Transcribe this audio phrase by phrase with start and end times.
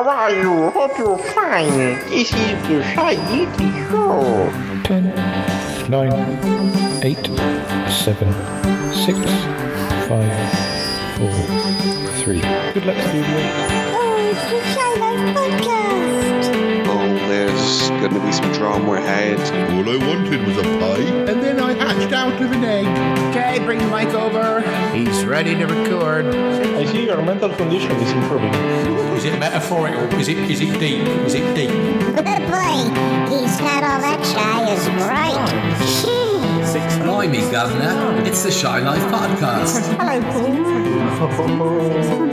[0.00, 0.70] How are you?
[0.70, 1.68] Hope you're fine.
[2.08, 2.32] This is
[2.68, 4.48] the Shy Yeti Show.
[4.84, 5.12] 10,
[5.90, 7.26] 9, 8,
[7.90, 8.32] 7,
[8.94, 9.18] 6,
[10.08, 10.24] 5,
[11.18, 11.28] 4,
[12.16, 12.40] 3.
[12.72, 13.40] Good luck, studio.
[13.92, 16.39] Oh, it's the Shy Life Podcast.
[17.70, 19.38] There's going to be some drama ahead.
[19.70, 22.84] All I wanted was a pie, and then I hatched out of an egg.
[23.30, 24.60] Okay, bring the mic over.
[24.90, 26.26] He's ready to record.
[26.26, 28.52] I see your mental condition is improving.
[29.14, 30.02] Is it metaphorical?
[30.18, 31.06] Is it is it deep?
[31.24, 31.70] Is it deep?
[31.70, 32.74] Good Boy,
[33.30, 35.38] he's not all that shy as bright.
[37.04, 38.20] Blimey, Governor.
[38.26, 39.96] It's the Shy Life Podcast.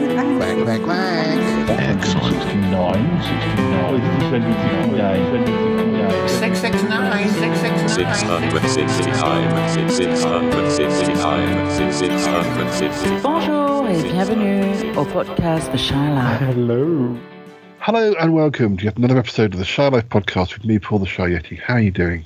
[0.17, 1.38] Quack, quack, quack.
[1.77, 2.41] Excellent.
[2.41, 6.27] 69, 69, 29, 29.
[6.27, 8.57] 669, 669.
[12.49, 16.40] 669, Bonjour et bienvenue au podcast The Shy Life.
[16.40, 17.15] Hello.
[17.77, 20.98] Hello and welcome to yet another episode of the Shy Life podcast with me, Paul
[20.98, 21.62] the Shy Yeti.
[21.62, 22.26] How are you doing?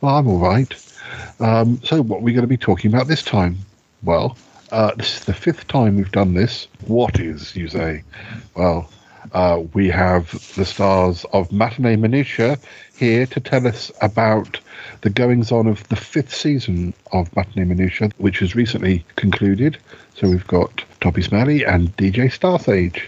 [0.00, 0.72] Well, I'm all right.
[1.40, 3.58] Um, so, what are we going to be talking about this time?
[4.04, 4.36] Well,
[4.72, 6.66] uh, this is the fifth time we've done this.
[6.86, 8.02] What is, you say?
[8.56, 8.90] Well,
[9.32, 12.58] uh, we have the stars of Matinee Minutiae
[12.96, 14.58] here to tell us about
[15.02, 19.76] the goings on of the fifth season of Matinee Minutiae, which has recently concluded.
[20.14, 23.02] So we've got Toppie Smellie and DJ Starsage.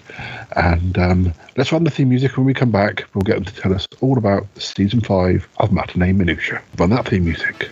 [0.56, 3.04] And um, let's run the theme music when we come back.
[3.14, 6.62] We'll get them to tell us all about season five of Matinee Minutiae.
[6.76, 7.70] Run that theme music.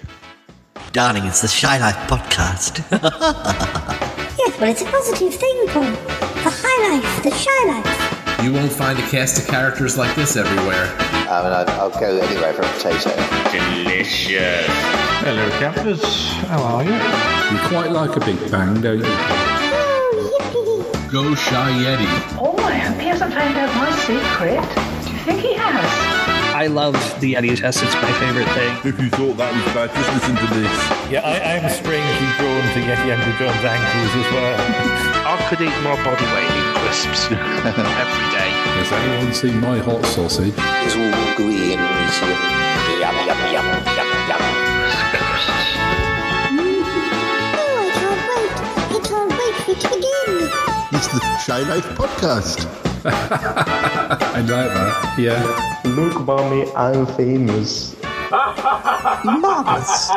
[0.93, 2.83] Darling, it's the Shy Life podcast.
[4.39, 5.83] Yes, well, it's a positive thing, Paul.
[5.85, 8.43] The High Life, the Shy Life.
[8.43, 10.87] You won't find a cast of characters like this everywhere.
[10.99, 13.11] I mean, I'd, I'll go anywhere for a potato.
[13.53, 14.67] Delicious.
[15.23, 16.03] Hello, campers.
[16.49, 16.91] How are you?
[16.93, 19.05] You quite like a big bang, don't you?
[19.07, 21.13] Oh, yippee.
[21.13, 22.39] Go Shy Yeti.
[22.41, 25.05] Oh, I hope he hasn't found out my secret.
[25.05, 26.12] Do you think he has?
[26.63, 27.83] I love the Yeti test.
[27.83, 28.71] It's my favorite thing.
[28.87, 30.71] If you thought that was bad, just listen to this.
[31.11, 34.55] Yeah, I, I'm strangely drawn to Yeti Uncle John's ankles as well.
[35.27, 38.55] I could eat more body weight in crisps every day.
[38.79, 40.55] Has anyone seen my hot sausage?
[40.87, 43.67] It's all gooey and meaty and yum, yum, yum,
[43.99, 44.43] yum, yum.
[47.59, 48.55] Oh, I can't wait.
[48.87, 50.47] I can't wait for it to begin.
[50.95, 52.92] It's the Shy Life podcast.
[53.05, 55.19] I like that.
[55.19, 55.81] Yeah.
[55.97, 57.97] Look, mommy, I'm famous.
[59.25, 60.09] Marvelous.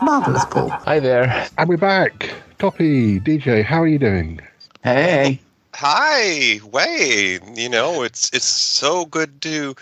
[0.00, 0.70] Marvelous, Paul.
[0.70, 1.48] Hi there.
[1.58, 2.32] And we're back.
[2.58, 4.40] Toppie, DJ, how are you doing?
[4.82, 5.38] Hey.
[5.74, 7.56] Hi, Wayne.
[7.56, 9.74] You know, it's it's so good to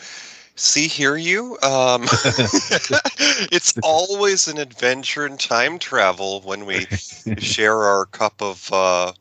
[0.56, 1.58] see hear you.
[1.62, 2.02] Um,
[3.52, 6.86] it's always an adventure in time travel when we
[7.38, 9.12] share our cup of uh,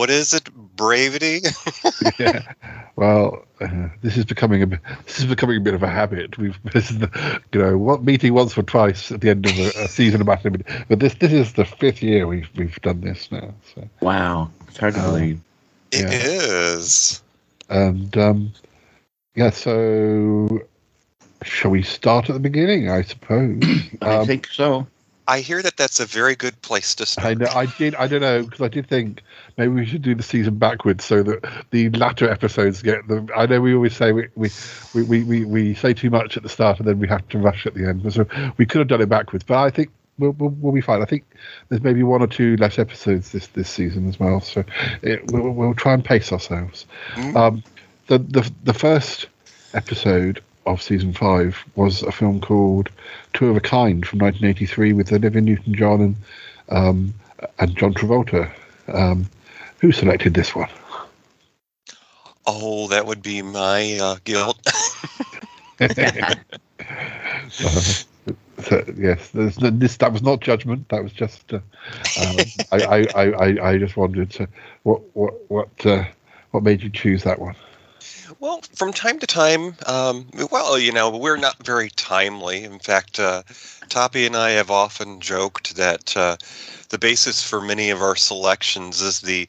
[0.00, 1.40] what is it, bravity?
[2.18, 2.54] yeah.
[2.96, 6.38] Well, uh, this is becoming a bit- this is becoming a bit of a habit.
[6.38, 9.58] We've this is the, you know what meeting once or twice at the end of
[9.58, 13.02] a, a season of Matinee, but this this is the fifth year we've we've done
[13.02, 13.54] this now.
[13.74, 14.50] So Wow.
[14.68, 15.40] It's hard to Um, believe.
[15.92, 16.08] It Yeah.
[16.12, 17.22] is.
[17.68, 18.52] and um,
[19.36, 20.60] yeah, so
[21.44, 22.90] shall we start at the beginning?
[22.90, 23.62] I suppose.
[24.02, 24.86] I Um, think so.
[25.28, 27.26] I hear that that's a very good place to start.
[27.26, 27.46] I know.
[27.54, 27.94] I did.
[27.94, 29.22] I don't know because I did think
[29.60, 33.28] maybe we should do the season backwards so that the latter episodes get the.
[33.36, 34.50] I know we always say we we,
[34.94, 37.38] we, we, we, we say too much at the start and then we have to
[37.38, 38.10] rush at the end.
[38.12, 38.26] So
[38.56, 41.02] we could have done it backwards, but I think we'll, we'll, we'll be fine.
[41.02, 41.24] I think
[41.68, 44.40] there's maybe one or two less episodes this this season as well.
[44.40, 44.64] So
[45.02, 46.86] it, we'll, we'll try and pace ourselves.
[47.14, 47.36] Mm.
[47.36, 47.62] Um,
[48.06, 49.28] the the the first
[49.74, 52.88] episode of season five was a film called
[53.34, 56.16] Two of a Kind from 1983 with Olivia Newton-John and
[56.70, 57.14] um,
[57.58, 58.50] and John Travolta.
[58.88, 59.28] Um,
[59.80, 60.68] who selected this one?
[62.46, 64.58] Oh, that would be my uh, guilt.
[65.80, 65.88] Uh,
[67.50, 70.88] so, yes, no, this that was not judgment.
[70.88, 71.60] That was just uh,
[72.16, 72.36] um,
[72.72, 74.46] I, I, I, I, I just wondered uh,
[74.82, 76.04] what what what uh,
[76.50, 77.56] what made you choose that one?
[78.38, 82.62] Well, from time to time, um, well, you know, we're not very timely.
[82.64, 83.42] In fact, uh,
[83.88, 86.36] Toppie and I have often joked that uh,
[86.90, 89.48] the basis for many of our selections is the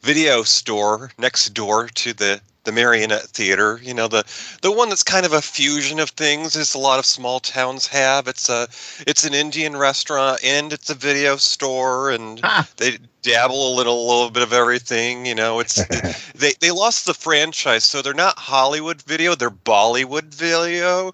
[0.00, 3.80] video store next door to the the Marionette Theater.
[3.82, 4.24] You know, the
[4.62, 7.86] the one that's kind of a fusion of things, as a lot of small towns
[7.88, 8.28] have.
[8.28, 8.68] It's a
[9.06, 12.68] it's an Indian restaurant and it's a video store, and ah.
[12.76, 15.26] they dabble a little, a little bit of everything.
[15.26, 15.84] You know, it's
[16.34, 21.12] they they lost the franchise, so they're not Hollywood Video, they're Bollywood Video.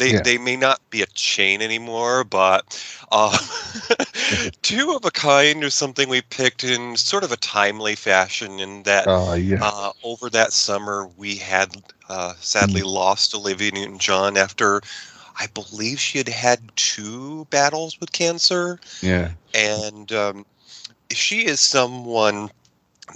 [0.00, 0.22] They Yeah.
[0.22, 2.64] they may not be a chain anymore, but
[3.12, 3.36] uh,
[4.62, 8.60] two of a kind is something we picked in sort of a timely fashion.
[8.60, 9.58] In that, Ah, yeah.
[9.62, 11.68] uh, over that summer, we had
[12.08, 14.80] uh, sadly lost Olivia Newton-John after,
[15.38, 19.30] I believe she had had two battles with cancer Yeah.
[19.54, 20.46] and um,
[21.12, 22.50] she is someone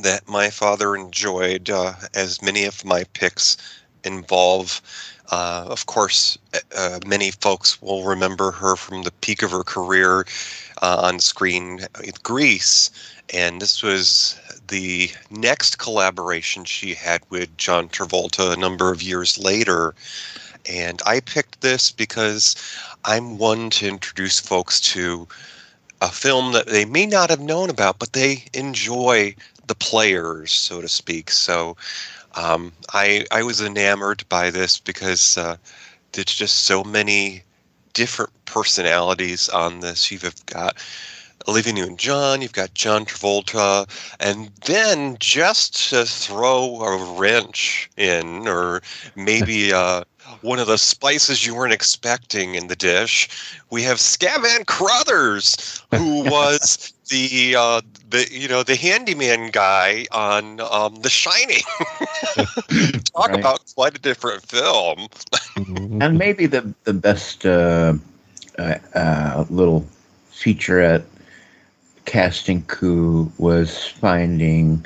[0.01, 3.57] that my father enjoyed, uh, as many of my picks
[4.05, 4.81] involve.
[5.35, 9.65] Uh, of course, uh, uh, many folks will remember her from the peak of her
[9.65, 10.25] career
[10.81, 12.89] uh, on screen with Grease,
[13.33, 14.39] and this was
[14.69, 19.97] the next collaboration she had with John Travolta a number of years later.
[20.71, 22.55] And I picked this because
[23.05, 25.27] I'm one to introduce folks to
[26.01, 29.35] a film that they may not have known about, but they enjoy
[29.67, 31.33] the players, so to speak.
[31.33, 31.77] So
[32.37, 35.57] um, I I was enamored by this because uh,
[36.13, 37.43] there's just so many
[37.93, 40.11] different personalities on this.
[40.11, 40.77] You've got
[41.47, 43.87] Olivia Newton-John, you've got John Travolta,
[44.19, 48.83] and then just to throw a wrench in, or
[49.15, 50.05] maybe uh,
[50.41, 53.29] one of the spices you weren't expecting in the dish,
[53.71, 60.61] we have Scatman Crothers, who was the uh, the you know the handyman guy on
[60.61, 61.63] um, The Shining.
[63.17, 63.35] Talk Right.
[63.35, 65.09] about quite a different film.
[65.57, 67.95] and maybe the the best uh,
[68.59, 69.85] uh, uh, little
[70.33, 71.05] featurette
[72.05, 74.85] casting coup was finding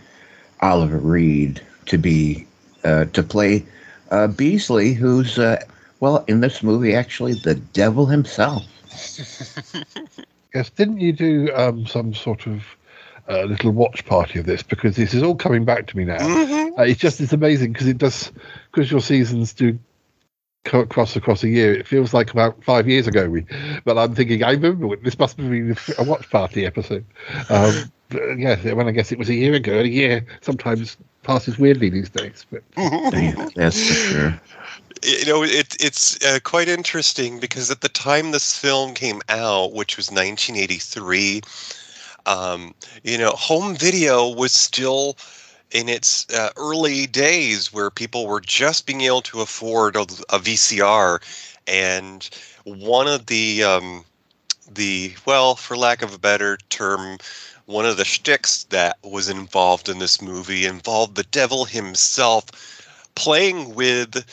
[0.60, 2.46] Oliver Reed to be
[2.84, 3.64] uh, to play
[4.10, 5.62] uh, Beazley, who's uh,
[6.00, 8.64] well in this movie actually the devil himself.
[10.54, 12.62] Yes, didn't you do um, some sort of
[13.28, 14.62] uh, little watch party of this?
[14.62, 16.16] Because this is all coming back to me now.
[16.78, 18.32] Uh, it's just it's amazing because it does
[18.70, 19.78] because your seasons do
[20.64, 21.72] co- cross across a year.
[21.74, 23.28] It feels like about five years ago.
[23.28, 23.44] We,
[23.84, 27.04] but I'm thinking I remember this must have been a watch party episode.
[27.48, 29.80] Um, but, yes, when I guess it was a year ago.
[29.80, 32.46] A year sometimes passes weirdly these days.
[32.50, 32.62] But
[33.54, 34.40] That's for sure.
[35.02, 39.72] You know it, it's uh, quite interesting because at the time this film came out
[39.72, 41.40] which was 1983
[42.26, 45.16] um, you know home video was still
[45.70, 50.38] in its uh, early days where people were just being able to afford a, a
[50.38, 51.20] vcr
[51.66, 52.30] and
[52.64, 54.04] one of the um,
[54.72, 57.18] the well for lack of a better term
[57.66, 62.46] one of the shticks that was involved in this movie involved the devil himself
[63.14, 64.24] playing with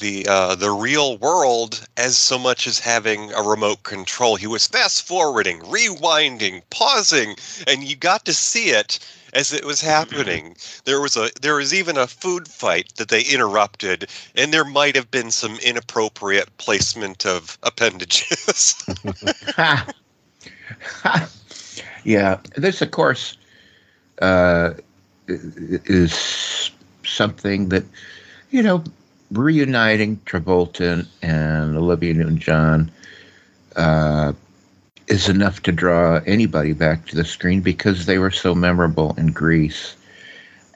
[0.00, 4.36] the uh, the real world as so much as having a remote control.
[4.36, 7.36] He was fast forwarding, rewinding, pausing,
[7.66, 8.98] and you got to see it
[9.32, 10.56] as it was happening.
[10.84, 14.96] There was a there was even a food fight that they interrupted, and there might
[14.96, 18.74] have been some inappropriate placement of appendages.
[22.04, 23.36] Yeah, this, of course,
[24.22, 24.74] uh,
[25.28, 26.70] is
[27.04, 27.84] something that,
[28.50, 28.82] you know,
[29.32, 32.90] reuniting Travolta and Olivia Newton-John
[33.76, 34.32] uh,
[35.08, 39.32] is enough to draw anybody back to the screen because they were so memorable in
[39.32, 39.96] Grease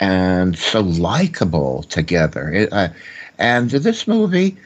[0.01, 2.51] and so likable together.
[2.53, 2.89] It, uh,
[3.39, 4.57] and this movie,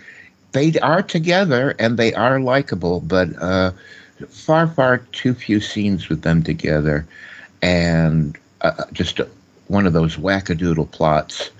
[0.52, 3.72] they are together and they are likable, but uh,
[4.28, 7.06] far, far too few scenes with them together,
[7.62, 9.20] and uh, just
[9.68, 11.50] one of those wackadoodle plots.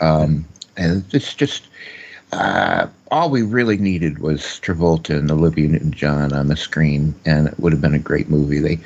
[0.00, 1.68] Um, and it's just
[2.32, 7.58] uh, all we really needed was Travolta and Olivia Newton-John on the screen, and it
[7.58, 8.58] would have been a great movie.
[8.58, 8.78] They,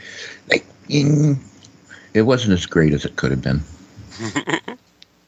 [0.48, 1.38] they, mm,
[2.14, 3.62] it wasn't as great as it could have been.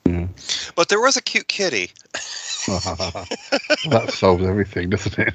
[0.76, 1.90] but there was a cute kitty.
[2.66, 5.35] that solves everything, doesn't it?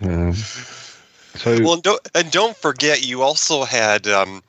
[0.00, 4.42] um, so well, and don't, and don't forget, you also had um,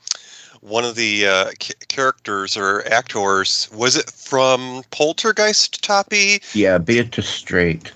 [0.68, 3.70] one of the uh, c- characters or actors.
[3.74, 5.82] Was it from Poltergeist?
[5.82, 6.42] Toppie?
[6.54, 7.92] Yeah, Beatrice Straight.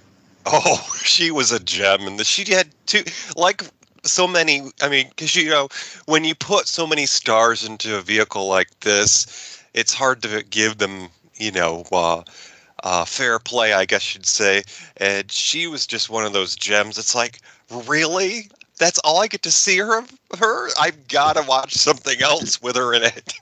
[0.46, 3.04] Oh, she was a gem, and the, she had two
[3.36, 3.64] like
[4.04, 4.72] so many.
[4.82, 5.70] I mean, because you know,
[6.06, 10.78] when you put so many stars into a vehicle like this, it's hard to give
[10.78, 12.24] them, you know, uh,
[12.84, 14.64] uh, fair play, I guess you'd say.
[14.98, 16.98] And she was just one of those gems.
[16.98, 17.40] It's like,
[17.86, 18.50] really?
[18.82, 20.04] That's all I get to see her.
[20.40, 20.70] Her?
[20.80, 23.34] I've got to watch something else with her in it.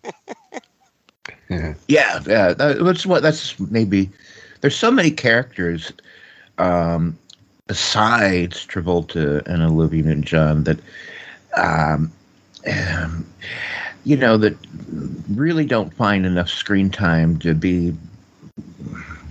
[1.49, 2.53] yeah, Yeah, yeah.
[2.53, 3.23] That, that's what.
[3.23, 4.09] That's maybe.
[4.59, 5.93] There's so many characters,
[6.57, 7.17] um,
[7.67, 10.79] besides Travolta and Olivia Newton-John that,
[11.55, 12.11] um,
[12.67, 13.25] um,
[14.03, 14.57] you know, that
[15.29, 17.95] really don't find enough screen time to be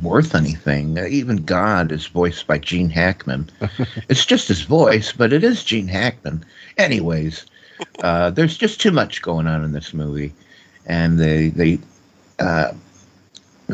[0.03, 0.99] worth anything.
[0.99, 3.51] Uh, even God is voiced by Gene Hackman.
[4.09, 6.45] it's just his voice, but it is Gene Hackman.
[6.77, 7.47] Anyways,
[8.03, 10.33] uh, there's just too much going on in this movie,
[10.87, 11.79] and they they,
[12.39, 12.73] uh,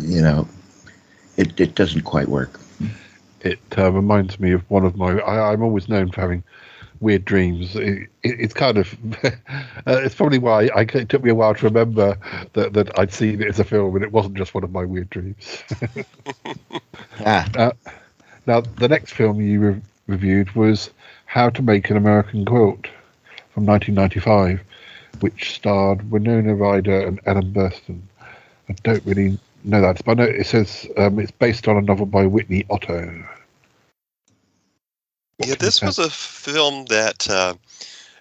[0.01, 0.49] you know,
[1.37, 2.61] it it doesn't quite work.
[3.41, 5.19] It uh, reminds me of one of my.
[5.21, 6.43] I, I'm always known for having
[7.05, 7.77] weird dreams.
[7.77, 8.97] It, it, it's kind of.
[9.25, 9.31] uh,
[9.87, 12.19] it's probably why I, it took me a while to remember
[12.55, 14.85] that, that I'd seen it as a film and it wasn't just one of my
[14.85, 15.63] weird dreams.
[17.21, 17.49] ah.
[17.57, 17.71] Uh,
[18.47, 20.91] now, the next film you re- reviewed was
[21.27, 22.89] How to Make an American Quilt
[23.53, 24.61] from 1995,
[25.21, 28.01] which starred Winona Ryder and Ellen Burstyn.
[28.69, 31.81] I don't really know that, but I know it says um, it's based on a
[31.81, 33.25] novel by Whitney Otto.
[35.39, 37.55] Yeah, this was a film that uh,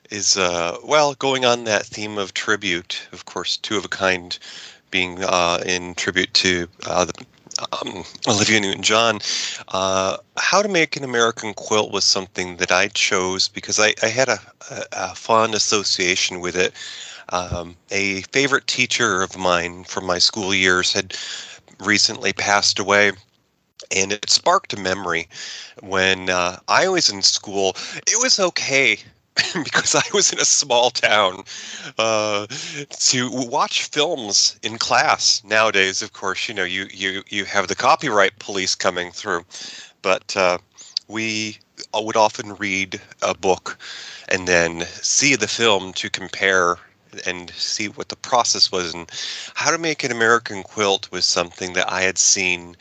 [0.09, 3.07] is uh, well going on that theme of tribute.
[3.11, 4.37] Of course, two of a kind
[4.89, 7.25] being uh, in tribute to uh, the,
[7.71, 9.19] um, Olivia Newton-John.
[9.67, 14.07] Uh, How to Make an American Quilt was something that I chose because I, I
[14.07, 14.39] had a,
[14.71, 16.73] a, a, fond association with it.
[17.29, 21.15] Um, a favorite teacher of mine from my school years had
[21.79, 23.11] recently passed away
[23.93, 25.27] and it sparked a memory
[25.81, 27.75] when uh, I was in school.
[28.07, 28.97] It was okay
[29.63, 31.43] because I was in a small town
[31.97, 32.47] uh,
[32.89, 35.43] to watch films in class.
[35.43, 39.43] Nowadays, of course, you know you you you have the copyright police coming through,
[40.01, 40.57] but uh,
[41.07, 41.57] we
[41.93, 43.77] would often read a book
[44.29, 46.77] and then see the film to compare
[47.25, 49.11] and see what the process was and
[49.53, 52.75] how to make an American quilt was something that I had seen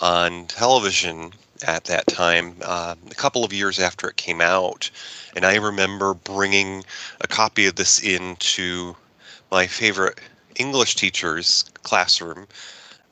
[0.00, 1.32] on television
[1.66, 4.90] at that time, uh, a couple of years after it came out.
[5.36, 6.84] And I remember bringing
[7.20, 8.96] a copy of this into
[9.50, 10.18] my favorite
[10.56, 12.46] English teacher's classroom.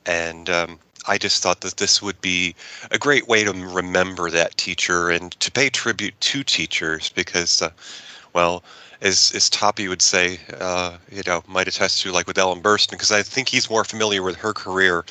[0.05, 2.55] And um, I just thought that this would be
[2.91, 7.69] a great way to remember that teacher and to pay tribute to teachers because, uh,
[8.33, 8.63] well,
[9.01, 12.91] as as Toppie would say, uh, you know, might attest to like with Ellen Burstyn,
[12.91, 15.05] because I think he's more familiar with her career.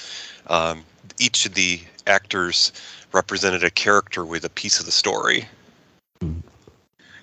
[0.49, 0.85] Um,
[1.19, 2.73] each of the actors
[3.13, 5.47] represented a character with a piece of the story.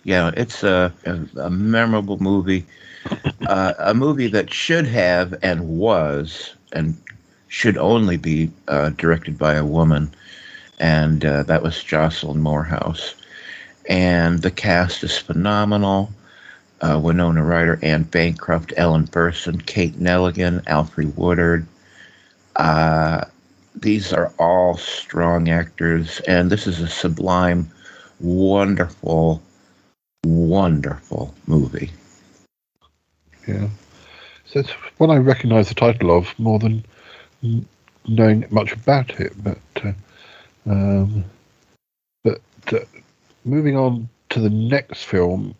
[0.04, 2.66] Yeah, it's a, a, a memorable movie,
[3.48, 6.96] uh, a movie that should have and was and
[7.48, 10.14] should only be uh, directed by a woman,
[10.80, 13.16] and uh, that was Jocelyn Moorhouse.
[13.88, 16.12] And the cast is phenomenal.
[16.82, 21.66] Uh, Winona Ryder, Anne Bancroft, Ellen Burstyn, Kate Nelligan, Alfre Woodard.
[23.78, 27.70] These are all strong actors, and this is a sublime,
[28.20, 29.42] wonderful,
[30.24, 31.92] wonderful movie.
[33.48, 33.70] Yeah.
[34.46, 36.86] So it's one I recognise the title of more than
[38.08, 39.34] knowing much about it.
[39.44, 39.94] But uh,
[40.68, 41.26] um,
[42.24, 42.42] but
[42.72, 42.80] uh,
[43.44, 45.56] moving on to the next film,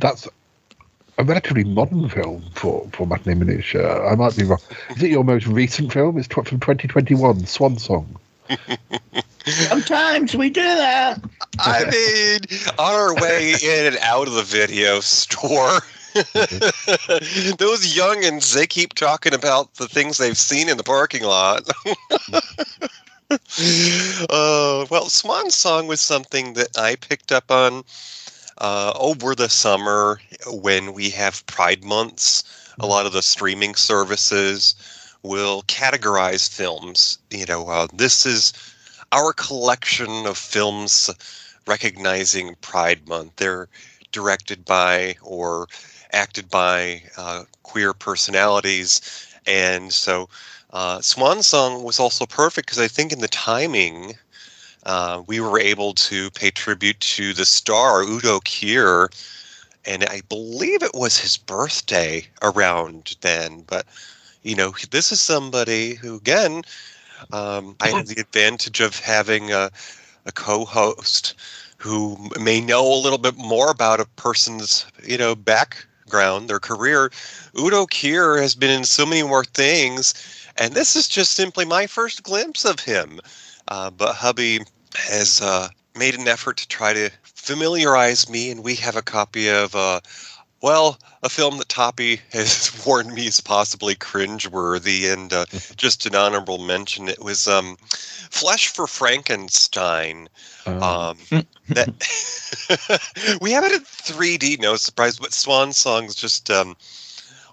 [0.00, 0.28] that's
[1.18, 4.06] a relatively modern film for, for Matinee Minutiae.
[4.06, 4.60] I might be wrong.
[4.90, 6.16] Is it your most recent film?
[6.16, 8.16] It's from 2021, Swan Song.
[9.44, 11.20] Sometimes we do that.
[11.58, 12.40] I mean,
[12.78, 15.80] on our way in and out of the video store.
[16.14, 21.68] Those youngins, they keep talking about the things they've seen in the parking lot.
[24.30, 27.84] uh, well, Swan Song was something that I picked up on
[28.60, 32.44] uh, over the summer when we have Pride months.
[32.80, 34.74] A lot of the streaming services
[35.22, 37.18] will categorize films.
[37.30, 38.52] You know, uh, this is
[39.12, 41.10] our collection of films
[41.66, 43.36] recognizing Pride Month.
[43.36, 43.68] They're
[44.12, 45.68] directed by or
[46.12, 49.00] acted by uh, queer personalities.
[49.46, 50.28] And so
[50.72, 54.14] uh, Swan Song was also perfect because I think in the timing,
[54.88, 59.08] uh, we were able to pay tribute to the star Udo Kier,
[59.84, 63.64] and I believe it was his birthday around then.
[63.66, 63.86] But
[64.42, 66.62] you know, this is somebody who, again,
[67.32, 69.70] um, I had the advantage of having a,
[70.24, 71.34] a co-host
[71.76, 77.10] who may know a little bit more about a person's, you know, background, their career.
[77.58, 80.14] Udo Kier has been in so many more things,
[80.56, 83.20] and this is just simply my first glimpse of him.
[83.68, 84.60] Uh, but hubby
[84.94, 89.48] has uh, made an effort to try to familiarize me, and we have a copy
[89.48, 90.00] of, uh,
[90.62, 96.14] well, a film that Toppie has warned me is possibly cringeworthy, and uh, just an
[96.14, 97.08] honorable mention.
[97.08, 100.28] It was um, Flesh for Frankenstein.
[100.66, 101.18] Um,
[101.68, 101.88] that
[103.42, 106.76] we have it in 3D, no surprise, but Swan Song's just um,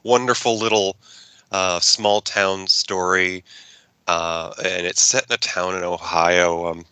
[0.04, 0.96] wonderful little
[1.52, 3.44] uh, small town story
[4.08, 6.68] uh, and it's set in a town in Ohio.
[6.68, 6.86] Um,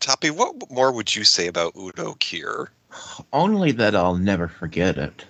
[0.00, 2.68] Toppie, what more would you say about Udo Kier?
[3.32, 5.24] Only that I'll never forget it.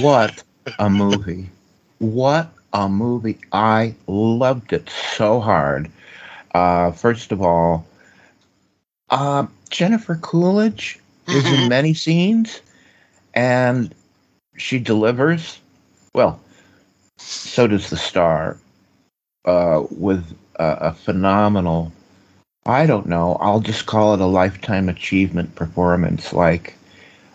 [0.00, 0.42] What
[0.78, 1.50] a movie!
[1.98, 3.38] What a movie!
[3.52, 5.90] I loved it so hard.
[6.54, 7.86] Uh, first of all,
[9.10, 12.60] uh, Jennifer Coolidge is in many scenes,
[13.34, 13.92] and
[14.56, 15.58] she delivers.
[16.14, 16.40] Well,
[17.16, 18.58] so does the star
[19.44, 21.92] uh, with a, a phenomenal.
[22.66, 23.36] I don't know.
[23.40, 26.32] I'll just call it a lifetime achievement performance.
[26.32, 26.74] Like,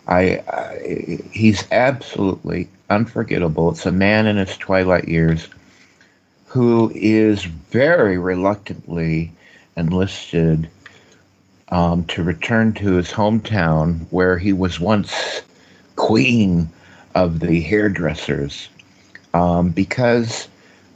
[0.07, 3.69] I, I he's absolutely unforgettable.
[3.69, 5.47] It's a man in his twilight years
[6.45, 9.31] who is very reluctantly
[9.77, 10.67] enlisted
[11.69, 15.43] um, to return to his hometown where he was once
[15.95, 16.67] queen
[17.13, 18.67] of the hairdressers
[19.35, 20.47] um, because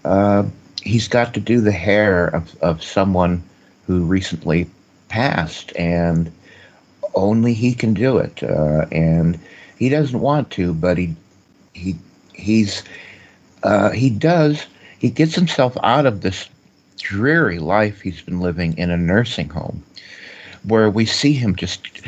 [0.05, 0.43] uh,
[0.81, 3.43] he's got to do the hair of, of someone
[3.93, 4.69] who recently
[5.09, 6.31] passed and
[7.15, 9.39] only he can do it uh, and
[9.77, 11.15] he doesn't want to but he
[11.73, 11.95] he
[12.33, 12.83] he's
[13.63, 14.65] uh, he does
[14.99, 16.49] he gets himself out of this
[16.97, 19.83] dreary life he's been living in a nursing home
[20.63, 22.01] where we see him just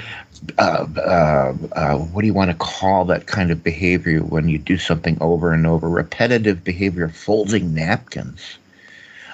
[0.58, 4.58] uh, uh, uh, what do you want to call that kind of behavior when you
[4.58, 5.90] do something over and over?
[5.90, 8.58] Repetitive behavior folding napkins.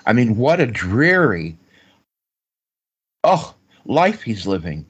[0.06, 1.56] I mean what a dreary
[3.24, 3.54] oh
[3.86, 4.86] life he's living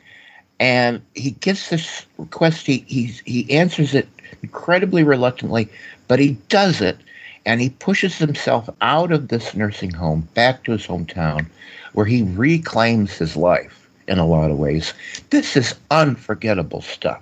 [0.59, 4.07] and he gets this request he he's, he answers it
[4.43, 5.67] incredibly reluctantly
[6.07, 6.97] but he does it
[7.45, 11.45] and he pushes himself out of this nursing home back to his hometown
[11.93, 14.93] where he reclaims his life in a lot of ways
[15.29, 17.21] this is unforgettable stuff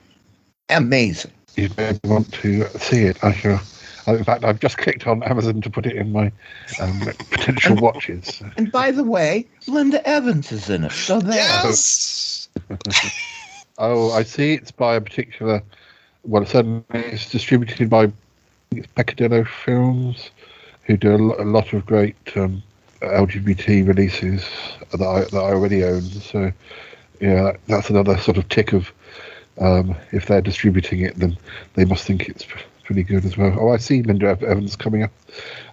[0.69, 3.23] amazing You may want to see it.
[3.23, 3.61] I shall.
[4.07, 6.31] In fact, I've just clicked on Amazon to put it in my
[6.79, 8.41] um, potential watches.
[8.57, 12.49] and by the way linda evans is in it so there Yes.
[13.79, 14.53] Oh, I see.
[14.55, 15.63] It's by a particular.
[16.23, 18.11] Well, certainly it's distributed by
[18.71, 20.31] it's Peccadillo Films,
[20.83, 22.61] who do a lo- a lot of great um,
[23.01, 24.43] LGBT releases
[24.91, 26.01] that I, that I already own.
[26.01, 26.51] So,
[27.21, 28.91] yeah, that's another sort of tick of
[29.59, 31.37] um, if they're distributing it, then
[31.75, 33.55] they must think it's p- pretty good as well.
[33.59, 35.11] Oh, I see Linda Evans coming up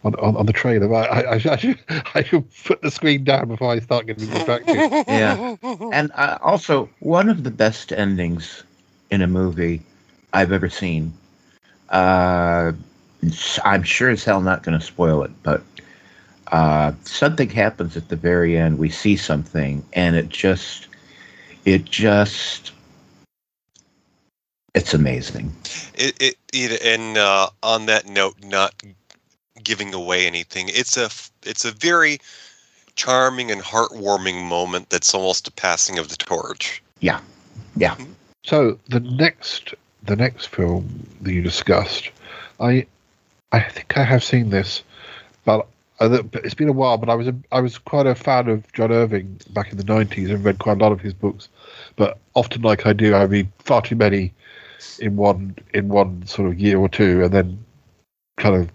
[0.05, 0.95] on, on, on the trailer.
[0.95, 1.79] I, I, I, should,
[2.15, 4.75] I should put the screen down before I start getting distracted.
[5.09, 5.57] yeah
[5.93, 8.63] and uh, also one of the best endings
[9.11, 9.81] in a movie
[10.33, 11.13] i've ever seen
[11.91, 12.73] uh,
[13.65, 15.63] i'm sure as hell not going to spoil it but
[16.53, 20.89] uh, something happens at the very end we see something and it just
[21.65, 22.73] it just
[24.77, 25.53] it's amazing
[25.95, 28.75] It, it, it and uh, on that note, not
[29.63, 30.69] giving away anything.
[30.69, 32.19] It's a f- it's a very
[32.95, 34.91] charming and heartwarming moment.
[34.91, 36.83] That's almost a passing of the torch.
[37.01, 37.21] yeah
[37.77, 37.97] yeah
[38.45, 40.85] So the next the next film
[41.23, 42.11] that you discussed,
[42.61, 42.87] I
[43.53, 44.83] I think I have seen this,
[45.45, 45.67] but
[46.01, 46.99] uh, but it's been a while.
[46.99, 49.85] But I was a, I was quite a fan of John Irving back in the
[49.85, 51.49] nineties and read quite a lot of his books.
[51.97, 54.33] But often, like I do, I read far too many
[55.01, 57.65] in one in one sort of year or two, and then
[58.37, 58.71] kind of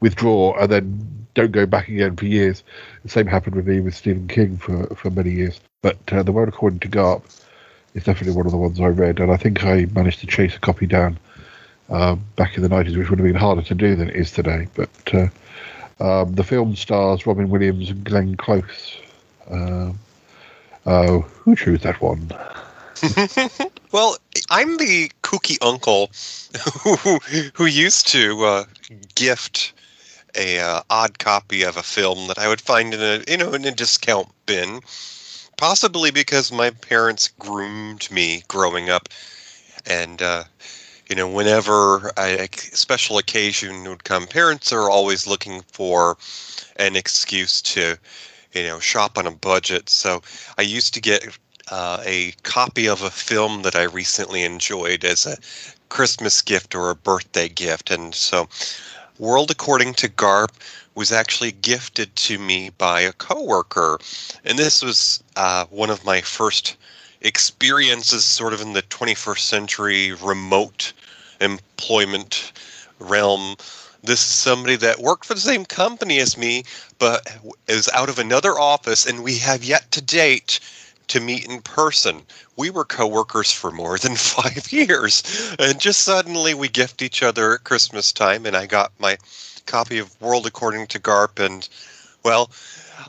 [0.00, 2.62] withdraw and then don't go back again for years.
[3.04, 5.60] The same happened with me with Stephen King for for many years.
[5.82, 7.22] But uh, the world according to Garp
[7.94, 10.56] is definitely one of the ones I read, and I think I managed to chase
[10.56, 11.18] a copy down
[11.90, 14.30] um, back in the nineties, which would have been harder to do than it is
[14.30, 14.66] today.
[14.74, 15.28] But uh,
[16.00, 18.98] um, the film stars Robin Williams and Glenn Close.
[19.50, 19.98] Um,
[20.84, 22.30] uh, who chose that one?
[23.92, 24.16] Well,
[24.48, 26.10] I'm the kooky uncle
[26.82, 27.18] who
[27.54, 28.64] who used to uh,
[29.14, 29.74] gift
[30.34, 33.52] a uh, odd copy of a film that I would find in a you know
[33.52, 34.80] in a discount bin,
[35.58, 39.10] possibly because my parents groomed me growing up,
[39.84, 40.44] and uh,
[41.10, 46.16] you know whenever a, special occasion would come, parents are always looking for
[46.76, 47.98] an excuse to
[48.54, 49.90] you know shop on a budget.
[49.90, 50.22] So
[50.56, 51.36] I used to get
[51.72, 55.38] uh, a copy of a film that I recently enjoyed as a
[55.88, 57.90] Christmas gift or a birthday gift.
[57.90, 58.46] And so,
[59.18, 60.50] World According to Garp
[60.94, 63.98] was actually gifted to me by a coworker.
[64.44, 66.76] And this was uh, one of my first
[67.22, 70.92] experiences, sort of in the 21st century remote
[71.40, 72.52] employment
[72.98, 73.56] realm.
[74.02, 76.64] This is somebody that worked for the same company as me,
[76.98, 77.26] but
[77.66, 80.60] is out of another office, and we have yet to date
[81.08, 82.22] to meet in person.
[82.56, 85.22] We were coworkers for more than five years,
[85.58, 89.18] and just suddenly we gift each other at Christmas time, and I got my
[89.66, 91.68] copy of World According to Garp, and
[92.22, 92.50] Well,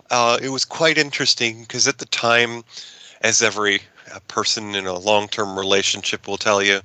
[0.10, 2.64] uh, it was quite interesting because at the time,
[3.22, 3.82] as every
[4.14, 6.82] uh, person in a long-term relationship will tell you,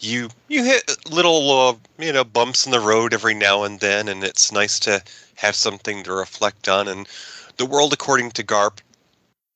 [0.00, 4.08] you you hit little uh, you know bumps in the road every now and then,
[4.08, 5.02] and it's nice to
[5.36, 6.88] have something to reflect on.
[6.88, 7.08] And
[7.56, 8.78] the world according to Garp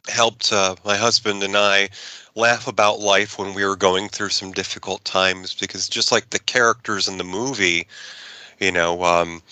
[0.08, 1.88] helped uh, my husband and I
[2.34, 6.38] laugh about life when we were going through some difficult times because just like the
[6.38, 7.86] characters in the movie,
[8.60, 9.42] you know, um,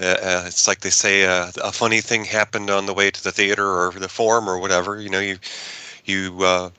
[0.00, 3.22] uh, uh, it's like they say uh, a funny thing happened on the way to
[3.22, 5.00] the theater or the forum or whatever.
[5.00, 5.38] You know, you
[6.04, 6.70] you uh,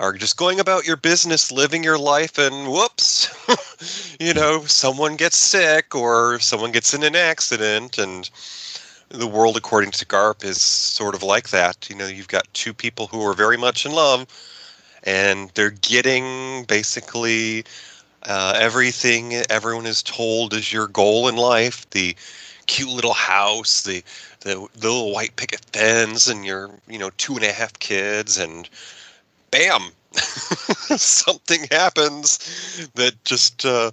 [0.00, 3.28] are just going about your business, living your life, and whoops,
[4.20, 8.30] you know, someone gets sick or someone gets in an accident, and
[9.10, 11.88] the world according to Garp is sort of like that.
[11.88, 14.26] You know, you've got two people who are very much in love,
[15.04, 17.64] and they're getting basically
[18.24, 21.88] uh, everything everyone is told is your goal in life.
[21.90, 22.14] The
[22.66, 24.02] cute little house, the,
[24.40, 28.38] the the little white picket fence, and your you know two and a half kids,
[28.38, 28.68] and
[29.50, 32.38] bam, something happens
[32.94, 33.90] that just uh,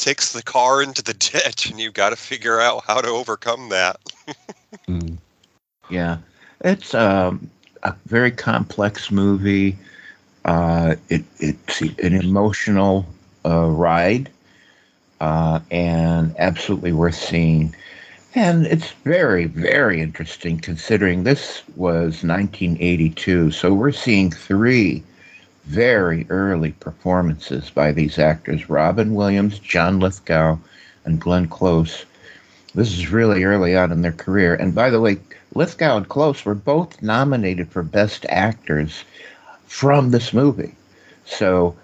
[0.00, 3.68] takes the car into the ditch, and you've got to figure out how to overcome
[3.68, 3.98] that.
[4.88, 5.16] mm.
[5.88, 6.18] Yeah,
[6.60, 7.50] it's um,
[7.82, 9.76] a very complex movie.
[10.44, 13.06] Uh, it, it's an emotional
[13.44, 14.30] uh, ride
[15.20, 17.74] uh, and absolutely worth seeing.
[18.34, 23.50] And it's very, very interesting considering this was 1982.
[23.50, 25.02] So we're seeing three
[25.70, 30.58] very early performances by these actors Robin Williams, John Lithgow,
[31.04, 32.04] and Glenn Close.
[32.74, 34.56] This is really early on in their career.
[34.56, 35.18] And by the way,
[35.54, 39.04] Lithgow and Close were both nominated for Best Actors
[39.66, 40.74] from this movie.
[41.24, 41.76] So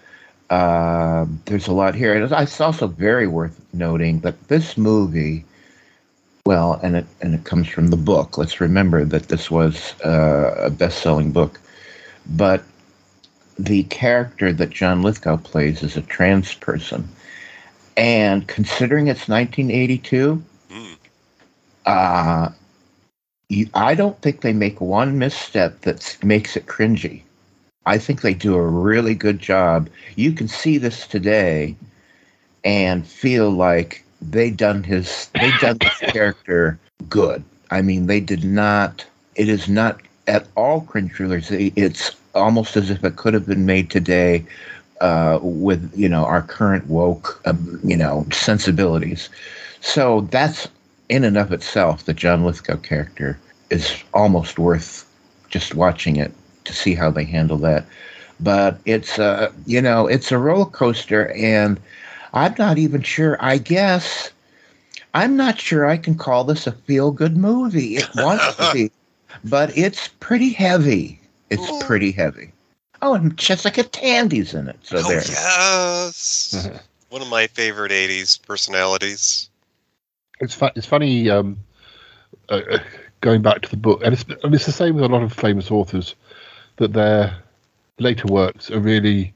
[0.50, 2.14] uh, there's a lot here.
[2.14, 5.44] And it's also very worth noting that this movie,
[6.44, 8.36] well, and it and it comes from the book.
[8.36, 11.60] Let's remember that this was uh, a best-selling book,
[12.26, 12.64] but
[13.58, 17.08] the character that John Lithgow plays is a trans person,
[17.96, 20.96] and considering it's 1982, mm.
[21.86, 22.50] uh,
[23.48, 27.22] you, I don't think they make one misstep that makes it cringy.
[27.86, 29.88] I think they do a really good job.
[30.16, 31.76] You can see this today
[32.64, 37.44] and feel like they done his they done this character good.
[37.70, 39.04] I mean, they did not.
[39.36, 41.48] It is not at all cringe thrillers.
[41.50, 44.46] It's almost as if it could have been made today
[45.00, 49.28] uh, with you know our current woke um, you know sensibilities.
[49.80, 50.68] So that's
[51.08, 53.38] in and of itself the John Lithgow character
[53.70, 55.04] is almost worth
[55.48, 56.32] just watching it
[56.64, 57.84] to see how they handle that.
[58.40, 61.80] But it's a you know it's a roller coaster, and
[62.32, 63.36] I'm not even sure.
[63.40, 64.30] I guess
[65.14, 67.96] I'm not sure I can call this a feel good movie.
[67.96, 68.90] It wants to be,
[69.44, 71.20] but it's pretty heavy.
[71.50, 72.52] It's pretty heavy.
[73.02, 74.78] Oh, and Jessica Tandy's in it.
[74.82, 75.18] So oh, there.
[75.18, 76.68] Yes.
[77.10, 79.48] One of my favorite '80s personalities.
[80.40, 81.58] It's fu- it's funny um,
[82.48, 82.78] uh, uh,
[83.20, 85.32] going back to the book, and it's, and it's the same with a lot of
[85.32, 86.14] famous authors
[86.76, 87.36] that their
[87.98, 89.32] later works are really,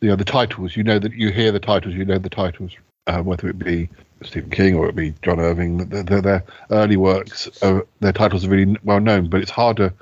[0.00, 0.76] you know, the titles.
[0.76, 2.72] You know that you hear the titles, you know the titles,
[3.06, 3.88] um, whether it be
[4.22, 5.78] Stephen King or it be John Irving.
[5.88, 9.92] Their, their early works, are, their titles are really well known, but it's harder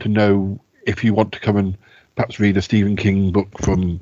[0.00, 1.76] to know if you want to come and
[2.16, 3.98] perhaps read a Stephen King book from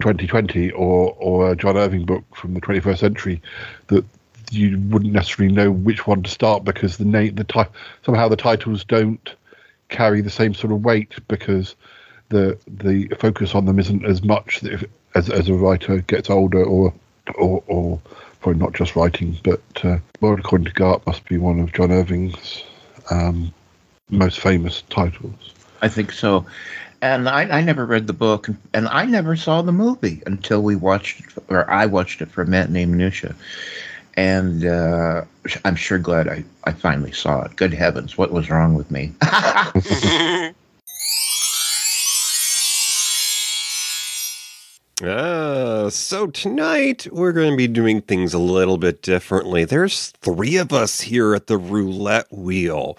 [0.00, 3.42] 2020 or or a John Irving book from the 21st century
[3.88, 4.04] that
[4.50, 7.70] you wouldn't necessarily know which one to start because the name the ti-
[8.04, 9.34] somehow the titles don't
[9.88, 11.74] carry the same sort of weight because
[12.28, 14.62] the the focus on them isn't as much
[15.14, 16.92] as as a writer gets older or
[17.36, 18.00] or or
[18.40, 21.90] probably not just writing but uh, World According to Garp must be one of John
[21.90, 22.62] Irving's
[23.10, 23.52] um,
[24.10, 25.55] most famous titles.
[25.86, 26.44] I think so.
[27.00, 30.74] And I, I never read the book, and I never saw the movie until we
[30.74, 33.36] watched, or I watched it for Matinee Minutiae
[34.16, 35.22] and uh,
[35.64, 37.56] I'm sure glad I, I finally saw it.
[37.56, 39.12] Good heavens, what was wrong with me?
[45.02, 49.62] Uh, so tonight we're going to be doing things a little bit differently.
[49.62, 52.96] There's three of us here at the roulette wheel.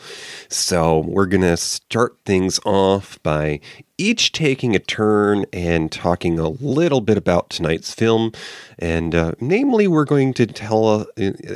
[0.48, 3.62] So we're going to start things off by
[3.98, 8.32] each taking a turn and talking a little bit about tonight's film.
[8.78, 11.06] And uh, namely, we're going to tell uh,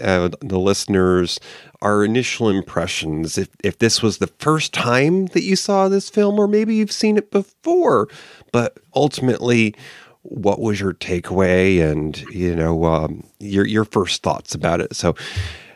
[0.01, 1.39] uh, the listeners
[1.83, 3.37] our initial impressions.
[3.37, 6.91] If, if this was the first time that you saw this film, or maybe you've
[6.91, 8.07] seen it before,
[8.51, 9.75] but ultimately,
[10.23, 15.15] what was your takeaway and you know um, your your first thoughts about it so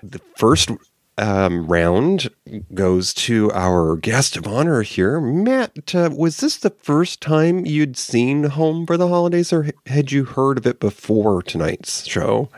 [0.03, 0.69] the first
[1.17, 2.29] um, round
[2.73, 5.19] goes to our guest of honor here.
[5.21, 10.11] Matt, uh, was this the first time you'd seen Home for the Holidays, or had
[10.11, 12.49] you heard of it before tonight's show?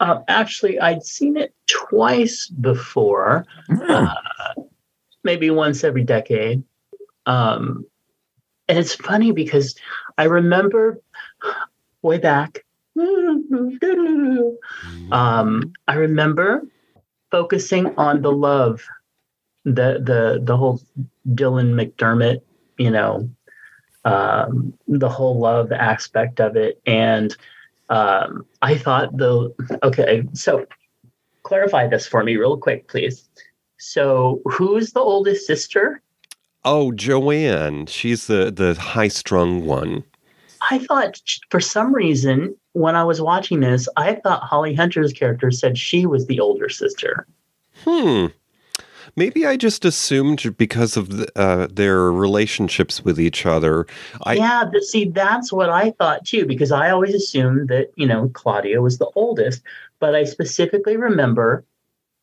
[0.00, 3.46] Um, actually, I'd seen it twice before,
[3.88, 4.14] uh,
[5.24, 6.62] maybe once every decade.
[7.26, 7.84] Um,
[8.68, 9.74] and it's funny because
[10.18, 11.00] I remember
[12.02, 12.64] way back.
[15.12, 16.62] Um, I remember
[17.30, 18.84] focusing on the love,
[19.64, 20.80] the the the whole
[21.28, 22.40] Dylan McDermott,
[22.78, 23.30] you know,
[24.04, 27.36] um, the whole love aspect of it, and
[27.88, 30.24] um, I thought the okay.
[30.32, 30.66] So
[31.42, 33.28] clarify this for me real quick, please.
[33.78, 36.02] So, who's the oldest sister?
[36.64, 37.86] Oh, Joanne.
[37.86, 40.04] She's the the high strung one.
[40.70, 45.50] I thought for some reason when I was watching this, I thought Holly Hunter's character
[45.50, 47.26] said she was the older sister.
[47.84, 48.26] Hmm.
[49.16, 53.86] Maybe I just assumed because of the, uh, their relationships with each other.
[54.22, 58.06] I, yeah, but see, that's what I thought too, because I always assumed that, you
[58.06, 59.62] know, Claudia was the oldest.
[59.98, 61.64] But I specifically remember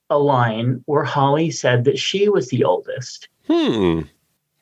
[0.09, 3.27] a line where Holly said that she was the oldest.
[3.47, 4.01] Hmm.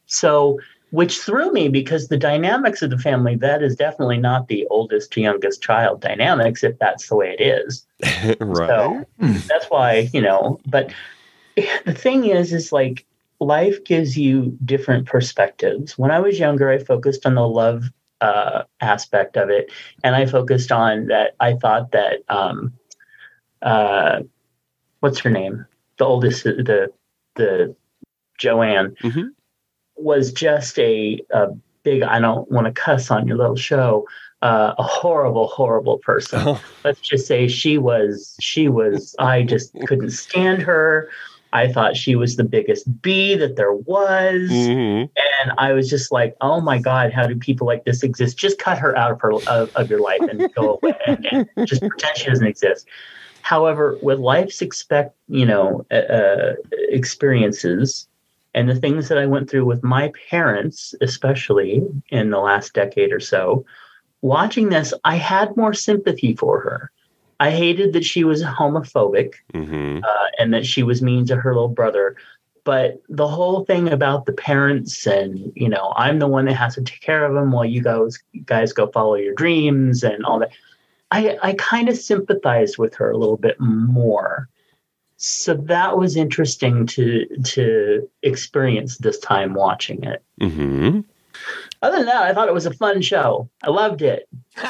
[0.05, 0.59] So,
[0.93, 5.11] which threw me because the dynamics of the family, that is definitely not the oldest
[5.11, 7.87] to youngest child dynamics, if that's the way it is.
[8.39, 8.69] right.
[8.69, 9.05] So
[9.47, 10.93] that's why, you know, but
[11.55, 13.07] the thing is, is like
[13.39, 15.97] life gives you different perspectives.
[15.97, 17.85] When I was younger, I focused on the love
[18.21, 19.71] uh, aspect of it,
[20.03, 21.33] and I focused on that.
[21.39, 22.71] I thought that, um,
[23.63, 24.19] uh,
[24.99, 25.65] what's her name?
[25.97, 26.93] The oldest, the
[27.33, 27.75] the
[28.37, 29.29] Joanne mm-hmm.
[30.03, 31.47] Was just a, a
[31.83, 32.03] big.
[32.03, 34.07] I don't want to cuss on your little show.
[34.41, 36.41] Uh, a horrible, horrible person.
[36.43, 36.61] Oh.
[36.83, 38.35] Let's just say she was.
[38.41, 39.15] She was.
[39.17, 41.09] I just couldn't stand her.
[41.53, 44.49] I thought she was the biggest bee that there was.
[44.49, 45.05] Mm-hmm.
[45.43, 48.37] And I was just like, oh my God, how do people like this exist?
[48.37, 51.81] Just cut her out of her of, of your life and go away and, just
[51.81, 52.87] pretend she doesn't exist.
[53.43, 58.07] However, with life's expect, you know, uh, experiences
[58.53, 63.11] and the things that I went through with my parents, especially in the last decade
[63.11, 63.65] or so,
[64.21, 66.91] watching this, I had more sympathy for her.
[67.39, 69.99] I hated that she was homophobic mm-hmm.
[70.03, 72.15] uh, and that she was mean to her little brother.
[72.63, 76.75] But the whole thing about the parents and, you know, I'm the one that has
[76.75, 80.39] to take care of them while you guys, guys go follow your dreams and all
[80.39, 80.51] that.
[81.11, 84.47] I, I kind of sympathized with her a little bit more.
[85.25, 90.21] So that was interesting to to experience this time watching it.
[90.41, 90.99] Mm-hmm.
[91.81, 93.49] Other than that, I thought it was a fun show.
[93.63, 94.27] I loved it.
[94.57, 94.67] and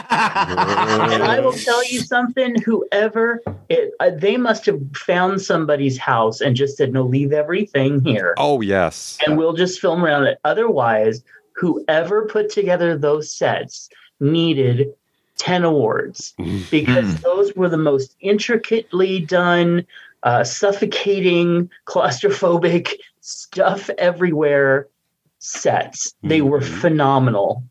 [1.23, 6.55] I will tell you something: whoever it, uh, they must have found somebody's house and
[6.55, 10.37] just said, "No, leave everything here." Oh yes, and we'll just film around it.
[10.43, 11.23] Otherwise,
[11.55, 13.89] whoever put together those sets
[14.19, 14.93] needed
[15.37, 16.35] 10 awards
[16.71, 19.85] because those were the most intricately done,
[20.23, 24.87] uh, suffocating, claustrophobic stuff everywhere
[25.39, 26.15] sets.
[26.23, 27.63] They were phenomenal.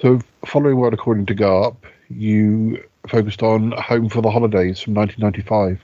[0.00, 1.76] So, following World According to Garp,
[2.10, 5.82] you focused on Home for the Holidays from 1995.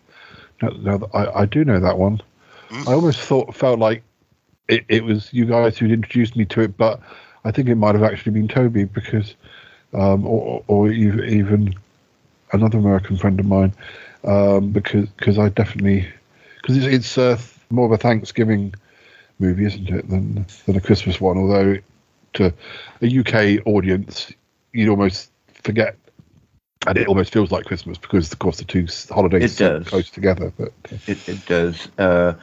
[0.63, 2.21] Now, now I, I do know that one.
[2.71, 4.03] I almost thought felt like
[4.69, 7.01] it, it was you guys who'd introduced me to it, but
[7.45, 9.35] I think it might have actually been Toby because,
[9.93, 11.75] um, or, or even
[12.53, 13.73] another American friend of mine,
[14.25, 16.09] um, because because I definitely
[16.57, 17.39] because it's, it's uh,
[17.71, 18.75] more of a Thanksgiving
[19.39, 21.39] movie, isn't it, than than a Christmas one?
[21.39, 21.79] Although
[22.35, 22.53] to
[23.03, 24.33] a UK audience,
[24.73, 25.31] you'd almost
[25.63, 25.97] forget,
[26.87, 30.53] and it almost feels like Christmas because, of course, the two holidays are close together.
[30.57, 30.73] But
[31.07, 31.89] It, it does.
[31.99, 32.35] Uh,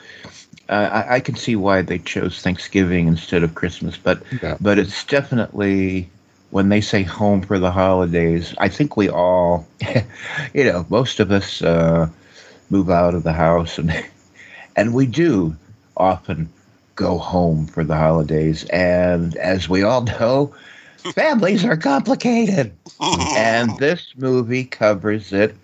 [0.70, 4.22] I, I can see why they chose Thanksgiving instead of Christmas, but
[4.60, 6.10] but it's definitely
[6.50, 8.54] when they say home for the holidays.
[8.58, 9.68] I think we all,
[10.54, 12.10] you know, most of us uh,
[12.70, 13.94] move out of the house, and
[14.76, 15.56] and we do
[15.98, 16.50] often
[16.96, 18.66] go home for the holidays.
[18.66, 20.54] And as we all know,
[21.14, 22.74] families are complicated,
[23.36, 25.56] and this movie covers it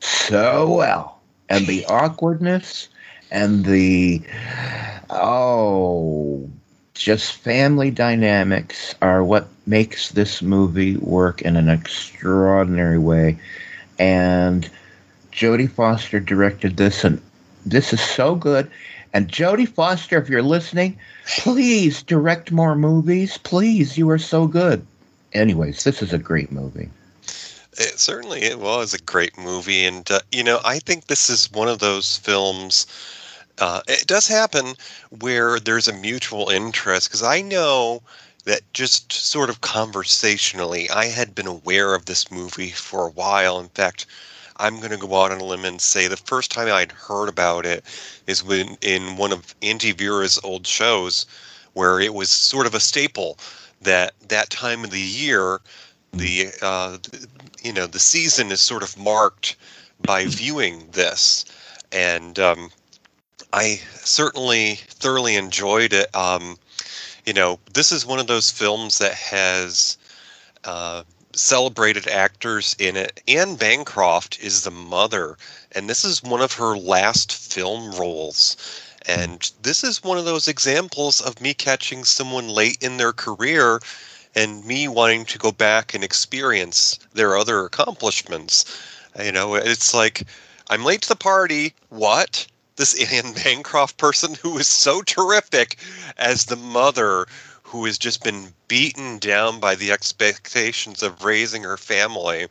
[0.00, 2.88] so well, and the awkwardness
[3.30, 4.22] and the
[5.10, 6.50] oh
[7.02, 13.36] just family dynamics are what makes this movie work in an extraordinary way.
[13.98, 14.70] And
[15.32, 17.20] Jodie Foster directed this and
[17.66, 18.70] this is so good.
[19.12, 23.36] And Jodie Foster if you're listening please direct more movies.
[23.38, 24.86] Please you are so good.
[25.32, 26.88] Anyways this is a great movie.
[27.72, 31.68] Certainly it was a great movie, and uh, you know, I think this is one
[31.68, 32.86] of those films.
[33.62, 34.74] Uh, it does happen
[35.20, 38.02] where there's a mutual interest because I know
[38.44, 43.60] that just sort of conversationally, I had been aware of this movie for a while.
[43.60, 44.06] In fact,
[44.56, 47.28] I'm going to go out on a limb and say the first time I'd heard
[47.28, 47.84] about it
[48.26, 51.24] is when in one of Auntie Vera's old shows,
[51.74, 53.38] where it was sort of a staple
[53.82, 55.60] that that time of the year,
[56.12, 56.98] the uh,
[57.62, 59.54] you know the season is sort of marked
[60.00, 61.44] by viewing this,
[61.92, 62.72] and um,
[63.52, 66.14] I certainly thoroughly enjoyed it.
[66.14, 66.58] Um,
[67.26, 69.96] you know, this is one of those films that has
[70.64, 71.02] uh,
[71.34, 73.22] celebrated actors in it.
[73.28, 75.36] Anne Bancroft is the mother,
[75.72, 78.56] and this is one of her last film roles.
[79.06, 83.80] And this is one of those examples of me catching someone late in their career
[84.34, 88.64] and me wanting to go back and experience their other accomplishments.
[89.20, 90.22] You know, it's like
[90.70, 91.74] I'm late to the party.
[91.88, 92.46] What?
[92.82, 95.76] This Anne Bancroft person who is so terrific
[96.18, 97.28] as the mother
[97.62, 102.48] who has just been beaten down by the expectations of raising her family.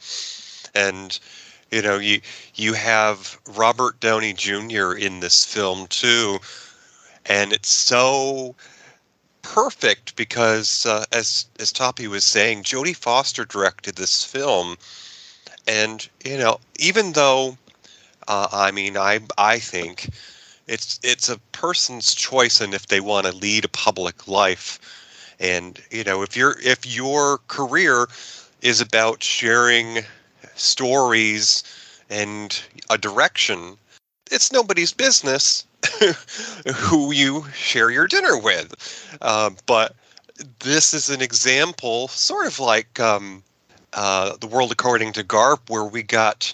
[0.73, 1.19] And
[1.69, 2.21] you know, you
[2.55, 4.93] you have Robert Downey Jr.
[4.93, 6.39] in this film too,
[7.25, 8.55] and it's so
[9.41, 14.77] perfect because, uh, as as Toppie was saying, Jodie Foster directed this film,
[15.67, 17.57] and you know, even though,
[18.31, 20.09] uh, I mean, I I think
[20.67, 24.79] it's it's a person's choice, and if they want to lead a public life,
[25.39, 28.07] and you know, if your if your career
[28.61, 29.99] is about sharing
[30.55, 31.63] stories
[32.09, 33.77] and a direction,
[34.31, 35.65] it's nobody's business
[36.75, 38.73] who you share your dinner with.
[39.21, 39.93] Uh, but
[40.59, 43.43] this is an example, sort of like um,
[43.91, 46.53] uh, the world according to Garp, where we got,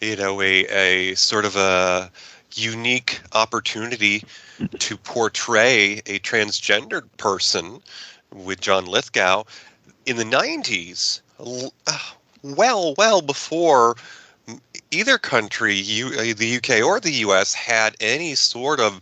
[0.00, 2.10] you know, a, a sort of a
[2.54, 4.22] unique opportunity
[4.78, 7.80] to portray a transgendered person
[8.32, 9.44] with John Lithgow
[10.06, 11.20] in the 90s,
[12.42, 13.96] well, well before
[14.90, 19.00] either country, you, uh, the UK or the US, had any sort of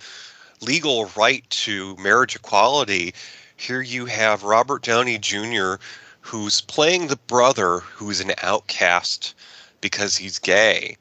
[0.60, 3.14] legal right to marriage equality.
[3.56, 5.74] Here you have Robert Downey Jr.,
[6.20, 9.34] who's playing the brother who's an outcast
[9.82, 10.96] because he's gay.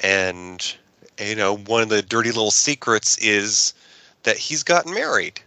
[0.00, 0.74] And,
[1.18, 3.74] you know, one of the dirty little secrets is
[4.22, 5.38] that he's gotten married.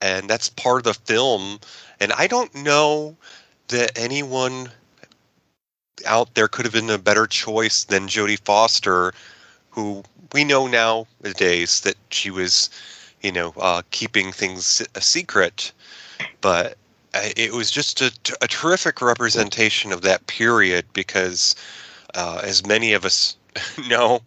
[0.00, 1.60] And that's part of the film.
[2.00, 3.14] And I don't know
[3.68, 4.70] that anyone
[6.06, 9.12] out there could have been a better choice than Jodie Foster,
[9.70, 12.70] who we know nowadays that she was,
[13.22, 15.72] you know, uh, keeping things a secret,
[16.40, 16.76] but
[17.14, 21.54] uh, it was just a, a terrific representation of that period because,
[22.16, 23.36] uh, as many of us
[23.88, 24.20] know,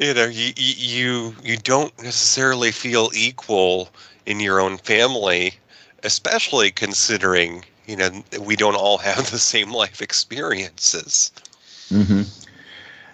[0.00, 3.90] you know, you, you you don't necessarily feel equal
[4.26, 5.54] in your own family,
[6.02, 8.10] especially considering you know
[8.40, 11.30] we don't all have the same life experiences.
[11.90, 12.22] Mm-hmm.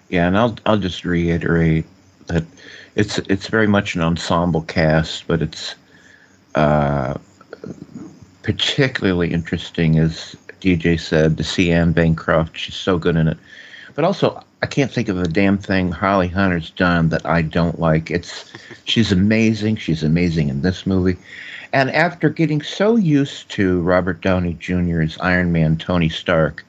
[0.07, 1.85] yeah and i'll i'll just reiterate
[2.27, 2.45] that
[2.95, 5.75] it's it's very much an ensemble cast but it's
[6.55, 7.15] uh,
[8.43, 12.57] particularly interesting as dj said to see anne bancroft.
[12.57, 13.37] She's so good in it
[13.95, 17.79] but also i can't think of a damn thing holly hunter's done that i don't
[17.79, 18.51] like it's
[18.85, 21.17] she's amazing she's amazing in this movie
[21.73, 26.65] and after getting so used to Robert Downey Jr.'s Iron Man Tony Stark,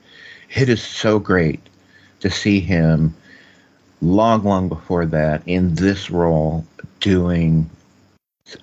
[0.54, 1.61] it is so great
[2.20, 3.14] to see him
[4.00, 6.64] long, long before that in this role
[7.00, 7.68] doing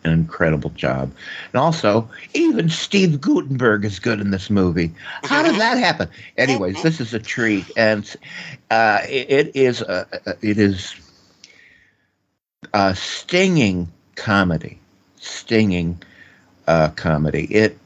[0.04, 1.12] an incredible job.
[1.54, 4.92] And also, even Steve Guttenberg is good in this movie.
[5.24, 6.10] How did that happen?
[6.38, 8.16] Anyways, this is a treat, and
[8.72, 10.06] uh, it, it is a,
[10.42, 10.96] it is
[12.74, 14.80] a stinging comedy,
[15.18, 16.02] stinging
[16.68, 17.46] uh, comedy.
[17.46, 17.78] It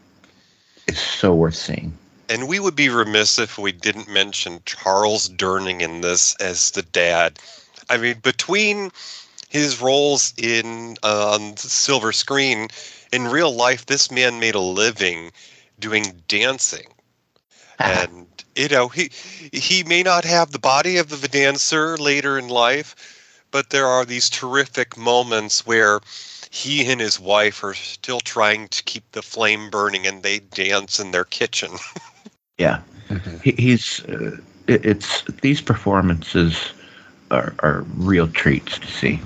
[0.87, 1.97] is so worth seeing.
[2.29, 6.81] And we would be remiss if we didn't mention Charles Durning in this as the
[6.81, 7.37] dad.
[7.89, 8.91] I mean, between
[9.53, 12.67] his roles in uh, on silver screen,
[13.13, 15.31] in real life, this man made a living
[15.79, 16.87] doing dancing.
[17.79, 19.11] and you know, he
[19.53, 22.95] he may not have the body of the dancer later in life,
[23.51, 25.99] but there are these terrific moments where
[26.49, 30.99] he and his wife are still trying to keep the flame burning and they dance
[30.99, 31.71] in their kitchen.
[32.57, 32.81] yeah.
[33.43, 36.73] He, he's uh, it, it's these performances
[37.29, 39.19] are, are real treats to see.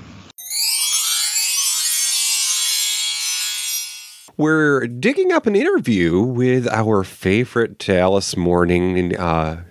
[4.38, 9.64] We're digging up an interview with our favorite Dallas morning uh,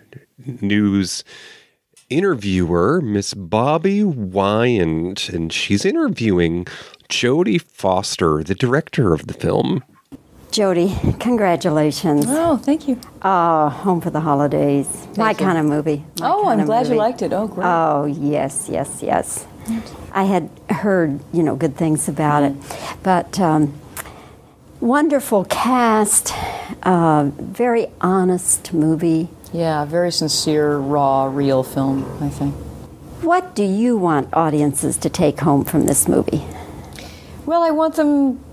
[0.45, 1.23] news
[2.09, 6.65] interviewer, Miss Bobbie Wygant, and she's interviewing
[7.07, 9.85] Jodie Foster, the director of the film.
[10.51, 12.25] Jodie, congratulations.
[12.27, 12.99] Oh, thank you.
[13.21, 15.07] Oh, Home for the Holidays.
[15.15, 15.37] My you.
[15.37, 16.03] kind of movie.
[16.19, 17.31] My Oh, I'm of glad you liked it.
[17.31, 17.65] Oh, great.
[17.65, 19.47] Oh, yes, yes, yes.
[20.11, 22.53] I had heard, you know, good things about it.
[23.01, 23.73] But um,
[24.79, 26.33] wonderful cast,
[26.83, 29.29] uh, very honest movie.
[29.53, 32.53] Yeah, very sincere, raw, real film, I think.
[33.21, 36.45] What do you want audiences to take home from this movie?
[37.45, 38.43] Well, I want them,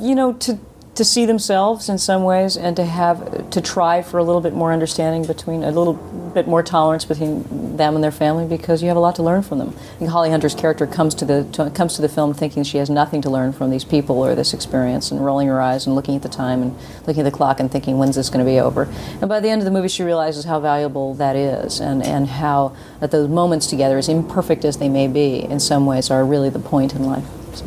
[0.00, 0.58] you know, to
[0.94, 4.52] to see themselves in some ways and to have to try for a little bit
[4.52, 5.94] more understanding between a little
[6.34, 9.42] bit more tolerance between them and their family because you have a lot to learn
[9.42, 9.68] from them.
[9.68, 12.76] I think Holly Hunter's character comes to the to, comes to the film thinking she
[12.76, 15.94] has nothing to learn from these people or this experience and rolling her eyes and
[15.94, 16.76] looking at the time and
[17.06, 18.82] looking at the clock and thinking when's this going to be over.
[19.20, 22.26] And by the end of the movie she realizes how valuable that is and and
[22.28, 26.24] how that those moments together as imperfect as they may be in some ways are
[26.24, 27.24] really the point in life.
[27.54, 27.64] So.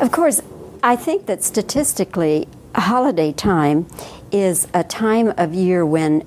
[0.00, 0.40] Of course,
[0.82, 3.86] I think that statistically, holiday time
[4.32, 6.24] is a time of year when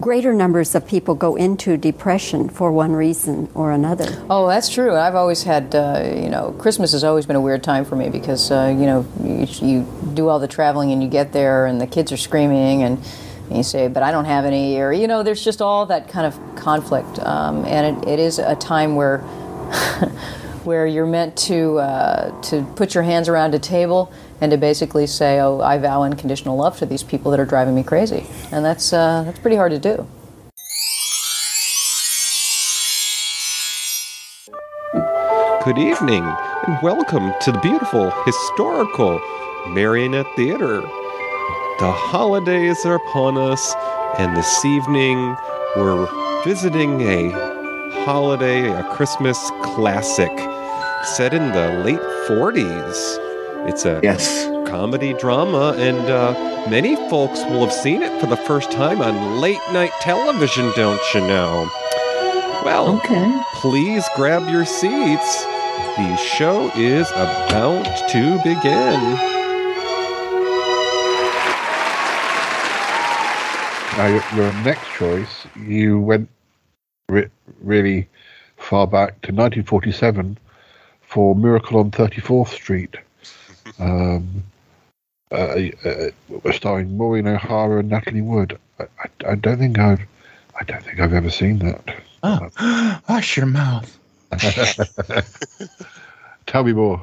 [0.00, 4.24] greater numbers of people go into depression for one reason or another.
[4.28, 4.94] Oh, that's true.
[4.94, 8.10] I've always had, uh, you know, Christmas has always been a weird time for me
[8.10, 11.80] because, uh, you know, you, you do all the traveling and you get there and
[11.80, 12.98] the kids are screaming and,
[13.48, 16.08] and you say, but I don't have any, or, you know, there's just all that
[16.08, 17.18] kind of conflict.
[17.20, 19.24] Um, and it, it is a time where.
[20.64, 25.06] where you're meant to uh, to put your hands around a table and to basically
[25.06, 28.64] say, "Oh, I vow unconditional love to these people that are driving me crazy," and
[28.64, 30.06] that's uh, that's pretty hard to do.
[35.64, 36.24] Good evening,
[36.66, 39.18] and welcome to the beautiful historical
[39.68, 40.80] Marionette Theater.
[41.78, 43.74] The holidays are upon us,
[44.18, 45.36] and this evening
[45.76, 46.06] we're
[46.44, 47.30] visiting a
[48.04, 50.30] holiday, a Christmas classic
[51.04, 53.18] set in the late 40s.
[53.68, 54.46] It's a Yes.
[54.68, 56.32] comedy drama, and uh,
[56.68, 61.00] many folks will have seen it for the first time on late night television, don't
[61.14, 61.70] you know?
[62.64, 63.40] Well, Okay.
[63.56, 65.44] please grab your seats.
[65.96, 69.00] The show is about to begin.
[73.96, 76.28] Now, your, your next choice, you went
[77.08, 77.28] re-
[77.62, 78.08] really
[78.56, 80.36] far back to 1947
[81.14, 82.96] for Miracle on 34th Street,
[83.78, 84.42] um,
[85.30, 85.54] uh,
[85.84, 86.10] uh,
[86.52, 88.58] starring Maureen O'Hara and Natalie Wood.
[88.80, 90.00] I, I, I don't think I've,
[90.60, 92.02] I don't think I've ever seen that.
[92.24, 93.96] Oh, wash your mouth.
[96.46, 97.00] Tell me more.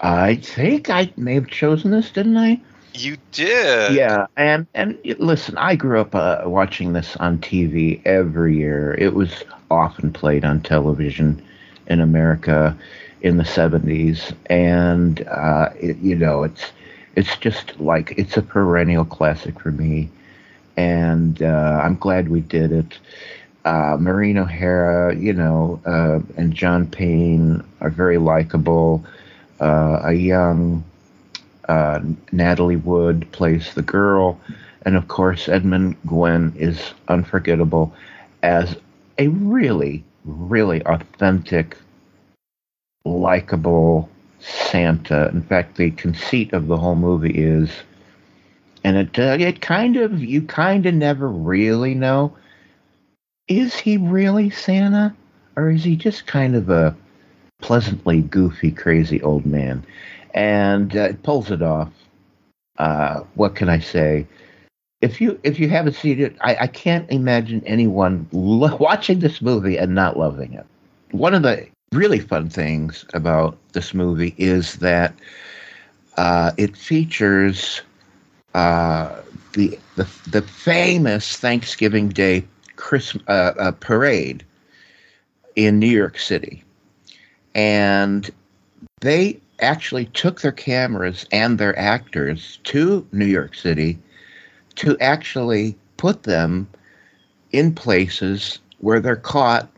[0.00, 2.58] I think I may have chosen this, didn't I?
[2.94, 3.92] You did.
[3.92, 8.94] Yeah, and and listen, I grew up uh, watching this on TV every year.
[8.94, 11.44] It was often played on television
[11.88, 12.74] in America
[13.20, 16.72] in the '70s, and uh, it, you know, it's
[17.14, 20.10] it's just like it's a perennial classic for me,
[20.76, 22.98] and uh, I'm glad we did it.
[23.64, 29.04] Uh, Maureen O'Hara, you know, uh, and John Payne are very likable.
[29.60, 30.84] Uh, a young
[31.68, 32.00] uh,
[32.30, 34.38] Natalie Wood plays the girl,
[34.82, 37.92] and of course Edmund Gwenn is unforgettable
[38.42, 38.76] as
[39.18, 41.76] a really, really authentic,
[43.06, 44.08] likable
[44.40, 45.28] Santa.
[45.28, 47.70] In fact, the conceit of the whole movie is,
[48.84, 52.36] and it uh, it kind of you kind of never really know,
[53.48, 55.14] is he really Santa
[55.56, 56.94] or is he just kind of a
[57.62, 59.84] pleasantly goofy, crazy old man?
[60.36, 61.90] and uh, it pulls it off.
[62.78, 64.26] Uh, what can I say?
[65.00, 69.42] If you if you haven't seen it, I, I can't imagine anyone lo- watching this
[69.42, 70.66] movie and not loving it.
[71.10, 71.66] One of the
[71.96, 75.14] really fun things about this movie is that
[76.16, 77.82] uh, it features
[78.54, 79.20] uh,
[79.54, 82.44] the, the the famous Thanksgiving Day
[82.76, 84.44] Christmas uh, uh, parade
[85.56, 86.62] in New York City,
[87.54, 88.30] and
[89.00, 93.98] they actually took their cameras and their actors to New York City
[94.76, 96.68] to actually put them
[97.52, 99.70] in places where they're caught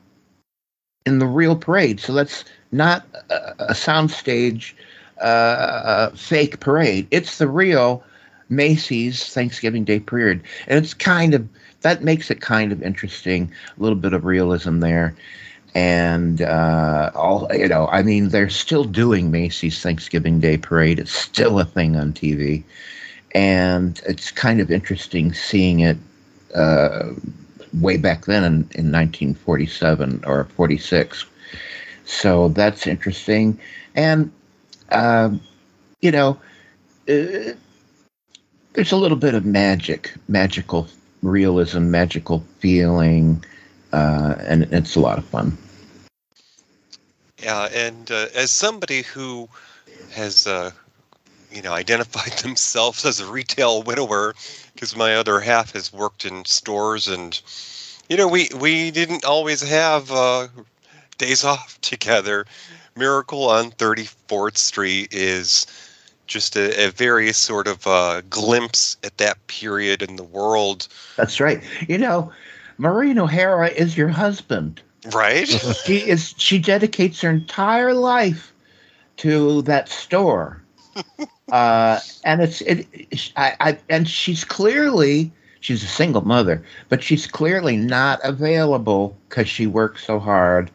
[1.08, 1.98] in the real parade.
[2.00, 4.72] So that's not a, a soundstage
[5.20, 7.08] uh, fake parade.
[7.10, 8.04] It's the real
[8.48, 10.40] Macy's Thanksgiving Day parade.
[10.68, 11.48] And it's kind of,
[11.80, 15.16] that makes it kind of interesting, a little bit of realism there
[15.74, 21.12] and uh, all you know i mean they're still doing macy's thanksgiving day parade it's
[21.12, 22.62] still a thing on tv
[23.34, 25.96] and it's kind of interesting seeing it
[26.54, 27.10] uh,
[27.74, 31.24] way back then in, in 1947 or 46.
[32.04, 33.58] So that's interesting.
[33.94, 34.32] And,
[34.92, 35.40] um,
[36.00, 36.38] you know,
[37.08, 37.52] uh,
[38.74, 40.88] there's a little bit of magic, magical
[41.22, 43.44] realism, magical feeling,
[43.92, 45.56] uh, and it's a lot of fun.
[47.42, 49.48] Yeah, and uh, as somebody who
[50.10, 50.70] has, uh,
[51.52, 54.34] you know, identified themselves as a retail widower,
[54.78, 57.40] because my other half has worked in stores, and
[58.08, 60.46] you know, we we didn't always have uh,
[61.18, 62.46] days off together.
[62.94, 65.66] Miracle on 34th Street is
[66.28, 70.86] just a, a very sort of uh, glimpse at that period in the world.
[71.16, 71.60] That's right.
[71.88, 72.32] You know,
[72.76, 74.80] Maureen O'Hara is your husband.
[75.12, 75.48] Right?
[75.86, 78.52] she is she dedicates her entire life
[79.16, 80.62] to that store.
[81.50, 82.86] uh, and it's it
[83.36, 85.30] I, I and she's clearly
[85.60, 90.70] she's a single mother, but she's clearly not available because she works so hard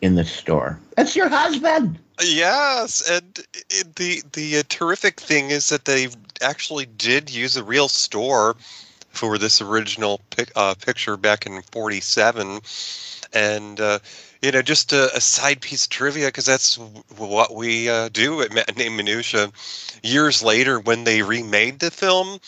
[0.00, 0.78] in the store.
[0.96, 1.98] That's your husband.
[2.22, 3.40] Yes, and
[3.96, 6.08] the the uh, terrific thing is that they
[6.40, 8.56] actually did use a real store
[9.10, 12.60] for this original pic, uh, picture back in '47,
[13.32, 13.98] and uh,
[14.44, 16.76] you know, just a, a, side piece of trivia because that's
[17.16, 19.50] what we uh, do at Matinee Minutiae.
[20.02, 22.38] Years later, when they remade the film,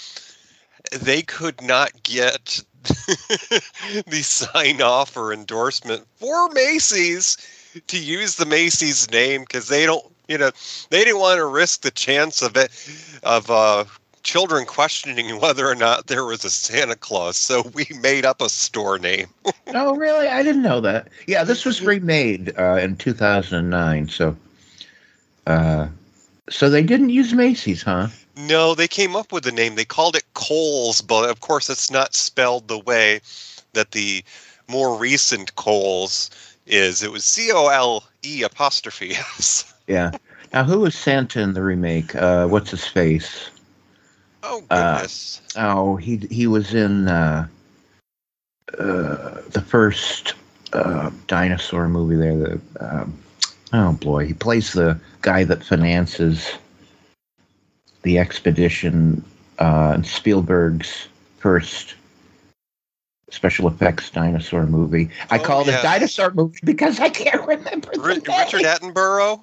[0.92, 7.38] they could not get the sign off or endorsement for Macy's
[7.86, 10.50] to use the Macy's name because they don't, you know,
[10.90, 12.70] they didn't want to risk the chance of it
[13.22, 13.84] of uh,
[14.26, 17.38] children questioning whether or not there was a Santa Claus.
[17.38, 19.28] So we made up a store name.
[19.68, 20.26] oh, really?
[20.26, 21.08] I didn't know that.
[21.26, 24.08] Yeah, this was remade uh, in 2009.
[24.08, 24.36] So,
[25.46, 25.88] uh,
[26.50, 28.08] so they didn't use Macy's, huh?
[28.36, 29.76] No, they came up with the name.
[29.76, 33.20] They called it Coles, but of course, it's not spelled the way
[33.72, 34.22] that the
[34.68, 36.30] more recent Coles
[36.66, 37.02] is.
[37.02, 39.72] It was C O L E apostrophe S.
[39.86, 40.10] Yeah.
[40.52, 42.12] Now, who was Santa in the remake?
[42.16, 43.50] Uh, what's his face?
[44.48, 45.40] Oh goodness.
[45.56, 47.48] Uh, oh, he he was in uh,
[48.78, 50.34] uh, the first
[50.72, 52.36] uh, dinosaur movie there.
[52.36, 53.18] The um,
[53.72, 56.52] oh boy, he plays the guy that finances
[58.02, 59.24] the expedition
[59.58, 61.94] uh, in Spielberg's first
[63.30, 65.10] special effects dinosaur movie.
[65.30, 65.80] I Oh, called yeah.
[65.80, 67.90] it dinosaur movie because I can't remember.
[67.96, 68.22] the name.
[68.28, 69.42] Richard Attenborough.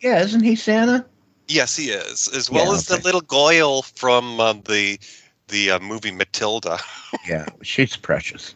[0.00, 1.04] Yeah, isn't he Santa?
[1.50, 5.00] Yes, he is, as well Yeah, as the little Goyle from um, the
[5.48, 6.78] the uh, movie Matilda.
[7.28, 8.54] yeah, she's precious.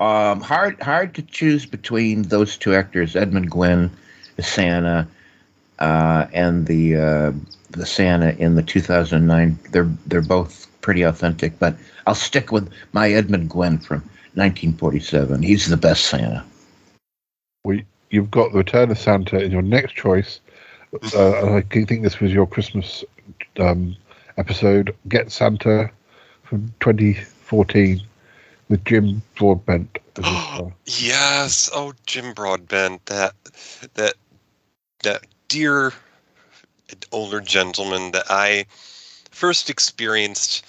[0.00, 3.88] Um, hard hard to choose between those two actors, Edmund Gwenn
[4.36, 5.06] as Santa,
[5.78, 7.32] uh, and the uh,
[7.70, 9.56] the Santa in the 2009.
[9.70, 11.76] They're they're both pretty authentic, but
[12.08, 14.00] I'll stick with my Edmund Gwenn from
[14.34, 15.40] 1947.
[15.40, 16.44] He's the best Santa.
[17.64, 20.40] We, you've got the Return of Santa in your next choice.
[21.14, 23.04] Uh, I think this was your Christmas
[23.58, 23.96] um,
[24.36, 24.94] episode.
[25.08, 25.90] Get Santa
[26.44, 28.00] from 2014
[28.68, 29.98] with Jim Broadbent.
[30.86, 31.70] Yes.
[31.74, 33.32] Oh, Jim Broadbent, that
[33.94, 34.14] that
[35.02, 35.92] that dear
[37.10, 38.66] older gentleman that I
[39.30, 40.64] first experienced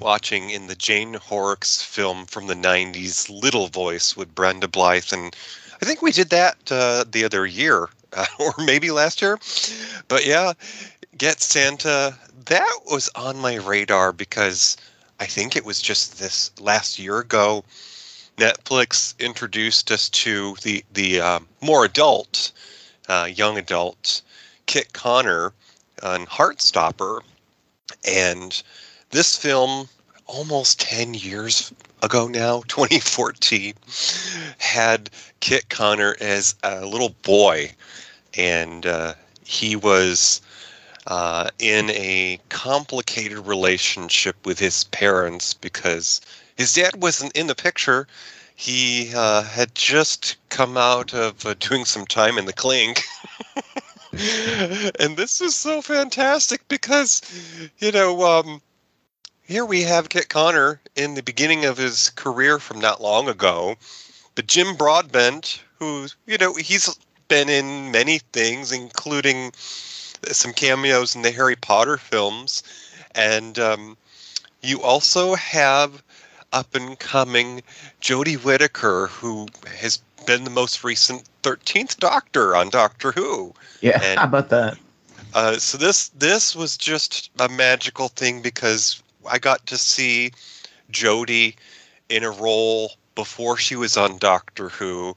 [0.00, 5.34] watching in the Jane Horrocks film from the '90s, Little Voice with Brenda Blythe, and
[5.82, 7.88] I think we did that uh, the other year,
[8.38, 9.38] or maybe last year.
[10.08, 10.52] But yeah,
[11.16, 12.16] Get Santa.
[12.46, 14.78] That was on my radar because
[15.18, 17.62] I think it was just this last year ago.
[18.38, 22.52] Netflix introduced us to the the uh, more adult,
[23.08, 24.22] uh, young adult
[24.64, 25.52] Kit Connor
[26.02, 27.20] on Heartstopper,
[28.08, 28.62] and
[29.10, 29.90] this film
[30.26, 31.70] almost ten years
[32.02, 33.74] ago now, 2014,
[34.58, 37.72] had Kit Connor as a little boy,
[38.34, 39.14] and uh,
[39.44, 40.40] he was
[41.06, 46.20] uh, in a complicated relationship with his parents because
[46.56, 48.06] his dad wasn't in the picture.
[48.54, 53.02] He uh, had just come out of uh, doing some time in the clink.
[55.00, 57.22] and this is so fantastic because,
[57.78, 58.60] you know, um,
[59.42, 63.76] here we have Kit Connor in the beginning of his career from not long ago.
[64.34, 66.96] But Jim Broadbent, who, you know, he's
[67.30, 72.62] been in many things, including some cameos in the Harry Potter films.
[73.14, 73.96] And um,
[74.60, 76.02] you also have
[76.52, 77.62] up and coming
[78.02, 79.46] Jodie Whittaker, who
[79.78, 83.54] has been the most recent 13th Doctor on Doctor Who.
[83.80, 84.76] Yeah, And- how about that?
[85.32, 89.00] Uh, so this this was just a magical thing because
[89.30, 90.32] I got to see
[90.90, 91.54] Jodie
[92.08, 95.14] in a role before she was on Doctor Who,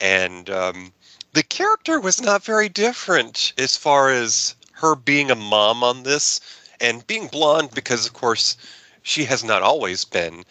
[0.00, 0.92] and um,
[1.32, 6.40] the character was not very different as far as her being a mom on this
[6.80, 8.56] and being blonde because, of course,
[9.02, 10.44] she has not always been.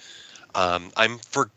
[0.56, 1.50] Um, I'm for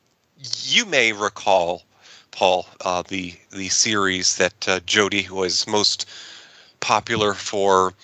[0.64, 1.82] you may recall,
[2.30, 6.08] Paul, uh, the the series that uh, Jodie was most
[6.80, 7.94] popular for.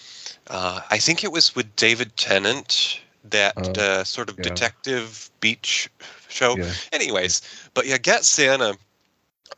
[0.48, 4.44] Uh, I think it was with David Tennant, that Oh, uh, sort of yeah.
[4.44, 5.90] detective beach
[6.28, 6.56] show.
[6.56, 6.72] Yeah.
[6.92, 7.42] Anyways,
[7.74, 8.76] but yeah, Get Santa.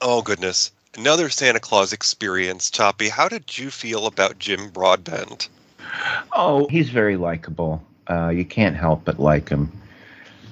[0.01, 2.71] Oh goodness, another Santa Claus experience.
[2.71, 5.49] Toppie, how did you feel about Jim Broadbent?
[6.33, 7.83] Oh, he's very likable.
[8.09, 9.71] Uh, you can't help but like him.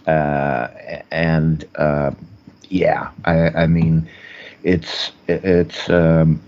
[0.07, 0.68] Uh,
[1.11, 2.12] and uh,
[2.68, 4.09] yeah, I, I mean,
[4.62, 6.41] it's it's um,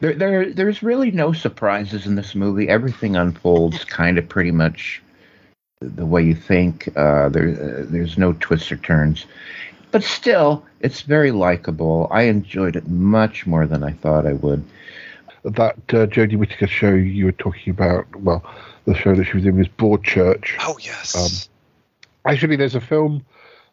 [0.00, 0.52] there, there.
[0.52, 2.68] There's really no surprises in this movie.
[2.68, 5.02] Everything unfolds kind of pretty much
[5.80, 6.88] the way you think.
[6.96, 9.26] Uh, there, uh, there's no twists or turns,
[9.96, 12.06] but still, it's very likable.
[12.10, 14.62] I enjoyed it much more than I thought I would.
[15.42, 18.44] That uh, Jodie Whittaker show you were talking about, well,
[18.84, 20.50] the show that she was in was Broadchurch.
[20.60, 21.16] Oh yes.
[21.16, 23.24] Um, actually, there's a film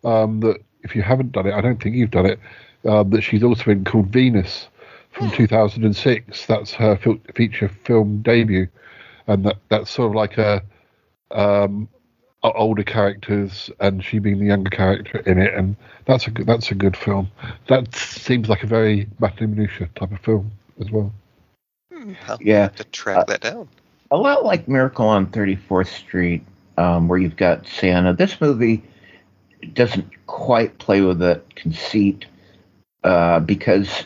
[0.05, 2.39] um, that, if you haven't done it, I don't think you've done it,
[2.85, 4.69] um, that she's also in called Venus
[5.11, 6.45] from 2006.
[6.45, 8.69] That's her fil- feature film debut,
[9.27, 10.63] and that that's sort of like a
[11.31, 12.02] um, o-
[12.51, 15.75] older characters and she being the younger character in it, and
[16.05, 17.29] that's a good, that's a good film.
[17.67, 21.13] That seems like a very Matinee Minutiae type of film as well.
[22.27, 22.67] I'll Yeah.
[22.69, 23.69] to track that down.
[24.11, 26.43] a lot like Miracle on 34th Street,
[26.77, 28.13] um, where you've got Santa.
[28.13, 28.83] This movie
[29.73, 32.25] doesn't quite play with that conceit
[33.03, 34.03] uh, because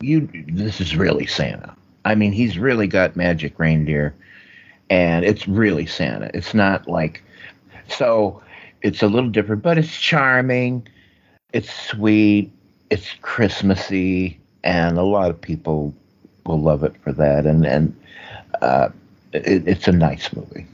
[0.00, 0.28] you.
[0.48, 1.74] This is really Santa.
[2.04, 4.14] I mean, he's really got magic reindeer,
[4.90, 6.30] and it's really Santa.
[6.34, 7.22] It's not like
[7.88, 8.42] so.
[8.82, 10.86] It's a little different, but it's charming.
[11.52, 12.52] It's sweet.
[12.88, 15.92] It's Christmassy, and a lot of people
[16.44, 17.46] will love it for that.
[17.46, 17.98] And and
[18.60, 18.90] uh,
[19.32, 20.66] it, it's a nice movie.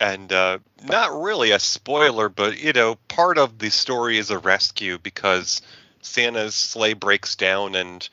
[0.00, 4.38] And uh, not really a spoiler, but you know, part of the story is a
[4.38, 5.62] rescue because
[6.02, 8.06] Santa's sleigh breaks down, and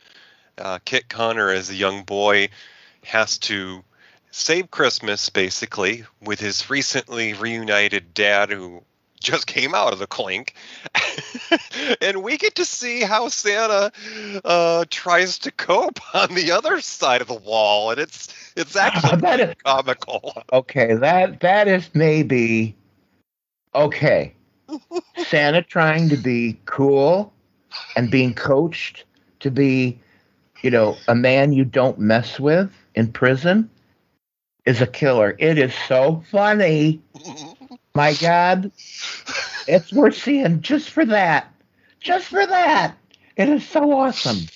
[0.57, 2.49] uh, Kit Connor, as a young boy,
[3.03, 3.83] has to
[4.37, 8.83] save Christmas basically with his recently reunited dad, who
[9.19, 10.53] just came out of the clink.
[12.01, 13.91] and we get to see how Santa
[14.45, 19.21] uh, tries to cope on the other side of the wall, and it's it's actually
[19.21, 20.33] That is- comical.
[20.53, 22.75] Okay, that that is maybe
[23.73, 24.33] okay.
[25.27, 27.33] Santa trying to be cool
[27.95, 29.05] and being coached
[29.39, 29.97] to be,
[30.61, 33.69] you know, a man you don't mess with in prison
[34.67, 35.33] is a killer.
[35.39, 37.01] It is so funny.
[37.95, 38.69] My God.
[39.65, 41.51] It's worth seeing just for that.
[42.01, 42.95] Just for that.
[43.37, 44.47] It is so awesome.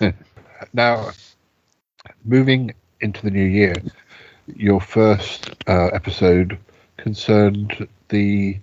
[0.72, 1.10] Now,
[2.24, 3.74] moving into the new year,
[4.46, 6.56] your first uh, episode
[6.96, 8.58] concerned the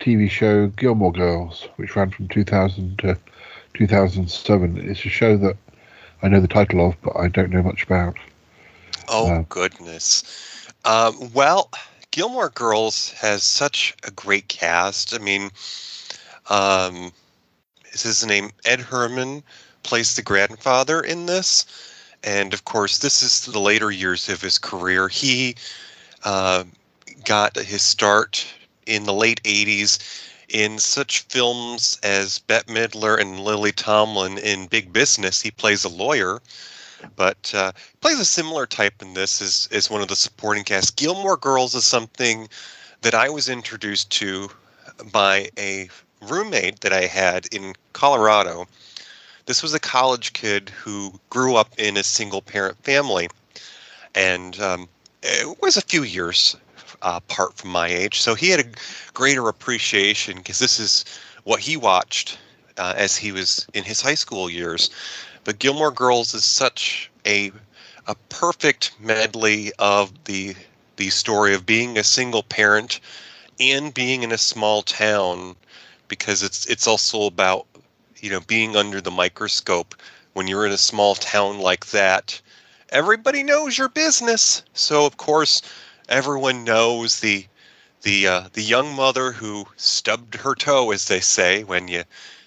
[0.00, 3.18] TV show Gilmore Girls, which ran from 2000 to
[3.74, 4.90] 2007.
[4.90, 5.56] It's a show that
[6.22, 8.16] I know the title of, but I don't know much about.
[9.08, 10.24] Oh goodness.
[10.84, 11.70] Um, well,
[12.10, 15.14] Gilmore Girls has such a great cast.
[15.14, 15.50] I mean,
[16.50, 17.12] um,
[17.92, 19.42] is his name Ed Herrmann
[19.82, 21.66] plays the grandfather in this,
[22.22, 25.08] and of course, this is the later years of his career.
[25.08, 25.56] He
[26.24, 26.64] uh,
[27.24, 28.46] got his start
[28.86, 29.98] in the late '80s
[30.48, 35.40] in such films as Bette Midler and Lily Tomlin in Big Business.
[35.40, 36.40] He plays a lawyer
[37.16, 40.96] but uh, plays a similar type in this as, as one of the supporting cast.
[40.96, 42.48] Gilmore Girls is something
[43.02, 44.50] that I was introduced to
[45.12, 45.88] by a
[46.20, 48.66] roommate that I had in Colorado.
[49.46, 53.28] This was a college kid who grew up in a single parent family,
[54.14, 54.88] and um,
[55.22, 56.56] it was a few years
[57.02, 58.20] uh, apart from my age.
[58.20, 61.04] So he had a greater appreciation because this is
[61.44, 62.38] what he watched
[62.78, 64.90] uh, as he was in his high school years.
[65.44, 67.50] But Gilmore Girls is such a
[68.06, 70.54] a perfect medley of the
[70.96, 73.00] the story of being a single parent
[73.58, 75.56] and being in a small town
[76.06, 77.66] because it's it's also about
[78.20, 79.94] you know being under the microscope.
[80.32, 82.40] When you're in a small town like that
[82.90, 84.62] everybody knows your business.
[84.74, 85.62] So of course
[86.08, 87.46] everyone knows the
[88.02, 92.04] the uh, the young mother who stubbed her toe as they say when you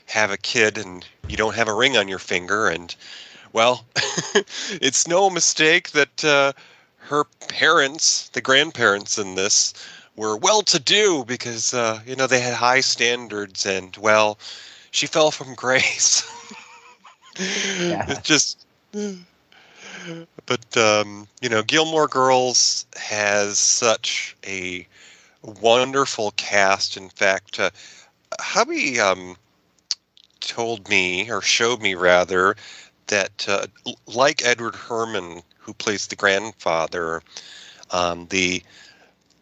[0.07, 2.95] have a kid and you don't have a ring on your finger and
[3.53, 3.85] well
[4.71, 6.51] it's no mistake that uh,
[6.97, 9.73] her parents the grandparents in this
[10.15, 14.37] were well to do because uh, you know they had high standards and well
[14.91, 16.23] she fell from grace.
[17.37, 18.65] It's just
[20.45, 24.87] but um, you know gilmore girls has such a
[25.61, 26.95] wonderful cast.
[26.97, 27.71] In fact uh,
[28.39, 29.35] hubby um,
[30.47, 32.55] told me or showed me rather
[33.07, 33.65] that uh,
[34.07, 37.21] like edward herrmann who plays the grandfather
[37.91, 38.61] um, the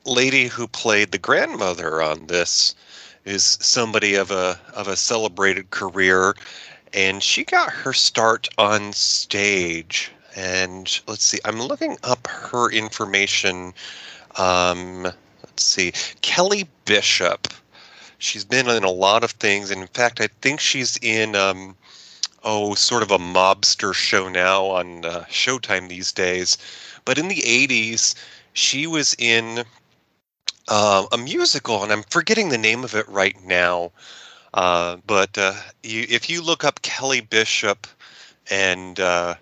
[0.06, 2.76] lady who played the grandmother on this
[3.26, 6.36] is somebody of a of a celebrated career
[6.94, 10.12] and she got her start on stage.
[10.36, 13.74] And let's see i'm looking up her information.
[14.36, 17.48] Um, let's see kelly bishop
[18.24, 21.76] she's been in a lot of things and in fact i think she's in um,
[22.44, 26.58] oh sort of a mobster show now on uh, showtime these days
[27.06, 28.16] but in the 80s
[28.54, 29.66] she was in
[30.68, 33.92] uh, a musical, and I'm forgetting the name of it right now.
[34.54, 37.88] Uh, but uh, you, if you look up Kelly Bishop
[38.50, 39.36] and uh,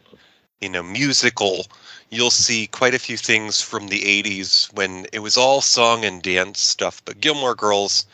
[0.61, 1.65] you know musical,
[2.09, 6.21] you'll see quite a few things from the '80s when it was all song and
[6.23, 7.01] dance stuff.
[7.03, 8.05] But Gilmore Girls,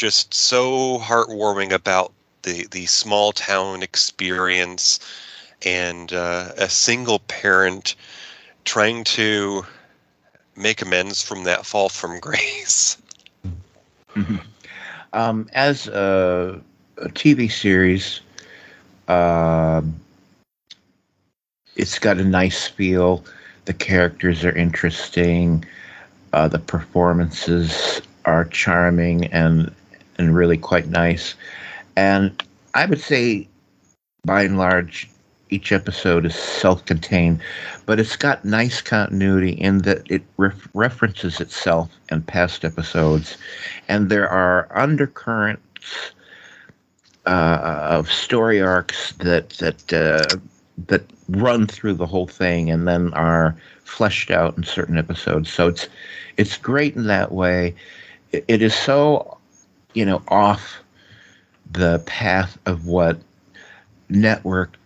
[0.00, 4.98] just so heartwarming about the the small town experience
[5.66, 7.96] and uh, a single parent
[8.64, 9.62] trying to
[10.56, 12.96] make amends from that fall from grace.
[15.12, 16.58] Um, as a,
[16.96, 18.20] a, TV series,
[19.08, 19.82] uh,
[21.76, 23.22] it's got a nice feel.
[23.66, 25.62] The characters are interesting.
[26.32, 29.74] Uh, the performances are charming and
[30.20, 31.34] and really quite nice.
[31.96, 32.30] And
[32.74, 33.48] I would say,
[34.24, 35.08] by and large,
[35.50, 37.40] each episode is self-contained,
[37.86, 43.36] but it's got nice continuity in that it ref- references itself and past episodes,
[43.88, 46.12] and there are undercurrents
[47.26, 50.38] uh, of story arcs that that uh,
[50.86, 55.52] that run through the whole thing and then are fleshed out in certain episodes.
[55.52, 55.88] So it's
[56.36, 57.74] it's great in that way.
[58.32, 59.39] it, it is so
[59.94, 60.82] you know off
[61.70, 63.18] the path of what
[64.08, 64.76] network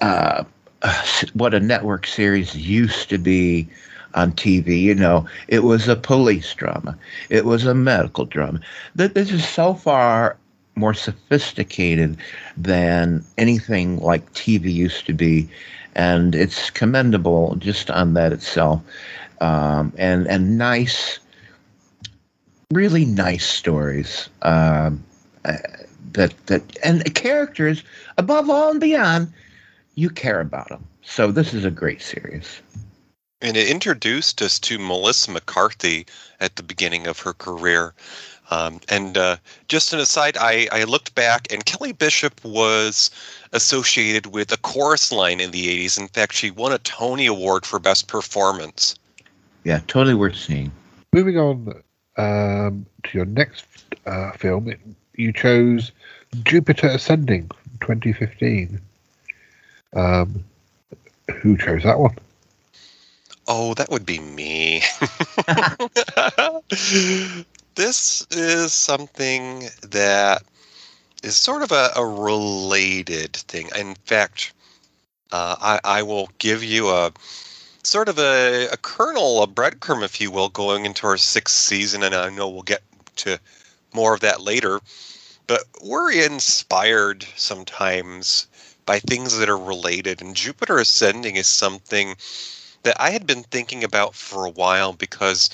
[0.00, 0.44] uh,
[1.32, 3.68] what a network series used to be
[4.14, 4.80] on TV.
[4.80, 6.96] You know, it was a police drama,
[7.30, 8.60] it was a medical drama.
[8.94, 10.36] This is so far
[10.74, 12.16] more sophisticated
[12.56, 15.48] than anything like TV used to be,
[15.94, 18.82] and it's commendable just on that itself.
[19.40, 21.18] Um, and and nice,
[22.72, 24.28] really nice stories.
[24.42, 25.02] Um,
[25.44, 25.56] uh,
[26.12, 27.82] that that and characters
[28.16, 29.32] above all and beyond
[29.94, 30.84] you care about them.
[31.02, 32.60] So this is a great series.
[33.40, 36.06] And it introduced us to Melissa McCarthy
[36.40, 37.94] at the beginning of her career.
[38.50, 39.36] Um, and uh,
[39.68, 43.10] just an aside, I, I looked back, and Kelly Bishop was
[43.52, 45.98] associated with a chorus line in the 80s.
[45.98, 48.96] In fact, she won a Tony Award for Best Performance.
[49.64, 50.72] Yeah, totally worth seeing.
[51.12, 51.82] Moving on
[52.18, 53.64] um, to your next
[54.06, 54.72] uh, film,
[55.14, 55.92] you chose
[56.44, 57.50] Jupiter Ascending
[57.80, 58.80] 2015.
[59.94, 60.44] Um,
[61.40, 62.16] who chose that one?
[63.46, 64.82] Oh, that would be me.
[67.74, 70.42] this is something that
[71.22, 73.68] is sort of a, a related thing.
[73.76, 74.52] In fact,
[75.32, 77.12] uh, I, I, will give you a
[77.82, 82.02] sort of a, a kernel, a breadcrumb, if you will, going into our sixth season,
[82.02, 82.82] and I know we'll get
[83.16, 83.38] to
[83.92, 84.80] more of that later.
[85.46, 88.46] But we're inspired sometimes
[88.84, 90.20] by things that are related.
[90.20, 92.16] And Jupiter Ascending is something
[92.82, 95.50] that I had been thinking about for a while because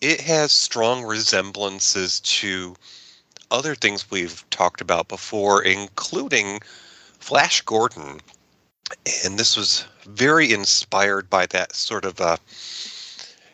[0.00, 2.76] it has strong resemblances to
[3.50, 6.60] other things we've talked about before, including
[7.20, 8.20] Flash Gordon.
[9.24, 12.36] And this was very inspired by that sort of, uh,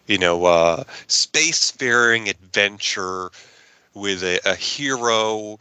[0.06, 3.30] you know, uh, spacefaring adventure
[3.94, 5.58] with a, a hero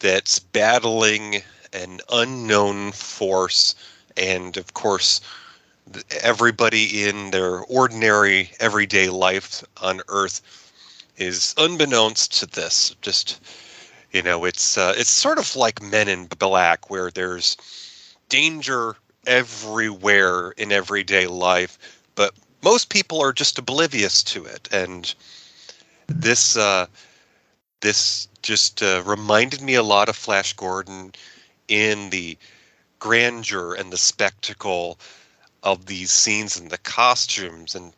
[0.00, 1.42] that's battling
[1.72, 3.74] an unknown force,
[4.16, 5.20] and of course,
[6.20, 10.40] everybody in their ordinary everyday life on Earth
[11.16, 12.94] is unbeknownst to this.
[13.02, 13.40] Just
[14.12, 17.56] you know, it's uh, it's sort of like Men in Black, where there's
[18.28, 18.96] danger
[19.26, 21.78] everywhere in everyday life,
[22.14, 24.68] but most people are just oblivious to it.
[24.72, 25.12] And
[26.08, 26.86] this uh,
[27.80, 31.12] this just uh, reminded me a lot of Flash Gordon
[31.68, 32.36] in the
[32.98, 34.98] grandeur and the spectacle
[35.62, 37.92] of these scenes and the costumes and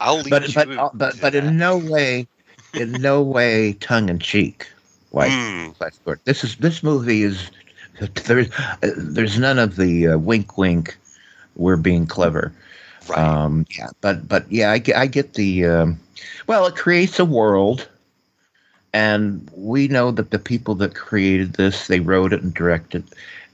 [0.00, 0.54] I'll leave but you.
[0.54, 2.26] but uh, but but in no way,
[2.74, 4.66] in no way tongue in cheek.
[5.12, 5.70] Like Hmm.
[5.78, 6.22] Flash Gordon.
[6.24, 7.50] This is this movie is
[8.26, 8.48] there's
[8.80, 10.96] there's none of the uh, wink wink.
[11.56, 12.52] We're being clever.
[13.08, 13.18] Right.
[13.18, 16.00] Um, yeah, but but yeah, I get I get the um,
[16.46, 17.88] well, it creates a world,
[18.92, 23.04] and we know that the people that created this, they wrote it and directed,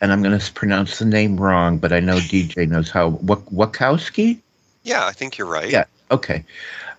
[0.00, 3.08] and I'm going to pronounce the name wrong, but I know DJ knows how.
[3.08, 4.38] Wak- Wachowski.
[4.84, 5.70] yeah, I think you're right.
[5.70, 5.84] Yeah.
[6.10, 6.44] Okay.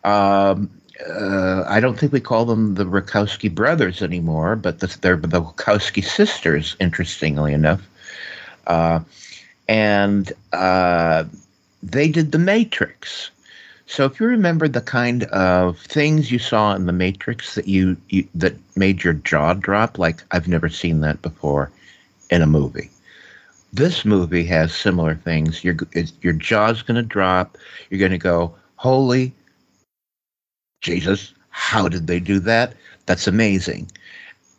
[0.03, 0.69] Um,
[1.07, 5.41] uh, I don't think we call them the Wachowski brothers anymore, but the, they're the
[5.41, 6.75] Wachowski sisters.
[6.79, 7.81] Interestingly enough,
[8.67, 8.99] uh,
[9.67, 11.23] and uh,
[11.81, 13.31] they did the Matrix.
[13.85, 17.97] So if you remember the kind of things you saw in the Matrix that you,
[18.09, 21.71] you that made your jaw drop, like I've never seen that before
[22.29, 22.91] in a movie.
[23.73, 25.63] This movie has similar things.
[25.63, 25.77] Your
[26.21, 27.57] your jaw's going to drop.
[27.89, 29.33] You're going to go, "Holy
[30.81, 31.33] Jesus!
[31.49, 32.73] How did they do that?
[33.05, 33.89] That's amazing."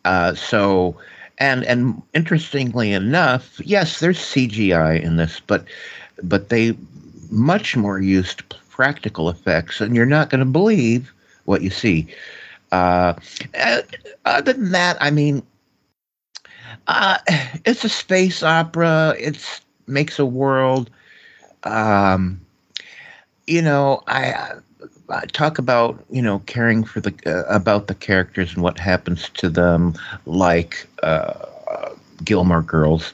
[0.05, 0.95] Uh, so,
[1.37, 5.65] and and interestingly enough, yes, there's CGI in this, but
[6.23, 6.75] but they
[7.29, 11.13] much more used practical effects, and you're not going to believe
[11.45, 12.07] what you see.
[12.71, 13.13] Uh,
[13.59, 13.81] uh,
[14.25, 15.43] other than that, I mean,
[16.87, 17.17] uh,
[17.65, 19.15] it's a space opera.
[19.19, 20.89] It makes a world.
[21.63, 22.41] Um,
[23.47, 24.53] you know, I, I
[25.31, 29.49] talk about you know caring for the uh, about the characters and what happens to
[29.49, 29.93] them,
[30.25, 31.33] like uh,
[32.23, 33.13] Gilmore Girls.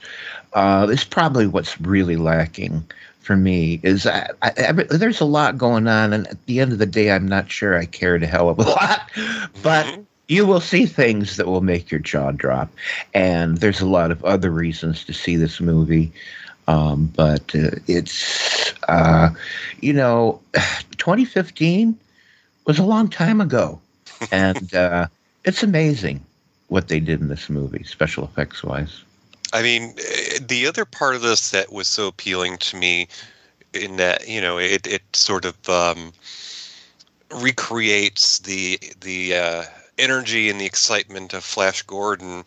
[0.54, 2.84] Uh, is probably what's really lacking
[3.20, 3.80] for me.
[3.84, 6.86] Is I, I, every, there's a lot going on, and at the end of the
[6.86, 9.12] day, I'm not sure I cared a hell of a lot,
[9.62, 12.72] but you will see things that will make your jaw drop.
[13.14, 16.12] And there's a lot of other reasons to see this movie.
[16.68, 19.30] Um, but uh, it's, uh,
[19.82, 20.42] you know,
[20.98, 21.98] 2015
[22.66, 23.80] was a long time ago.
[24.32, 25.08] and uh,
[25.44, 26.24] it's amazing
[26.68, 29.04] what they did in this movie, special effects wise.
[29.54, 33.08] I mean, eh, the other part of this that was so appealing to me,
[33.74, 36.12] in that you know, it it sort of um,
[37.32, 39.64] recreates the the uh,
[39.98, 42.44] energy and the excitement of Flash Gordon,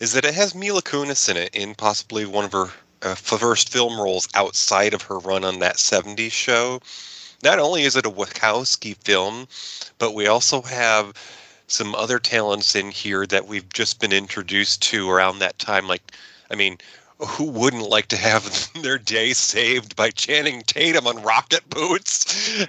[0.00, 2.70] is that it has Mila Kunis in it in possibly one of her
[3.02, 6.80] uh, first film roles outside of her run on that '70s show.
[7.42, 9.48] Not only is it a Wachowski film,
[9.98, 11.14] but we also have
[11.66, 15.86] some other talents in here that we've just been introduced to around that time.
[15.86, 16.02] Like,
[16.50, 16.76] I mean,
[17.18, 22.64] who wouldn't like to have their day saved by Channing Tatum on rocket boots?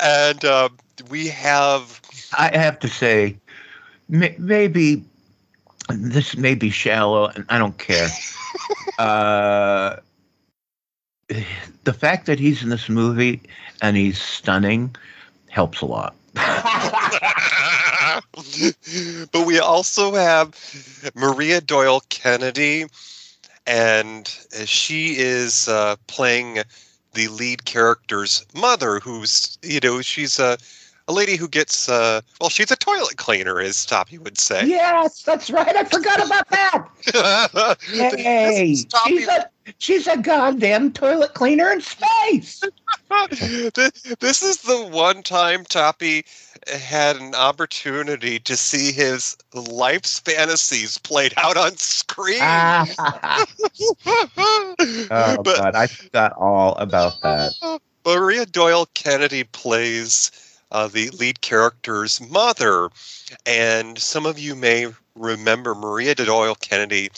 [0.00, 0.68] and uh,
[1.08, 2.00] we have.
[2.36, 3.36] I have to say,
[4.08, 5.04] maybe
[5.88, 8.08] this may be shallow, and I don't care.
[8.98, 9.96] uh,
[11.84, 13.40] the fact that he's in this movie
[13.82, 14.94] and he's stunning
[15.48, 16.14] helps a lot.
[16.34, 18.22] but
[19.46, 20.54] we also have
[21.14, 22.86] Maria Doyle Kennedy,
[23.66, 24.26] and
[24.64, 26.58] she is uh, playing
[27.14, 30.58] the lead character's mother, who's you know she's a
[31.08, 34.66] a lady who gets uh, well, she's a toilet cleaner, as Toppie would say.
[34.66, 35.76] Yes, that's right.
[35.76, 37.76] I forgot about that.
[37.86, 39.48] hey, she's a
[39.78, 42.62] she's a goddamn toilet cleaner in space.
[44.20, 46.24] this is the one time Toppie
[46.68, 52.38] had an opportunity to see his life's fantasies played out on screen.
[52.40, 52.86] oh
[55.42, 57.80] God, I forgot all about that.
[58.06, 60.30] Maria Doyle Kennedy plays
[60.70, 62.90] uh, the lead character's mother,
[63.46, 67.10] and some of you may remember Maria Doyle Kennedy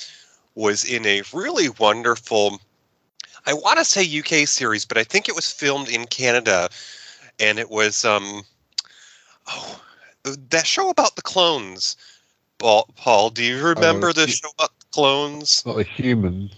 [0.54, 2.60] was in a really wonderful.
[3.46, 6.68] I want to say UK series, but I think it was filmed in Canada,
[7.38, 8.42] and it was um,
[9.48, 9.80] oh,
[10.24, 11.96] that show about the clones.
[12.58, 15.62] Paul, Paul do you remember the show about the clones?
[15.66, 16.52] Not the humans.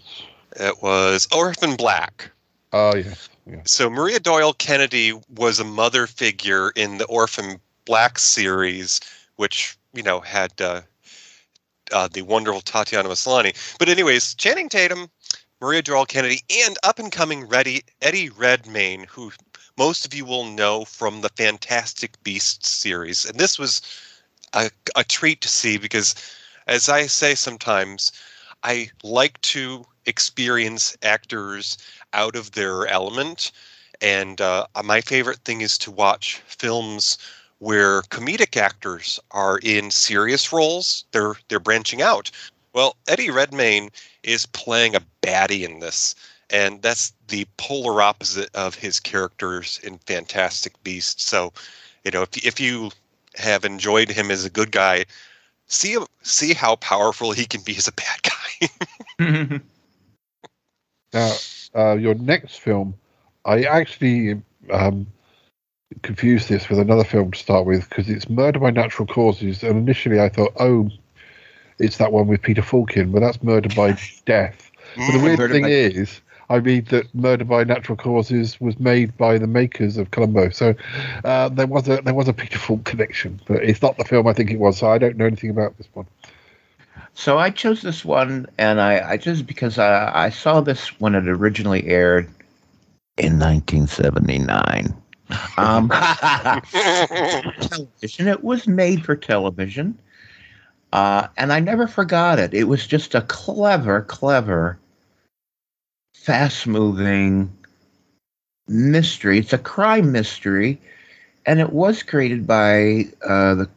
[0.57, 2.31] It was Orphan Black.
[2.73, 3.29] Oh yes.
[3.65, 9.01] So Maria Doyle Kennedy was a mother figure in the Orphan Black series,
[9.37, 10.83] which you know had uh,
[11.93, 13.55] uh, the wonderful Tatiana Maslany.
[13.79, 15.11] But anyways, Channing Tatum,
[15.61, 19.33] Maria Doyle Kennedy, and up and coming Eddie, Eddie Redmayne, who
[19.77, 23.81] most of you will know from the Fantastic Beasts series, and this was
[24.53, 26.15] a, a treat to see because,
[26.67, 28.13] as I say sometimes,
[28.63, 31.79] I like to experience actors
[32.13, 33.53] out of their element.
[34.01, 37.19] And uh, my favorite thing is to watch films
[37.59, 41.05] where comedic actors are in serious roles.
[41.13, 42.31] They're they're branching out.
[42.73, 43.91] Well, Eddie Redmayne
[44.23, 46.15] is playing a baddie in this,
[46.51, 51.25] and that's the polar opposite of his characters in Fantastic Beasts.
[51.25, 51.53] So,
[52.05, 52.91] you know, if if you
[53.37, 55.05] have enjoyed him as a good guy,
[55.67, 59.61] see see how powerful he can be as a bad guy.
[61.13, 61.33] Now,
[61.75, 62.95] uh, your next film,
[63.45, 65.07] I actually um,
[66.03, 69.77] confused this with another film to start with because it's Murder by Natural Causes, and
[69.77, 70.91] initially I thought, oh,
[71.79, 74.71] it's that one with Peter Falk in, but that's Murder by Death.
[74.97, 78.79] But the weird Murder thing by- is, I mean that Murder by Natural Causes was
[78.79, 80.75] made by the makers of Columbo, so
[81.25, 84.27] uh, there was a there was a Peter Falk connection, but it's not the film
[84.27, 84.79] I think it was.
[84.79, 86.07] So I don't know anything about this one.
[87.19, 91.17] So I chose this one, and I, I just because I, I saw this when
[91.17, 92.27] it originally aired
[93.17, 94.95] in 1979.
[95.57, 95.89] Um,
[97.61, 98.29] television.
[98.29, 99.99] It was made for television,
[100.93, 102.55] uh, and I never forgot it.
[102.55, 104.79] It was just a clever, clever,
[106.15, 107.53] fast-moving
[108.69, 109.41] mystery.
[109.41, 110.81] It's a crime mystery,
[111.47, 113.69] and it was created by uh, the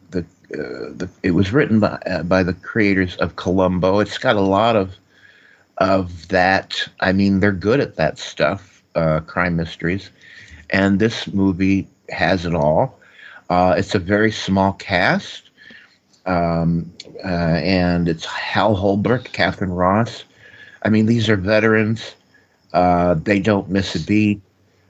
[0.52, 1.08] the uh.
[1.24, 4.00] It was written by uh, by the creators of Columbo.
[4.00, 4.96] It's got a lot of
[5.78, 6.88] of that.
[7.00, 10.10] I mean, they're good at that stuff, uh, crime mysteries,
[10.70, 13.00] and this movie has it all.
[13.50, 15.50] It's a very small cast,
[16.26, 16.92] um,
[17.24, 20.24] uh, and it's Hal Holbrook, Katharine Ross.
[20.84, 22.16] I mean, these are veterans.
[22.74, 24.42] Uh, they don't miss a beat.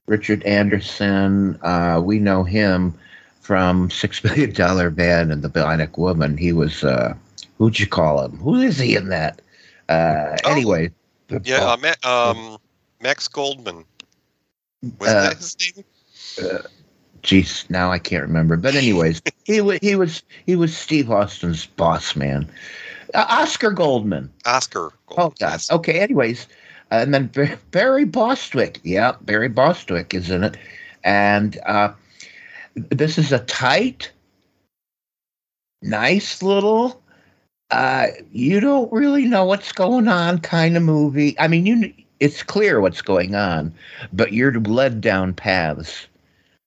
[0.08, 2.94] Richard Anderson, uh, we know him
[3.42, 6.38] from Six Million Dollar Man and The Bionic Woman.
[6.38, 7.14] He was, uh,
[7.58, 8.38] who'd you call him?
[8.38, 9.42] Who is he in that?
[9.90, 10.92] Uh, anyway,
[11.44, 12.58] yeah, uh, Ma- um,
[13.02, 13.86] Max Goldman.
[15.00, 15.86] Was Uh, that his name?
[16.44, 16.60] uh,
[17.22, 18.56] geez, now I can't remember.
[18.58, 22.50] But anyways, he was he was he was Steve Austin's boss man,
[23.14, 24.32] uh, Oscar Goldman.
[24.46, 24.92] Oscar.
[25.18, 25.62] Oh God.
[25.70, 26.00] Okay.
[26.00, 26.48] Anyways,
[26.90, 28.80] and then Bar- Barry Bostwick.
[28.84, 30.58] Yeah, Barry Bostwick is in it,
[31.04, 31.92] and uh,
[32.76, 34.12] this is a tight,
[35.82, 37.02] nice little.
[37.70, 41.38] Uh, you don't really know what's going on kind of movie.
[41.40, 43.74] I mean, you it's clear what's going on,
[44.14, 46.08] but you're led down paths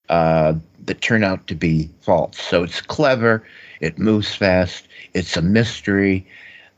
[0.08, 0.54] uh,
[0.86, 2.38] that turn out to be false.
[2.38, 3.46] So it's clever,
[3.80, 6.26] it moves fast, it's a mystery,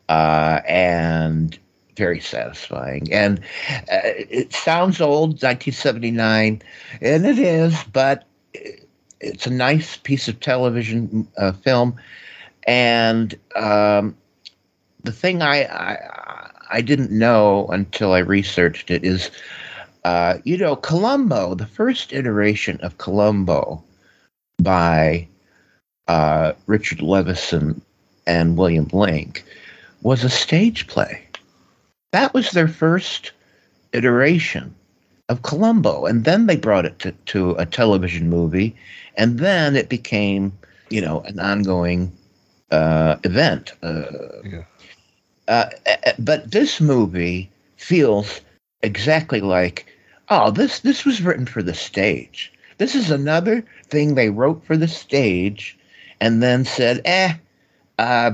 [0.08, 1.58] uh, and
[1.96, 3.10] very satisfying.
[3.12, 3.38] And
[3.90, 6.60] uh, it sounds old, 1979,
[7.00, 8.24] and it is, but
[9.20, 11.96] it's a nice piece of television uh, film.
[12.66, 14.16] And um,
[15.04, 19.30] the thing I, I I didn't know until I researched it is,
[20.04, 23.82] uh, you know, Columbo, the first iteration of Columbo
[24.60, 25.28] by
[26.08, 27.80] uh, Richard Levinson
[28.26, 29.44] and William Link
[30.02, 31.22] was a stage play.
[32.12, 33.32] That was their first
[33.92, 34.74] iteration
[35.28, 36.06] of Columbo.
[36.06, 38.76] And then they brought it to, to a television movie.
[39.16, 40.52] And then it became,
[40.90, 42.12] you know, an ongoing
[42.70, 43.72] uh, event.
[43.82, 44.04] Uh,
[45.48, 48.40] uh, uh, but this movie feels
[48.82, 49.86] exactly like,
[50.28, 52.52] oh, this this was written for the stage.
[52.78, 55.78] This is another thing they wrote for the stage,
[56.20, 57.34] and then said, eh,
[57.98, 58.32] uh,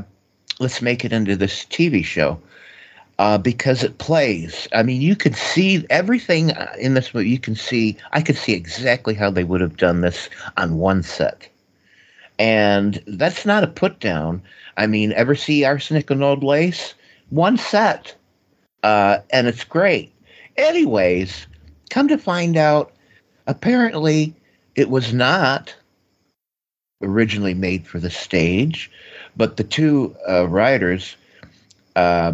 [0.59, 2.41] let's make it into this TV show.
[3.23, 4.67] Uh, because it plays.
[4.75, 7.31] I mean, you can see everything uh, in this movie.
[7.31, 11.05] You can see, I could see exactly how they would have done this on one
[11.05, 11.49] set.
[12.41, 14.43] And that's not a put down.
[14.77, 16.95] I mean, ever see Arsenic and Old Lace?
[17.31, 18.13] One set.
[18.83, 20.13] Uh, and it's great.
[20.57, 21.47] Anyways,
[21.91, 22.91] come to find out,
[23.47, 24.35] apparently
[24.75, 25.73] it was not
[27.01, 28.91] originally made for the stage,
[29.37, 31.15] but the two uh, writers,
[31.95, 32.33] uh,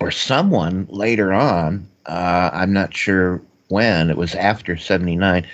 [0.00, 5.46] or someone later on, uh, I'm not sure when, it was after 79,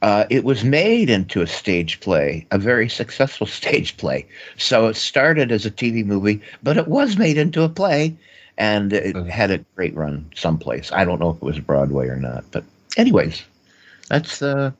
[0.00, 4.26] uh, it was made into a stage play, a very successful stage play.
[4.56, 8.16] So it started as a TV movie, but it was made into a play
[8.58, 10.90] and it had a great run someplace.
[10.92, 12.64] I don't know if it was Broadway or not, but
[12.96, 13.42] anyways,
[14.08, 14.72] that's uh,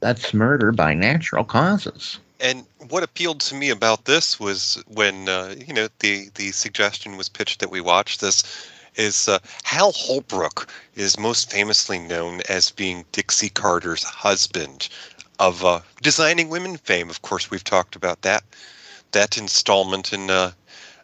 [0.00, 2.18] that's murder by natural causes.
[2.40, 7.16] And what appealed to me about this was when uh, you know the the suggestion
[7.16, 8.42] was pitched that we watch this
[8.96, 14.88] is uh, Hal Holbrook is most famously known as being Dixie Carter's husband
[15.38, 17.08] of uh, designing women fame.
[17.08, 18.42] Of course, we've talked about that
[19.12, 20.52] that installment in uh,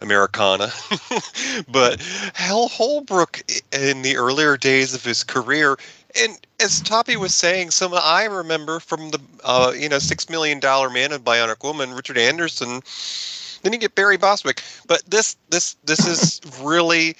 [0.01, 0.72] Americana.
[1.68, 2.01] but
[2.34, 5.76] Hal Holbrook in the earlier days of his career,
[6.14, 10.61] and as Toppie was saying, some I remember from the uh, you know Six Million
[10.61, 12.81] Dollar Man and Bionic Woman, Richard Anderson.
[13.63, 17.17] Then you get Barry Bostwick, but this this this is really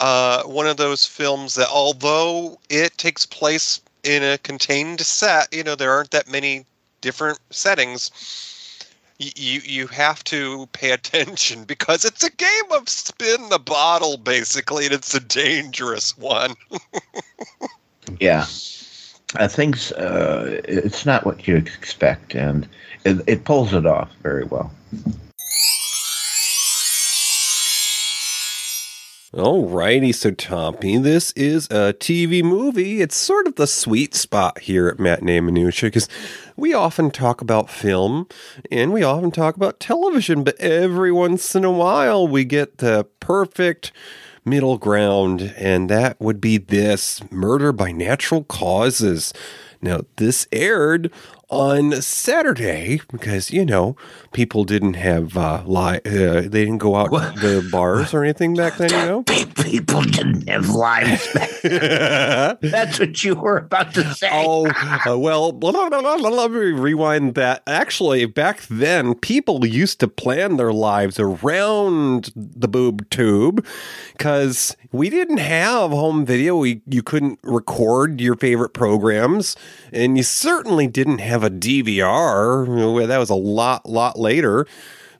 [0.00, 5.62] uh, one of those films that, although it takes place in a contained set, you
[5.62, 6.64] know, there aren't that many
[7.00, 8.10] different settings.
[9.20, 14.16] y- You you have to pay attention because it's a game of spin the bottle,
[14.16, 16.54] basically, and it's a dangerous one.
[18.20, 18.44] Yeah.
[19.36, 22.68] Uh, things, uh, it's not what you expect, and
[23.04, 24.70] it, it pulls it off very well.
[29.34, 33.00] Alrighty, so Tommy, this is a TV movie.
[33.00, 36.08] It's sort of the sweet spot here at Matinee Minutiae because
[36.56, 38.28] we often talk about film
[38.70, 43.08] and we often talk about television, but every once in a while we get the
[43.18, 43.90] perfect
[44.44, 49.32] middle ground, and that would be this Murder by Natural Causes.
[49.80, 51.12] Now, this aired
[51.54, 53.96] on Saturday because, you know,
[54.32, 58.54] people didn't have uh, li- uh they didn't go out to the bars or anything
[58.54, 59.22] back then, you know?
[59.54, 62.58] People didn't have lives back then.
[62.62, 64.28] That's what you were about to say.
[64.32, 67.62] Oh, uh, well, blah, blah, blah, let me rewind that.
[67.66, 73.64] Actually, back then, people used to plan their lives around the boob tube
[74.16, 76.56] because we didn't have home video.
[76.56, 79.56] We, you couldn't record your favorite programs,
[79.92, 83.06] and you certainly didn't have a DVR.
[83.06, 84.66] That was a lot, lot later.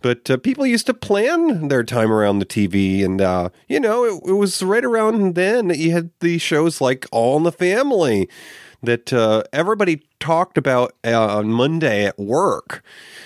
[0.01, 4.05] But uh, people used to plan their time around the TV, and uh, you know,
[4.05, 7.53] it, it was right around then that you had the shows like All in the
[7.53, 8.29] Family
[8.87, 12.83] that uh, everybody talked about uh, on Monday at work.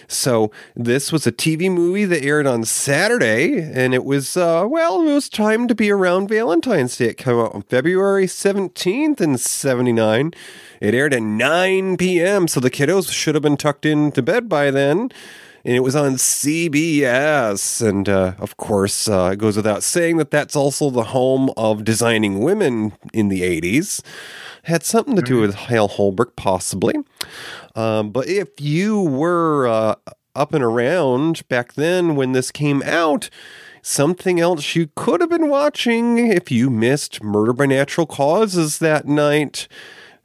[0.09, 5.03] So this was a TV movie that aired on Saturday, and it was uh, well,
[5.03, 7.11] it was time to be around Valentine's Day.
[7.11, 10.33] It came out on February seventeenth in '79.
[10.81, 14.71] It aired at 9 p.m., so the kiddos should have been tucked into bed by
[14.71, 15.11] then
[15.65, 17.87] and it was on CBS.
[17.87, 21.85] And uh, of course, uh, it goes without saying that that's also the home of
[21.85, 24.03] designing women in the 80s.
[24.69, 26.95] Had something to do with Hal Holbrook, possibly.
[27.75, 29.95] Um, but if you were uh,
[30.35, 33.31] up and around back then when this came out,
[33.81, 39.07] something else you could have been watching if you missed Murder by Natural Causes that
[39.07, 39.69] night.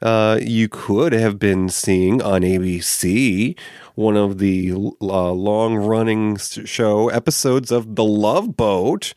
[0.02, 3.58] Uh, you could have been seeing on ABC
[3.96, 9.14] one of the uh, long running show episodes of The Love Boat.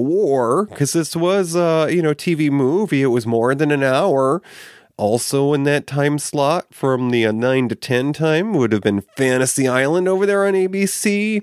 [0.00, 4.42] Or, because this was a you know TV movie, it was more than an hour.
[4.96, 9.00] Also in that time slot from the uh, 9 to 10 time would have been
[9.16, 11.42] Fantasy Island over there on ABC.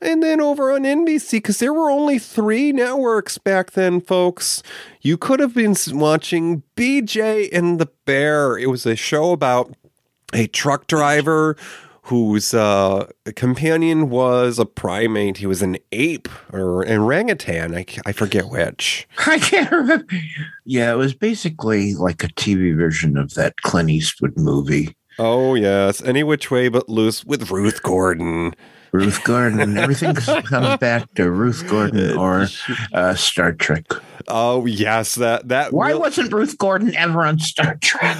[0.00, 4.62] And then over on NBC, because there were only three networks back then, folks,
[5.00, 8.56] you could have been watching BJ and the Bear.
[8.56, 9.74] It was a show about
[10.32, 11.56] a truck driver
[12.08, 13.06] whose uh,
[13.36, 15.36] companion was a primate.
[15.36, 17.74] He was an ape or an orangutan.
[17.74, 19.06] I, I forget which.
[19.26, 20.06] I can't remember.
[20.64, 24.96] Yeah, it was basically like a TV version of that Clint Eastwood movie.
[25.18, 26.02] Oh, yes.
[26.02, 28.54] Any Which Way But Loose with Ruth Gordon.
[28.92, 29.76] Ruth Gordon.
[29.76, 32.46] Everything comes back to Ruth Gordon or
[32.94, 33.84] uh, Star Trek.
[34.28, 35.72] Oh yes, that that.
[35.72, 38.16] Why wasn't Ruth Gordon ever on Star Trek?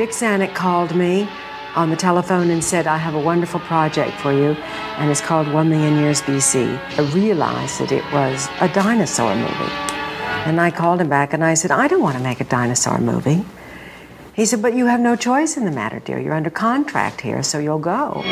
[0.00, 1.28] Dick Zanuck called me
[1.76, 4.52] on the telephone and said, I have a wonderful project for you,
[4.96, 6.78] and it's called One Million Years BC.
[6.98, 9.72] I realized that it was a dinosaur movie.
[10.48, 12.98] And I called him back and I said, I don't want to make a dinosaur
[12.98, 13.44] movie.
[14.32, 16.18] He said, But you have no choice in the matter, dear.
[16.18, 18.22] You're under contract here, so you'll go.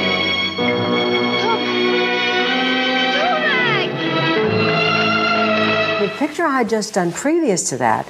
[6.01, 8.09] The picture I had just done previous to that,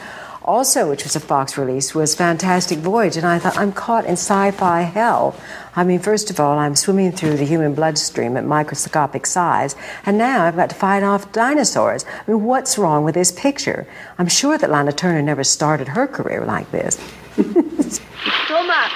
[0.48, 3.18] also, which was a Fox release, was Fantastic Voyage.
[3.18, 5.36] And I thought, I'm caught in sci fi hell.
[5.76, 9.76] I mean, first of all, I'm swimming through the human bloodstream at microscopic size,
[10.06, 12.04] and now I've got to fight off dinosaurs.
[12.04, 13.86] I mean, what's wrong with this picture?
[14.18, 16.96] I'm sure that Lana Turner never started her career like this.
[17.36, 18.92] Thomas!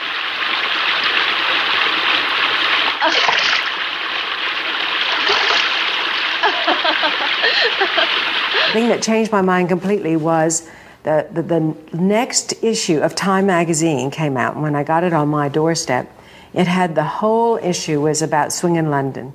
[8.72, 10.66] The thing that changed my mind completely was
[11.02, 15.12] the, the, the next issue of Time magazine came out, and when I got it
[15.12, 16.10] on my doorstep,
[16.54, 19.32] it had the whole issue was about swinging London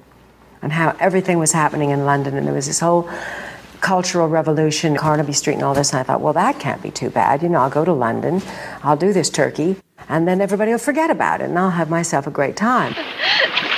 [0.61, 3.09] and how everything was happening in London, and there was this whole
[3.81, 5.91] cultural revolution, Carnaby Street, and all this.
[5.91, 7.43] And I thought, well, that can't be too bad.
[7.43, 8.41] You know, I'll go to London,
[8.83, 9.77] I'll do this turkey,
[10.09, 12.95] and then everybody will forget about it, and I'll have myself a great time.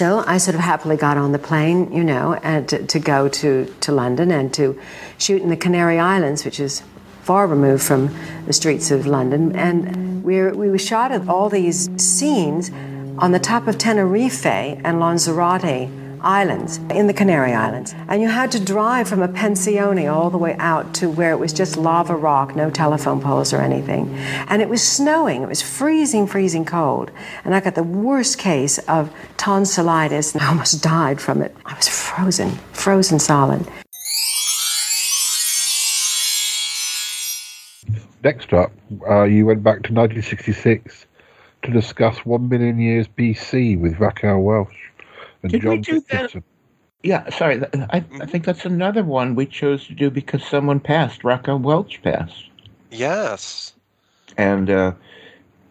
[0.00, 3.28] So I sort of happily got on the plane, you know, and to, to go
[3.28, 4.80] to, to London and to
[5.18, 6.82] shoot in the Canary Islands, which is
[7.20, 8.08] far removed from
[8.46, 12.70] the streets of London, and we were, we were shot at all these scenes
[13.18, 15.90] on the top of Tenerife and Lanzarote
[16.22, 17.94] Islands in the Canary Islands.
[18.08, 21.38] And you had to drive from a pensione all the way out to where it
[21.38, 24.14] was just lava rock, no telephone poles or anything.
[24.48, 27.10] And it was snowing, it was freezing, freezing cold.
[27.44, 31.56] And I got the worst case of tonsillitis and I almost died from it.
[31.64, 33.66] I was frozen, frozen solid.
[38.22, 38.70] Next up,
[39.08, 41.06] uh, you went back to 1966
[41.62, 44.89] to discuss One Million Years BC with Raquel Welch
[45.42, 46.42] and Did we do that?
[47.02, 47.62] Yeah, sorry.
[47.90, 51.24] I, I think that's another one we chose to do because someone passed.
[51.24, 52.44] Raquel Welch passed,
[52.90, 53.72] Yes.
[54.36, 54.92] and uh,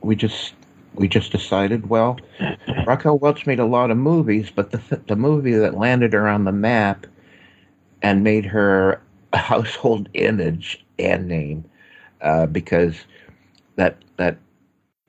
[0.02, 0.54] we just
[0.96, 1.88] we just decided.
[1.88, 2.18] Well,
[2.88, 6.28] Raquel Welch made a lot of movies, but the th- the movie that landed her
[6.28, 7.06] on the map
[8.02, 9.02] and made her
[9.34, 11.64] a household image and name
[12.22, 12.96] uh, because
[13.76, 14.38] that that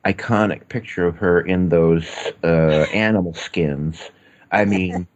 [0.04, 2.06] iconic picture of her in those
[2.44, 4.10] uh, animal skins.
[4.52, 5.06] I mean,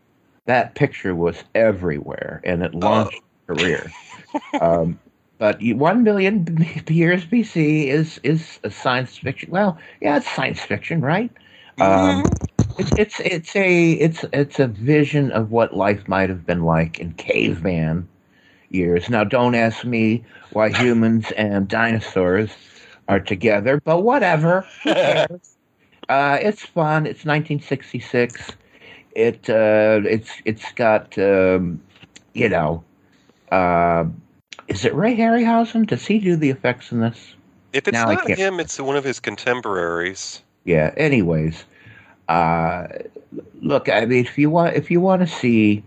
[0.47, 3.91] that picture was everywhere, and it launched her career.
[4.61, 4.99] Um,
[5.39, 6.47] but one million
[6.89, 9.51] years BC is is a science fiction.
[9.51, 11.31] Well, yeah, it's science fiction, right?
[11.81, 12.25] Um,
[12.79, 16.99] it's it's it's a it's it's a vision of what life might have been like
[16.99, 18.09] in caveman
[18.71, 19.09] years.
[19.09, 22.51] Now, don't ask me why humans and dinosaurs
[23.09, 24.67] are together, but whatever.
[26.07, 27.07] Uh, it's fun.
[27.07, 28.53] It's 1966.
[29.15, 31.81] It uh, it's it's got um,
[32.33, 32.83] you know.
[33.51, 34.07] Uh,
[34.69, 35.87] is it Ray Harryhausen?
[35.87, 37.35] Does he do the effects in this?
[37.73, 40.43] If it's Now not him, it's one of his contemporaries.
[40.65, 40.93] Yeah.
[40.97, 41.65] Anyways,
[42.29, 42.87] uh,
[43.61, 43.89] look.
[43.89, 45.83] I mean, if you want, if you want to see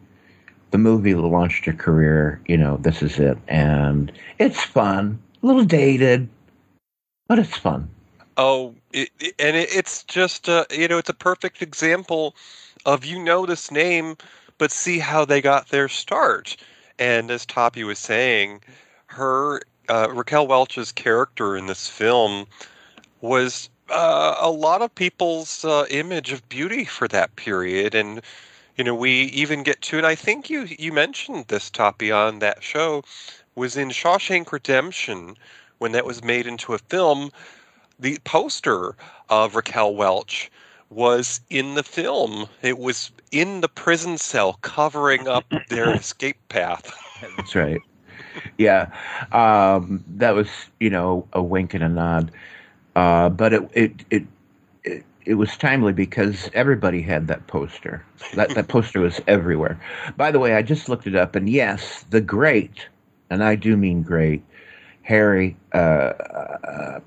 [0.72, 5.20] the movie that launched your career, you know, this is it, and it's fun.
[5.44, 6.30] A little dated,
[7.28, 7.90] but it's fun.
[8.38, 12.36] Oh, it, it- and it, it's just uh, you know it's a perfect example
[12.88, 14.16] of you know this name,
[14.58, 16.56] but see how they got their start.
[16.98, 18.62] And as Toppie was saying,
[19.08, 22.48] her uh, Raquel Welch's character in this film
[23.20, 28.22] was uh, a lot of people's uh, image of beauty for that period, and
[28.78, 30.06] you know we even get to it.
[30.06, 33.04] I think you you mentioned this Toppie on that show
[33.56, 35.36] was in Shawshank Redemption
[35.80, 37.32] when that was made into a film
[38.00, 38.96] the poster
[39.30, 40.50] of Raquel Welch
[40.90, 42.48] was in the film.
[42.62, 46.92] It was in the prison cell covering up their escape path.
[47.38, 47.82] That's right.
[48.58, 48.92] Yeah,
[49.32, 50.50] um, that was
[50.80, 52.32] you know a wink and a nod,
[52.96, 54.24] uh, but it it, it
[54.84, 58.04] it it was timely because everybody had that poster.
[58.34, 59.80] That that poster was everywhere.
[60.16, 62.88] By the way, I just looked it up, and yes, the great,
[63.30, 64.44] and I do mean great,
[65.04, 65.56] Harry.
[65.74, 67.00] Uh, uh,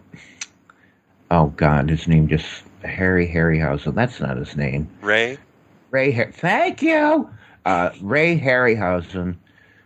[1.31, 3.94] oh God, his name just Harry Harryhausen.
[3.94, 4.89] That's not his name.
[5.01, 5.39] Ray?
[5.90, 6.12] Ray.
[6.12, 7.28] Har- Thank you,
[7.66, 9.36] uh, Ray Harryhausen,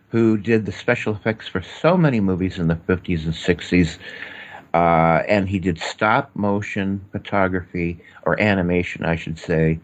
[0.09, 3.99] who did the special effects for so many movies in the fifties and sixties.
[4.75, 9.79] Uh, and he did stop motion photography or animation, I should say.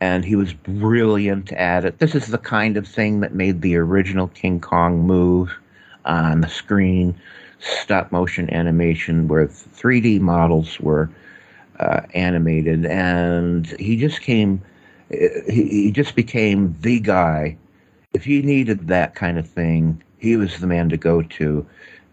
[0.00, 1.98] And he was brilliant at it.
[1.98, 5.52] This is the kind of thing that made the original King Kong move
[6.04, 7.14] on the screen
[7.58, 11.10] stop motion animation where 3D models were
[11.80, 12.86] uh, animated.
[12.86, 14.62] And he just came,
[15.10, 17.56] he, he just became the guy.
[18.12, 21.66] If you needed that kind of thing, he was the man to go to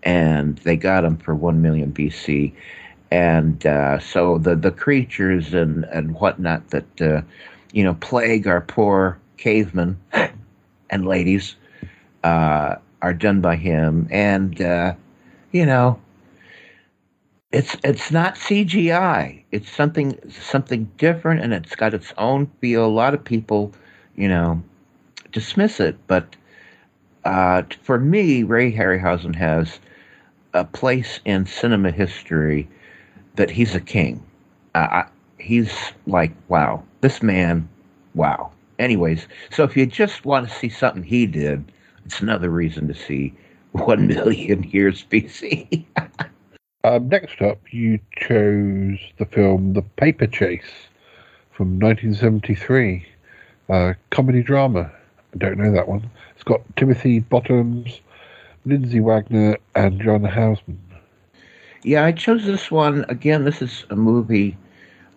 [0.03, 2.53] and they got him for one million BC.
[3.11, 7.21] And uh, so the the creatures and and whatnot that uh,
[7.71, 9.97] you know plague our poor cavemen
[10.89, 11.55] and ladies
[12.23, 14.07] uh, are done by him.
[14.11, 14.95] And uh,
[15.51, 15.99] you know,
[17.51, 19.36] it's it's not CGI.
[19.51, 22.85] It's something something different, and it's got its own feel.
[22.85, 23.73] A lot of people,
[24.15, 24.61] you know,
[25.31, 26.35] dismiss it, but
[27.27, 29.79] uh, for me, Ray Harryhausen has
[30.53, 32.67] a place in cinema history
[33.35, 34.23] that he's a king.
[34.75, 35.05] Uh, I,
[35.37, 35.73] he's
[36.05, 37.67] like, wow, this man,
[38.15, 38.51] wow.
[38.79, 41.71] Anyways, so if you just want to see something he did,
[42.05, 43.33] it's another reason to see
[43.73, 45.85] One Million Years BC.
[46.83, 50.87] Um, next up, you chose the film The Paper Chase
[51.51, 53.05] from 1973,
[53.69, 54.91] uh, comedy drama.
[55.33, 56.09] I don't know that one.
[56.35, 57.99] It's got Timothy Bottoms,
[58.65, 60.79] Lindsay Wagner, and John Houseman.
[61.83, 63.05] Yeah, I chose this one.
[63.09, 64.55] Again, this is a movie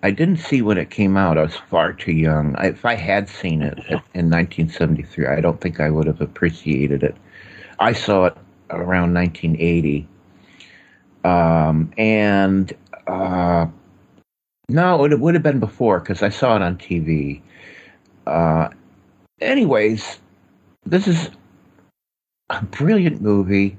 [0.03, 1.37] I didn't see when it came out.
[1.37, 2.57] I was far too young.
[2.57, 3.79] I, if I had seen it
[4.15, 7.17] in 1973, I don't think I would have appreciated it.
[7.79, 8.37] I saw it
[8.71, 10.09] around 1980.
[11.25, 12.73] Um, and
[13.07, 13.67] uh,
[14.69, 17.41] no, it would have been before because I saw it on TV.
[18.27, 18.69] Uh,
[19.41, 20.19] anyways,
[20.85, 21.31] this is
[22.51, 23.77] a brilliant movie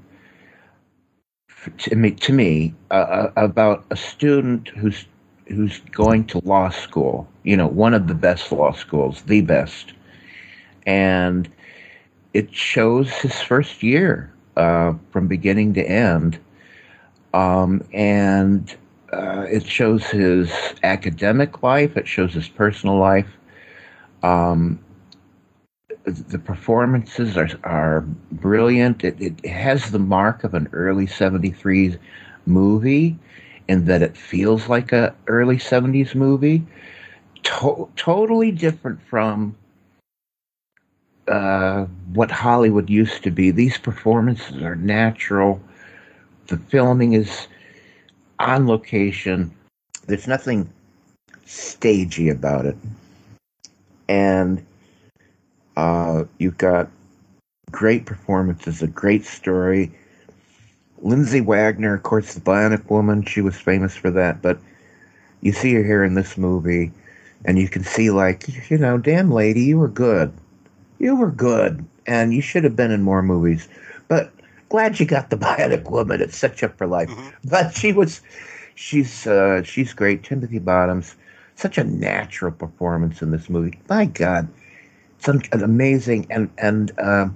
[1.78, 5.06] to me, to me uh, about a student who's
[5.46, 7.28] who's going to law school.
[7.42, 9.92] You know, one of the best law schools, the best,
[10.86, 11.48] and
[12.34, 16.38] it shows his first year uh, from beginning to end,
[17.32, 18.74] um, and
[19.12, 20.50] uh, it shows his
[20.82, 21.96] academic life.
[21.96, 23.28] It shows his personal life.
[24.22, 24.78] Um,
[26.04, 28.00] the performances are are
[28.32, 29.04] brilliant.
[29.04, 31.96] It, it has the mark of an early '73
[32.46, 33.18] movie,
[33.68, 36.64] in that it feels like a early '70s movie.
[37.44, 39.56] To- totally different from
[41.28, 43.50] uh, what Hollywood used to be.
[43.50, 45.60] These performances are natural.
[46.52, 47.48] The filming is
[48.38, 49.50] on location.
[50.06, 50.70] There's nothing
[51.46, 52.76] stagey about it,
[54.06, 54.62] and
[55.78, 56.90] uh, you've got
[57.70, 59.92] great performances, a great story.
[61.00, 64.58] Lindsay Wagner, of course, the Bionic Woman, she was famous for that, but
[65.40, 66.92] you see her here in this movie,
[67.46, 70.30] and you can see, like, you know, damn lady, you were good.
[70.98, 73.70] You were good, and you should have been in more movies.
[74.06, 74.30] But
[74.72, 76.22] glad you got the Bionic Woman.
[76.22, 77.10] It set you up for life.
[77.10, 77.28] Mm-hmm.
[77.48, 78.22] But she was,
[78.74, 80.24] she's, uh, she's great.
[80.24, 81.14] Timothy Bottoms,
[81.56, 83.78] such a natural performance in this movie.
[83.90, 84.48] My God,
[85.18, 87.28] some amazing and and uh,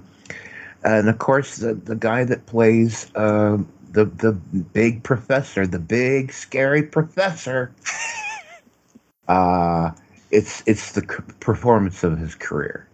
[0.83, 3.57] and of course the the guy that plays uh,
[3.91, 4.31] the the
[4.73, 7.71] big professor, the big scary professor.
[9.27, 9.91] uh
[10.31, 11.03] it's it's the
[11.39, 12.87] performance of his career.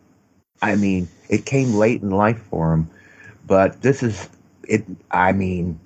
[0.62, 2.90] I mean, it came late in life for him,
[3.46, 4.30] but this is
[4.68, 4.86] it.
[5.12, 5.80] I mean,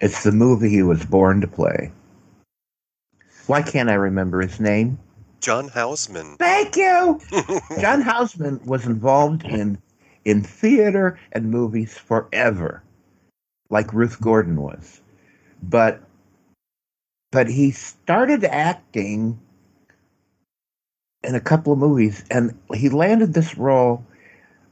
[0.00, 1.92] it's the movie he was born to play.
[3.46, 4.98] Why can't I remember his name?
[5.40, 6.36] John Houseman.
[6.36, 7.20] Thank you.
[7.80, 9.78] John Houseman was involved in
[10.24, 12.82] in theater and movies forever,
[13.70, 15.00] like Ruth Gordon was.
[15.62, 16.02] But
[17.32, 19.40] but he started acting
[21.22, 24.04] in a couple of movies and he landed this role,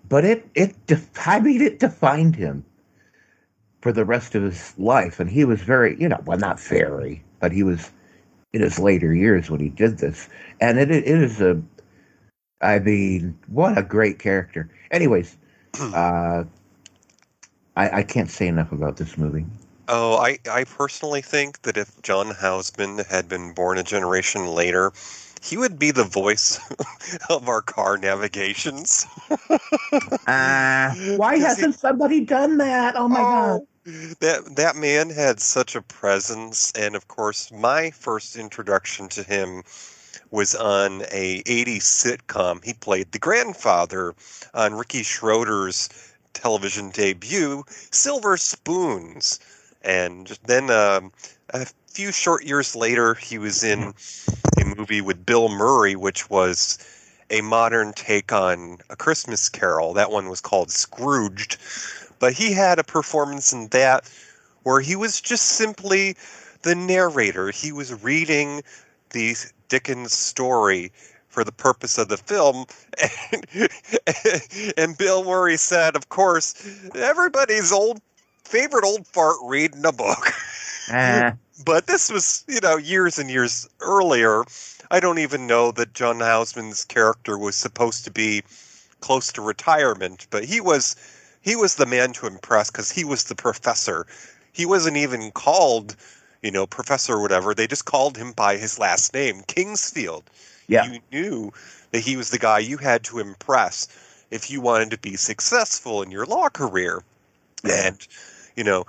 [0.09, 2.65] but it it def- I mean it defined him
[3.81, 5.21] for the rest of his life.
[5.21, 7.91] And he was very, you know, well not very, but he was
[8.53, 10.29] in his later years when he did this.
[10.61, 11.63] And it, it is a,
[12.61, 14.69] I mean, what a great character.
[14.91, 15.37] Anyways,
[15.81, 16.45] uh,
[17.77, 19.47] I, I can't say enough about this movie.
[19.91, 24.93] Oh, I, I personally think that if John Houseman had been born a generation later,
[25.43, 26.59] he would be the voice
[27.31, 29.07] of our car navigations.
[30.27, 32.97] uh, why hasn't he, somebody done that?
[32.97, 33.61] Oh my oh, god
[34.21, 39.63] that that man had such a presence and of course my first introduction to him
[40.31, 44.15] was on a 80s sitcom he played the grandfather
[44.53, 45.89] on ricky Schroder's
[46.35, 49.41] television debut silver spoons
[49.83, 51.11] and then um,
[51.51, 53.95] a few short years later he was in
[54.59, 56.79] a movie with bill murray which was
[57.31, 61.59] a modern take on a christmas carol that one was called scrooged
[62.19, 64.11] but he had a performance in that
[64.63, 66.17] where he was just simply
[66.63, 67.51] the narrator.
[67.51, 68.63] He was reading
[69.11, 69.37] the
[69.69, 70.93] Dickens story
[71.29, 72.67] for the purpose of the film.
[73.33, 73.69] And,
[74.77, 76.55] and Bill Murray said, of course,
[76.95, 78.01] everybody's old
[78.45, 80.33] favorite old fart reading a book.
[80.93, 81.33] Uh.
[81.65, 84.45] but this was, you know, years and years earlier.
[84.91, 88.43] I don't even know that John Houseman's character was supposed to be
[89.01, 90.97] close to retirement, but he was
[91.41, 94.07] he was the man to impress because he was the professor.
[94.53, 95.97] He wasn't even called,
[96.43, 97.55] you know, professor or whatever.
[97.55, 100.25] They just called him by his last name, Kingsfield.
[100.67, 100.91] Yeah.
[100.91, 101.53] You knew
[101.93, 103.89] that he was the guy you had to impress
[104.31, 107.03] if you wanted to be successful in your law career.
[107.65, 107.89] Yeah.
[107.89, 108.07] And
[108.59, 108.85] you know,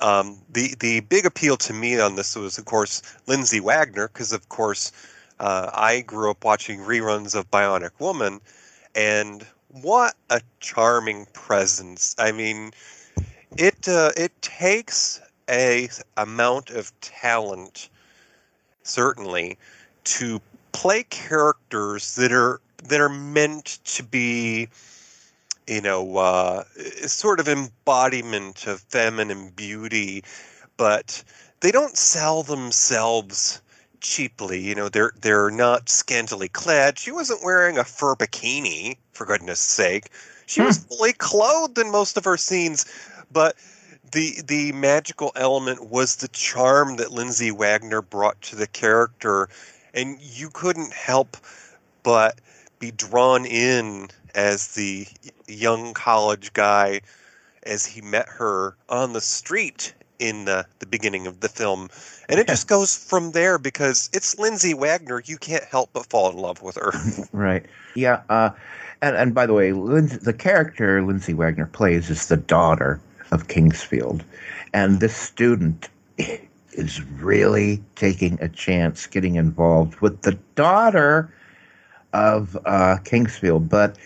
[0.00, 4.32] um, the the big appeal to me on this was, of course, Lindsay Wagner, because
[4.32, 4.92] of course,
[5.40, 8.40] uh, I grew up watching reruns of Bionic Woman,
[8.94, 9.44] and
[9.82, 12.14] what a charming presence.
[12.16, 12.70] I mean,
[13.56, 15.20] it uh, it takes
[15.50, 17.88] a amount of talent,
[18.84, 19.58] certainly,
[20.04, 20.40] to
[20.70, 24.68] play characters that are that are meant to be,
[25.68, 26.64] you know, uh,
[27.06, 30.24] sort of embodiment of feminine beauty,
[30.76, 31.22] but
[31.60, 33.60] they don't sell themselves
[34.00, 34.60] cheaply.
[34.60, 36.98] You know, they're they're not scantily clad.
[36.98, 40.10] She wasn't wearing a fur bikini, for goodness sake.
[40.46, 40.88] She was hmm.
[40.88, 42.86] fully clothed in most of her scenes,
[43.30, 43.56] but
[44.12, 49.48] the the magical element was the charm that Lindsay Wagner brought to the character,
[49.92, 51.36] and you couldn't help
[52.02, 52.40] but
[52.78, 55.06] be drawn in as the
[55.46, 57.00] young college guy
[57.64, 61.88] as he met her on the street in the, the beginning of the film.
[62.28, 65.22] And it just goes from there because it's Lindsay Wagner.
[65.24, 66.92] You can't help but fall in love with her.
[67.32, 67.64] Right.
[67.94, 68.22] Yeah.
[68.28, 68.50] Uh,
[69.02, 73.00] and, and by the way, Lindsay, the character Lindsay Wagner plays is the daughter
[73.30, 74.22] of Kingsfield.
[74.72, 75.88] And this student
[76.72, 81.32] is really taking a chance getting involved with the daughter
[82.12, 83.68] of uh, Kingsfield.
[83.68, 83.96] But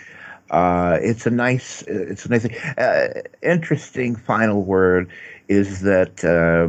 [0.50, 5.10] uh, it's a nice, it's a nice, uh, interesting final word
[5.48, 6.68] is that uh,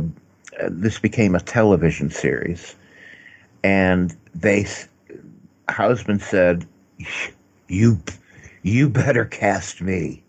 [0.69, 2.75] this became a television series,
[3.63, 4.65] and they,
[5.67, 6.65] Houseman said,
[7.67, 7.99] "You,
[8.61, 10.23] you better cast me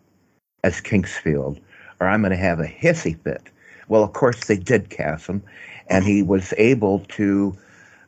[0.63, 1.61] as Kingsfield,
[2.01, 3.43] or I'm going to have a hissy fit."
[3.89, 5.43] Well, of course they did cast him,
[5.89, 7.57] and he was able to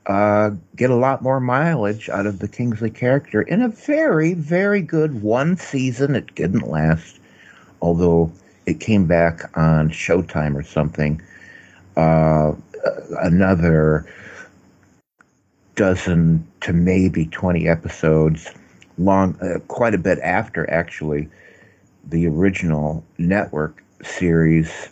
[0.07, 4.81] uh, get a lot more mileage out of the Kingsley character in a very, very
[4.81, 6.15] good one season.
[6.15, 7.19] It didn't last,
[7.83, 8.31] although
[8.67, 11.21] it came back on Showtime or something.
[11.97, 12.53] Uh,
[13.21, 14.07] another
[15.75, 18.51] dozen to maybe 20 episodes
[18.99, 21.29] long, uh, quite a bit after actually
[22.09, 24.89] the original network series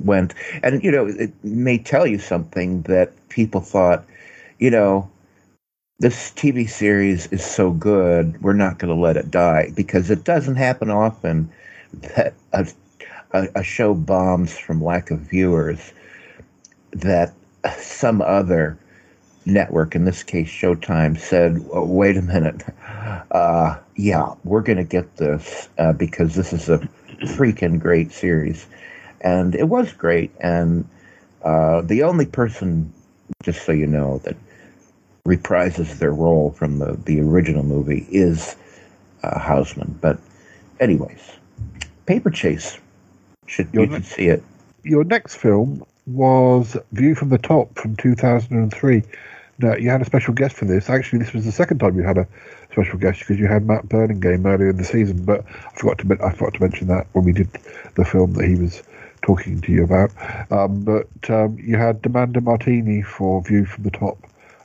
[0.00, 0.34] went.
[0.62, 4.04] And, you know, it may tell you something that people thought,
[4.58, 5.10] you know,
[5.98, 10.24] this TV series is so good, we're not going to let it die because it
[10.24, 11.48] doesn't happen often
[12.16, 12.66] that a,
[13.32, 15.92] a, a, show bombs from lack of viewers
[16.90, 17.32] that
[17.78, 18.76] some other
[19.44, 22.62] network, in this case Showtime, said, oh, wait a minute,
[23.30, 26.78] uh, yeah, we're going to get this uh, because this is a
[27.26, 28.66] freaking great series.
[29.22, 30.32] And it was great.
[30.40, 30.88] And
[31.42, 32.92] uh, the only person
[33.42, 34.36] just so you know, that
[35.26, 38.56] reprises their role from the, the original movie is
[39.22, 39.98] uh, Houseman.
[40.00, 40.18] But,
[40.80, 41.20] anyways,
[42.06, 42.78] Paper Chase.
[43.46, 44.42] Should, you should see it.
[44.82, 49.02] Your next film was View from the Top from 2003.
[49.58, 50.88] Now, you had a special guest for this.
[50.88, 52.26] Actually, this was the second time you had a
[52.72, 55.24] special guest because you had Matt Burlingame earlier in the season.
[55.24, 57.48] But I forgot to I forgot to mention that when we did
[57.94, 58.82] the film that he was
[59.22, 60.10] talking to you about.
[60.50, 64.18] Um, but um, you had Demanda Martini for View from the Top,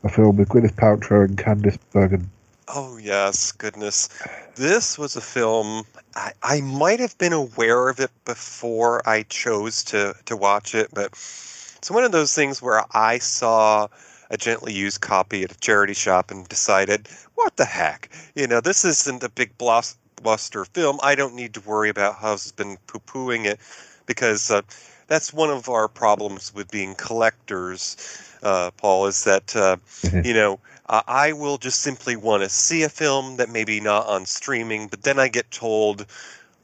[0.04, 2.30] a film with Gwyneth Paltrow and Candice Bergen.
[2.68, 4.10] Oh yes, goodness.
[4.56, 5.86] This was a film
[6.16, 10.90] I, I might have been aware of it before I chose to to watch it,
[10.94, 13.88] but it's one of those things where I saw
[14.30, 18.10] a gently used copy at a charity shop and decided, what the heck?
[18.36, 21.00] You know, this isn't a big blockbuster film.
[21.02, 23.60] I don't need to worry about husband poo pooing it
[24.08, 24.64] because uh,
[25.08, 27.96] that's one of our problems with being collectors,
[28.42, 29.78] uh, Paul, is that, uh,
[30.24, 30.60] you know,
[30.90, 35.04] I will just simply want to see a film that maybe not on streaming, but
[35.04, 36.06] then I get told,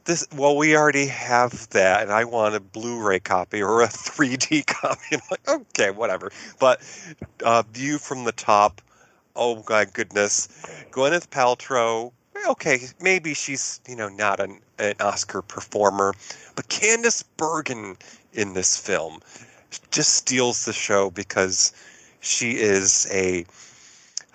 [0.04, 4.66] this well we already have that and i want a blu-ray copy or a 3d
[4.66, 5.00] copy.
[5.12, 6.30] And like okay whatever.
[6.58, 6.80] But
[7.42, 8.80] uh, view from the top
[9.36, 10.48] oh my goodness.
[10.90, 12.12] Gwyneth paltrow
[12.46, 16.14] okay maybe she's you know not an, an oscar performer
[16.56, 17.96] but Candice Bergen
[18.32, 19.20] in this film
[19.90, 21.72] just steals the show because
[22.20, 23.44] she is a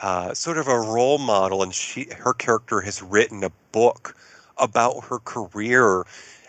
[0.02, 4.16] uh, sort of a role model, and she her character has written a book
[4.57, 6.06] about her career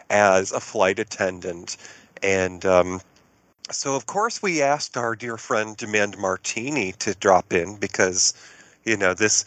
[0.08, 1.76] as a flight attendant,
[2.22, 3.00] and um,
[3.70, 8.34] so of course we asked our dear friend Demand Martini to drop in because
[8.84, 9.44] you know this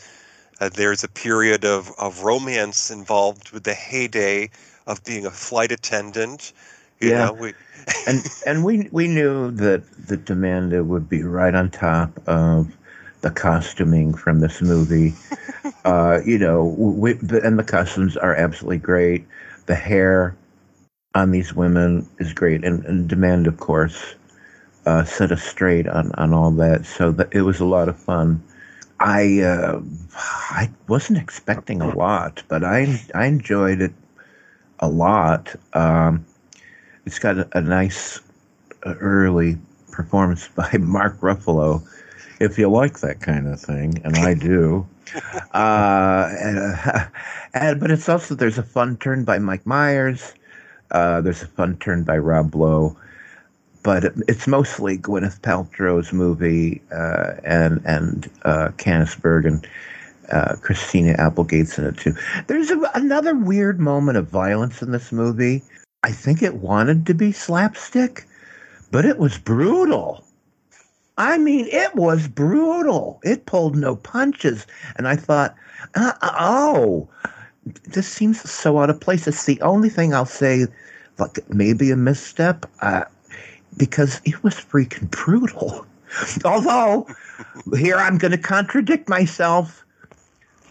[0.63, 4.49] uh, there's a period of, of romance involved with the heyday
[4.87, 6.53] of being a flight attendant.
[7.01, 7.25] You yeah.
[7.25, 7.53] Know, we,
[8.07, 12.75] and and we we knew that that Demanda would be right on top of
[13.21, 15.13] the costuming from this movie.
[15.85, 19.25] uh, you know, we, the, and the costumes are absolutely great.
[19.65, 20.35] The hair
[21.15, 24.15] on these women is great, and, and Demand, of course,
[24.85, 26.85] uh, set us straight on on all that.
[26.85, 28.41] So that, it was a lot of fun.
[28.99, 29.81] I uh,
[30.15, 33.93] I wasn't expecting a lot, but I I enjoyed it
[34.79, 35.55] a lot.
[35.73, 36.25] Um,
[37.05, 38.19] it's got a, a nice
[38.85, 39.57] uh, early
[39.91, 41.81] performance by Mark Ruffalo,
[42.39, 44.87] if you like that kind of thing, and I do.
[45.53, 47.05] uh, and, uh,
[47.53, 50.33] and, but it's also there's a fun turn by Mike Myers.
[50.91, 52.95] Uh, there's a fun turn by Rob Lowe,
[53.83, 59.61] but it, it's mostly Gwyneth Paltrow's movie uh, and and uh, Candice Bergen
[60.31, 62.15] uh, Christina Applegate's in it too.
[62.47, 65.61] There's a, another weird moment of violence in this movie.
[66.03, 68.25] I think it wanted to be slapstick,
[68.91, 70.23] but it was brutal.
[71.17, 73.19] I mean, it was brutal.
[73.23, 74.65] It pulled no punches.
[74.95, 75.55] And I thought,
[75.95, 77.07] uh, oh,
[77.85, 79.27] this seems so out of place.
[79.27, 80.65] It's the only thing I'll say,
[81.19, 83.03] like maybe a misstep, uh,
[83.77, 85.85] because it was freaking brutal.
[86.45, 87.07] Although,
[87.75, 89.85] here I'm going to contradict myself.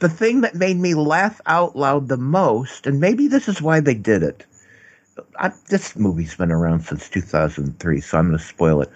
[0.01, 3.81] The thing that made me laugh out loud the most, and maybe this is why
[3.81, 4.45] they did it.
[5.39, 8.91] I, this movie's been around since 2003, so I'm going to spoil it.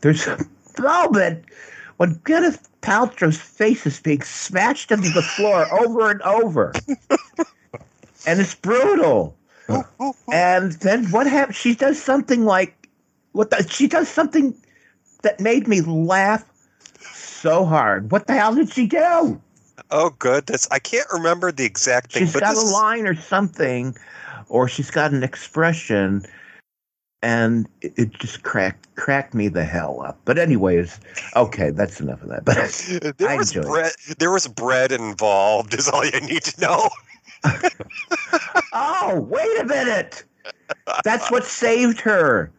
[0.00, 0.38] There's a
[0.78, 1.44] moment
[1.96, 6.72] when Gwyneth Paltrow's face is being smashed into the floor over and over,
[8.26, 9.36] and it's brutal.
[10.32, 11.56] and then what happens?
[11.56, 12.79] She does something like
[13.32, 13.50] what?
[13.50, 14.54] The, she does something
[15.22, 16.44] that made me laugh
[17.00, 18.10] so hard.
[18.10, 19.40] What the hell did she do?
[19.90, 20.68] Oh, goodness.
[20.70, 22.24] I can't remember the exact thing.
[22.24, 23.96] She's but got a line or something,
[24.48, 26.24] or she's got an expression,
[27.22, 30.18] and it, it just cracked cracked me the hell up.
[30.24, 31.00] But anyways,
[31.34, 32.44] okay, that's enough of that.
[33.02, 33.68] But there I was enjoyed it.
[33.68, 33.92] bread.
[34.18, 35.74] There was bread involved.
[35.74, 36.90] Is all you need to know.
[38.72, 40.22] Oh, wait a minute!
[41.02, 42.52] That's what saved her.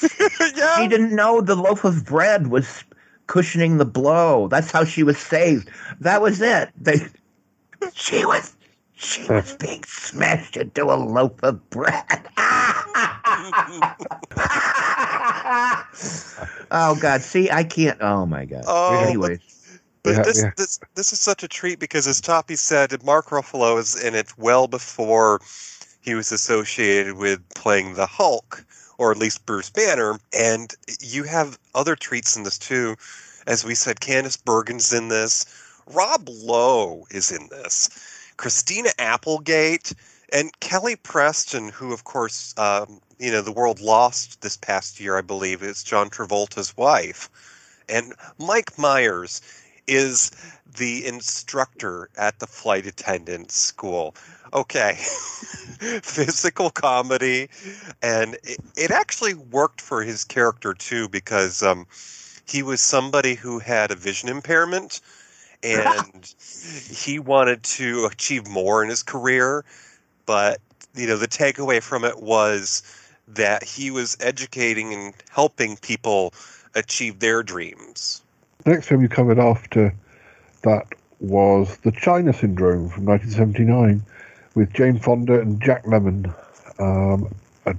[0.76, 2.84] She didn't know the loaf of bread was
[3.26, 4.48] cushioning the blow.
[4.48, 5.70] That's how she was saved.
[6.00, 6.70] That was it.
[6.80, 7.06] They,
[7.94, 8.56] she was
[8.94, 12.28] she was being smashed into a loaf of bread.
[16.70, 17.20] oh God!
[17.22, 17.98] See, I can't.
[18.00, 18.64] Oh my God.
[18.66, 19.38] Oh, but-
[20.02, 20.50] But Yeah, this yeah.
[20.56, 24.32] this this is such a treat because, as Toppie said, Mark Ruffalo is in it
[24.38, 25.40] well before
[26.00, 28.64] he was associated with playing the Hulk,
[29.00, 30.20] or at least Bruce Banner.
[30.38, 32.96] And you have other treats in this too.
[33.46, 35.46] As we said, Candice Bergen's in this.
[35.86, 37.88] Rob Lowe is in this.
[38.36, 39.94] Christina Applegate
[40.34, 45.16] and Kelly Preston, who, of course, um, you know, the world lost this past year,
[45.16, 47.30] I believe, is John Travolta's wife.
[47.88, 49.40] And Mike Myers
[49.90, 50.30] is
[50.76, 54.14] the instructor at the flight attendant school.
[54.52, 54.94] Okay,
[56.02, 57.48] physical comedy,
[58.02, 61.86] and it, it actually worked for his character too because um,
[62.46, 65.00] he was somebody who had a vision impairment,
[65.62, 66.34] and
[66.90, 69.64] he wanted to achieve more in his career,
[70.24, 70.60] but
[70.94, 72.82] you know the takeaway from it was
[73.28, 76.32] that he was educating and helping people
[76.74, 78.22] achieve their dreams.
[78.66, 79.94] Next film you covered after
[80.62, 80.86] that
[81.20, 84.02] was The China Syndrome from 1979
[84.54, 86.34] with Jane Fonda and Jack Lemmon.
[86.78, 87.34] Um,
[87.66, 87.74] a,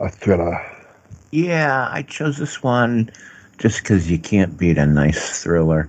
[0.00, 0.60] a thriller.
[1.30, 3.10] Yeah, I chose this one
[3.58, 5.88] just because you can't beat a nice thriller.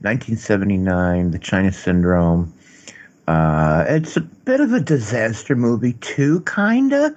[0.00, 2.52] 1979, The China Syndrome.
[3.26, 7.16] Uh, it's a bit of a disaster movie, too, kinda.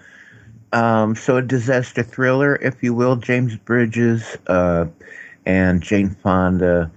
[0.72, 3.18] Um, so a disaster thriller, if you will.
[3.18, 4.86] James Bridges uh,
[5.48, 6.92] and Jane Fonda.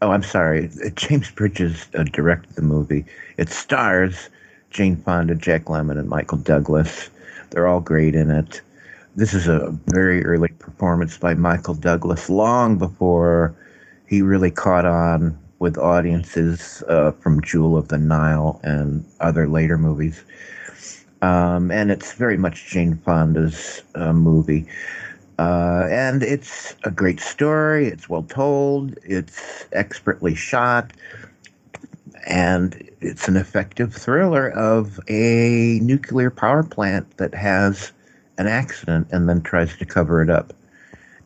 [0.00, 0.70] Oh, I'm sorry.
[0.94, 3.04] James Bridges uh, directed the movie.
[3.38, 4.30] It stars
[4.70, 7.10] Jane Fonda, Jack Lemmon, and Michael Douglas.
[7.50, 8.60] They're all great in it.
[9.16, 13.52] This is a very early performance by Michael Douglas, long before
[14.06, 19.76] he really caught on with audiences uh, from Jewel of the Nile and other later
[19.76, 20.22] movies.
[21.22, 24.66] Um, and it's very much Jane Fonda's uh, movie.
[25.38, 27.88] Uh, and it's a great story.
[27.88, 28.96] It's well told.
[29.04, 30.92] It's expertly shot.
[32.26, 37.92] And it's an effective thriller of a nuclear power plant that has
[38.38, 40.52] an accident and then tries to cover it up.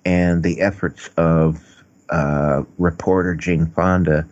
[0.04, 4.26] And the efforts of uh, reporter Jane Fonda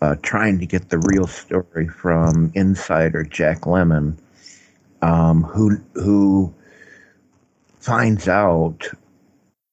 [0.00, 4.16] uh, trying to get the real story from insider Jack Lemmon,
[5.02, 6.52] um, who who
[7.84, 8.88] finds out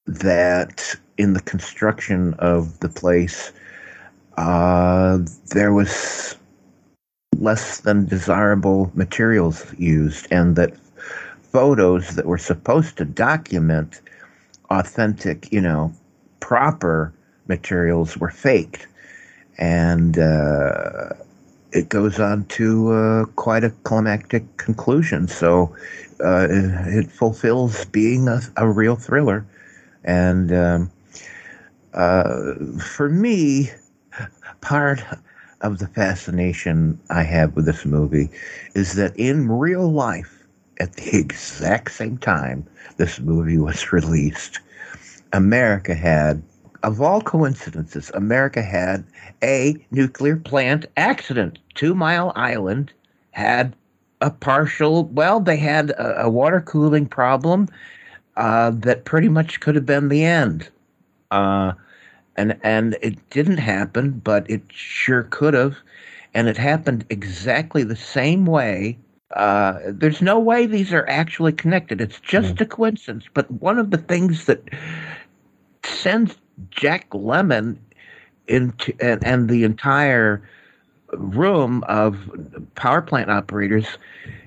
[0.04, 3.52] that in the construction of the place,
[4.36, 5.18] uh,
[5.54, 6.36] there was
[7.38, 10.76] less than desirable materials used, and that
[11.40, 14.02] photos that were supposed to document
[14.68, 15.90] authentic, you know,
[16.40, 17.14] proper
[17.48, 18.86] materials were faked.
[19.56, 21.14] And uh,
[21.72, 25.28] it goes on to uh, quite a climactic conclusion.
[25.28, 25.74] So
[26.22, 29.44] uh, it fulfills being a, a real thriller.
[30.04, 30.90] And um,
[31.94, 32.54] uh,
[32.96, 33.70] for me,
[34.60, 35.02] part
[35.60, 38.30] of the fascination I have with this movie
[38.74, 40.38] is that in real life,
[40.80, 42.66] at the exact same time
[42.96, 44.60] this movie was released,
[45.32, 46.42] America had,
[46.82, 49.04] of all coincidences, America had
[49.42, 51.58] a nuclear plant accident.
[51.74, 52.92] Two Mile Island
[53.30, 53.74] had
[54.22, 55.04] a partial.
[55.04, 57.68] Well, they had a, a water cooling problem
[58.36, 60.70] uh, that pretty much could have been the end,
[61.30, 61.72] uh,
[62.36, 65.76] and and it didn't happen, but it sure could have,
[66.32, 68.96] and it happened exactly the same way.
[69.36, 72.00] Uh, there's no way these are actually connected.
[72.00, 73.24] It's just a coincidence.
[73.32, 74.62] But one of the things that
[75.84, 76.36] sends
[76.70, 77.78] Jack Lemmon
[78.46, 80.42] into and, and the entire
[81.12, 82.30] room of
[82.74, 83.86] power plant operators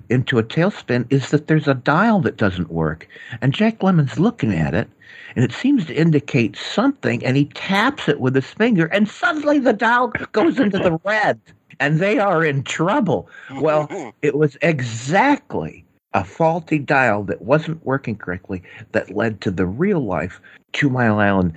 [0.10, 3.08] into a tailspin is that there's a dial that doesn't work.
[3.42, 4.88] And Jack Lemmon's looking at it,
[5.36, 9.60] and it seems to indicate something, and he taps it with his finger, and suddenly
[9.60, 11.40] the dial goes into the red,
[11.80, 13.28] and they are in trouble.
[13.56, 18.64] Well, it was exactly a faulty dial that wasn't working correctly
[18.94, 20.40] that led to the real life
[20.72, 21.54] Two Mile Island.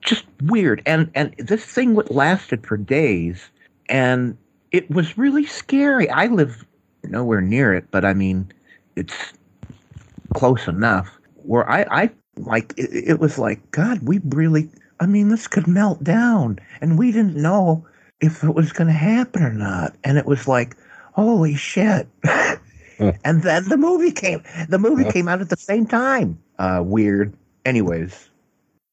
[0.00, 0.82] Just weird.
[0.86, 3.50] And and this thing lasted for days
[3.88, 4.36] and
[4.72, 6.08] it was really scary.
[6.10, 6.64] I live
[7.04, 8.50] nowhere near it, but I mean
[8.96, 9.32] it's
[10.34, 11.08] close enough
[11.44, 14.68] where I, I like it, it was like, God, we really
[14.98, 17.86] I mean this could melt down and we didn't know
[18.20, 19.94] if it was gonna happen or not.
[20.04, 20.76] And it was like,
[21.12, 22.08] holy shit.
[22.98, 24.42] and then the movie came.
[24.68, 26.38] The movie came out at the same time.
[26.58, 27.34] Uh, weird.
[27.64, 28.28] Anyways,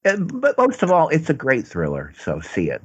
[0.03, 2.14] but most of all, it's a great thriller.
[2.19, 2.81] So see it.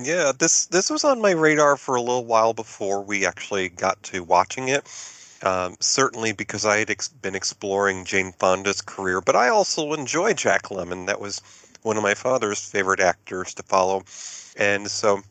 [0.00, 4.02] Yeah, this this was on my radar for a little while before we actually got
[4.04, 4.86] to watching it.
[5.42, 10.32] Um, certainly because I had ex- been exploring Jane Fonda's career, but I also enjoy
[10.34, 11.06] Jack Lemmon.
[11.06, 11.40] That was
[11.82, 14.04] one of my father's favorite actors to follow,
[14.56, 15.22] and so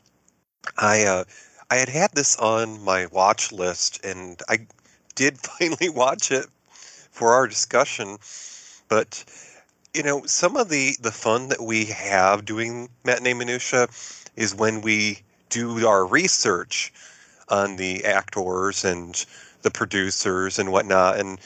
[0.78, 1.24] I uh,
[1.70, 4.66] I had had this on my watch list, and I
[5.16, 6.48] did finally watch it
[7.12, 8.18] for our discussion.
[8.90, 9.24] But
[9.94, 13.88] you know, some of the the fun that we have doing Matinee Minutiae
[14.38, 15.20] is when we
[15.50, 16.94] do our research
[17.50, 19.26] on the actors and
[19.64, 21.20] the producers and whatnot.
[21.20, 21.40] And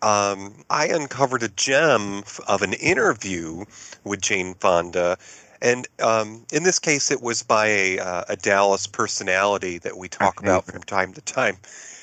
[0.00, 3.64] um, I uncovered a gem of an interview
[4.04, 5.18] with Jane Fonda.
[5.60, 10.08] And um, in this case, it was by a, uh, a Dallas personality that we
[10.08, 11.56] talk about from time to time.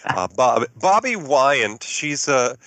[0.06, 2.58] Uh, Bob, Bobbie Wygant, she's a,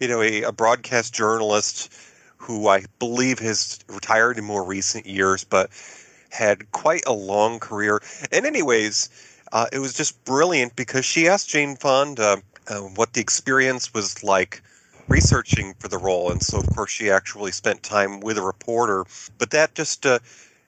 [0.00, 1.92] you know, a, a broadcast journalist
[2.36, 5.70] who I believe has retired in more recent years, but
[6.32, 8.00] had quite a long career.
[8.32, 9.10] And, anyways,
[9.52, 14.24] uh, it was just brilliant because she asked Jane Fonda uh, what the experience was
[14.24, 14.62] like
[15.08, 16.30] researching for the role.
[16.30, 19.04] And so, of course, she actually spent time with a reporter.
[19.38, 20.20] But that just uh,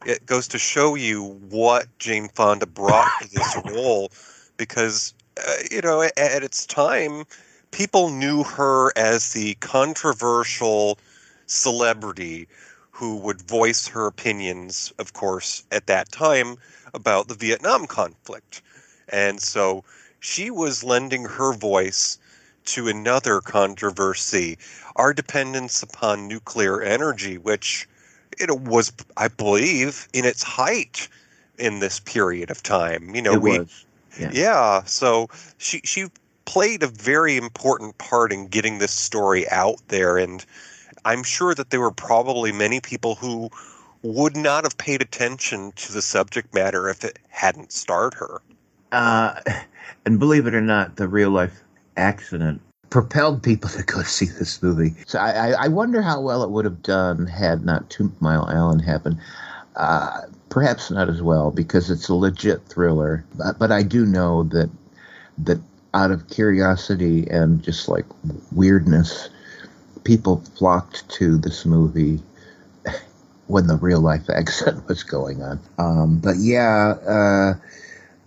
[0.05, 4.11] it goes to show you what Jane Fonda brought to this role
[4.57, 7.25] because, uh, you know, at, at its time,
[7.71, 10.99] people knew her as the controversial
[11.47, 12.49] celebrity
[12.95, 16.57] who would voice her opinions, of course, at that time
[16.95, 18.63] about the Vietnam conflict.
[19.09, 19.83] And so
[20.21, 22.19] she was lending her voice
[22.67, 24.59] to another controversy,
[24.95, 27.89] our dependence upon nuclear energy, which
[28.39, 31.09] it was, I believe, in its height
[31.59, 33.13] in this period of time.
[33.13, 33.85] You know, It we, was,
[34.21, 34.31] yeah.
[34.33, 34.83] yeah.
[34.85, 36.07] So she she
[36.45, 40.47] played a very important part in getting this story out there, and
[41.05, 43.51] I'm sure that there were probably many people who
[44.03, 48.43] would not have paid attention to the subject matter if it hadn't starred her.
[48.93, 49.41] Uh,
[50.07, 51.61] and believe it or not, the real life
[51.97, 52.61] accident
[52.91, 54.95] propelled people to go see this movie.
[55.07, 58.83] So I, I, wonder how well it would have done had not Two Mile Island
[58.83, 59.19] happened.
[59.75, 63.25] Uh, perhaps not as well because it's a legit thriller.
[63.35, 64.71] But, but I do know that
[65.39, 65.59] that
[65.95, 68.07] out of curiosity and just like
[68.53, 69.29] weirdness,
[70.05, 72.21] people flocked to this movie
[73.47, 75.61] when the real life accident was going on.
[75.79, 77.55] Um, but yeah, uh,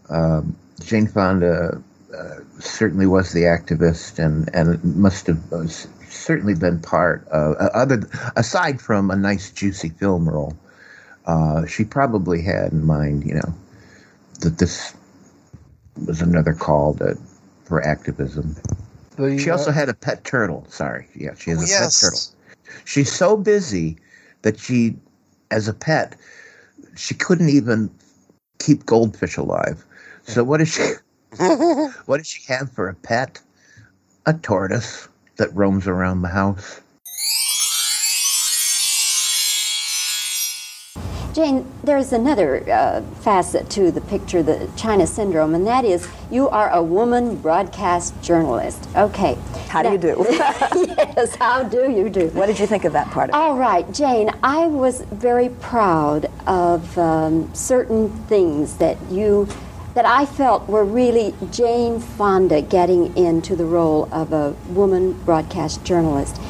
[0.10, 1.82] um, Jane Fonda
[2.16, 7.70] uh, certainly was the activist, and and must have uh, certainly been part of uh,
[7.74, 8.02] other
[8.36, 10.56] aside from a nice juicy film role.
[11.26, 13.54] Uh, she probably had in mind, you know,
[14.40, 14.95] that this
[16.06, 17.18] was another call to
[17.66, 18.56] for activism.
[19.18, 20.65] The, she also uh, had a pet turtle.
[20.69, 22.02] Sorry, yeah, she has Oh, a yes.
[22.02, 22.84] pet turtle.
[22.85, 23.98] She's so busy
[24.44, 24.95] that she,
[25.52, 26.15] as a pet,
[26.95, 27.89] she couldn't even
[28.60, 29.84] keep goldfish alive.
[30.23, 30.94] So what does she?
[32.06, 33.41] what does she have for a pet?
[34.26, 35.07] A tortoise
[35.38, 36.81] that roams around the house.
[41.38, 46.49] Jane, there's another uh, facet to the picture, the China syndrome, and that is you
[46.49, 48.89] are a woman broadcast journalist.
[48.95, 49.38] Okay.
[49.68, 50.26] How do you do?
[50.31, 52.30] yes, how do you do?
[52.30, 53.38] What did you think of that part of it?
[53.38, 59.47] All right, Jane, I was very proud of um, certain things that you
[59.93, 65.84] that I felt were really Jane Fonda getting into the role of a woman broadcast
[65.84, 66.41] journalist.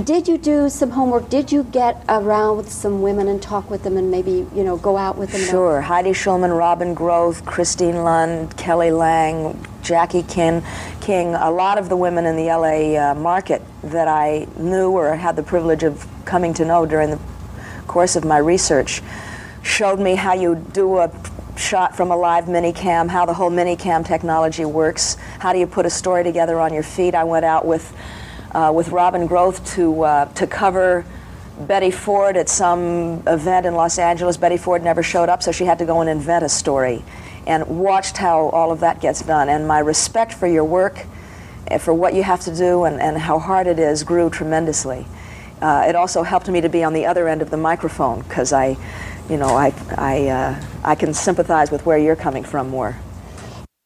[0.00, 1.28] Did you do some homework?
[1.28, 4.78] Did you get around with some women and talk with them and maybe, you know,
[4.78, 5.42] go out with them?
[5.42, 5.82] Sure.
[5.82, 10.62] Heidi Schulman, Robin Groth, Christine Lund, Kelly Lange, Jackie King,
[11.02, 15.14] King, a lot of the women in the LA uh, market that I knew or
[15.14, 17.20] had the privilege of coming to know during the
[17.86, 19.02] course of my research
[19.62, 21.12] showed me how you do a
[21.58, 25.84] shot from a live minicam, how the whole minicam technology works, how do you put
[25.84, 27.14] a story together on your feet.
[27.14, 27.94] I went out with
[28.52, 31.04] uh, with Robin Groth to uh, to cover
[31.60, 34.36] Betty Ford at some event in Los Angeles.
[34.36, 37.04] Betty Ford never showed up, so she had to go and invent a story,
[37.46, 39.48] and watched how all of that gets done.
[39.48, 41.06] And my respect for your work,
[41.80, 45.06] for what you have to do, and, and how hard it is, grew tremendously.
[45.60, 48.52] Uh, it also helped me to be on the other end of the microphone because
[48.52, 48.76] I,
[49.30, 52.96] you know, I I uh, I can sympathize with where you're coming from more.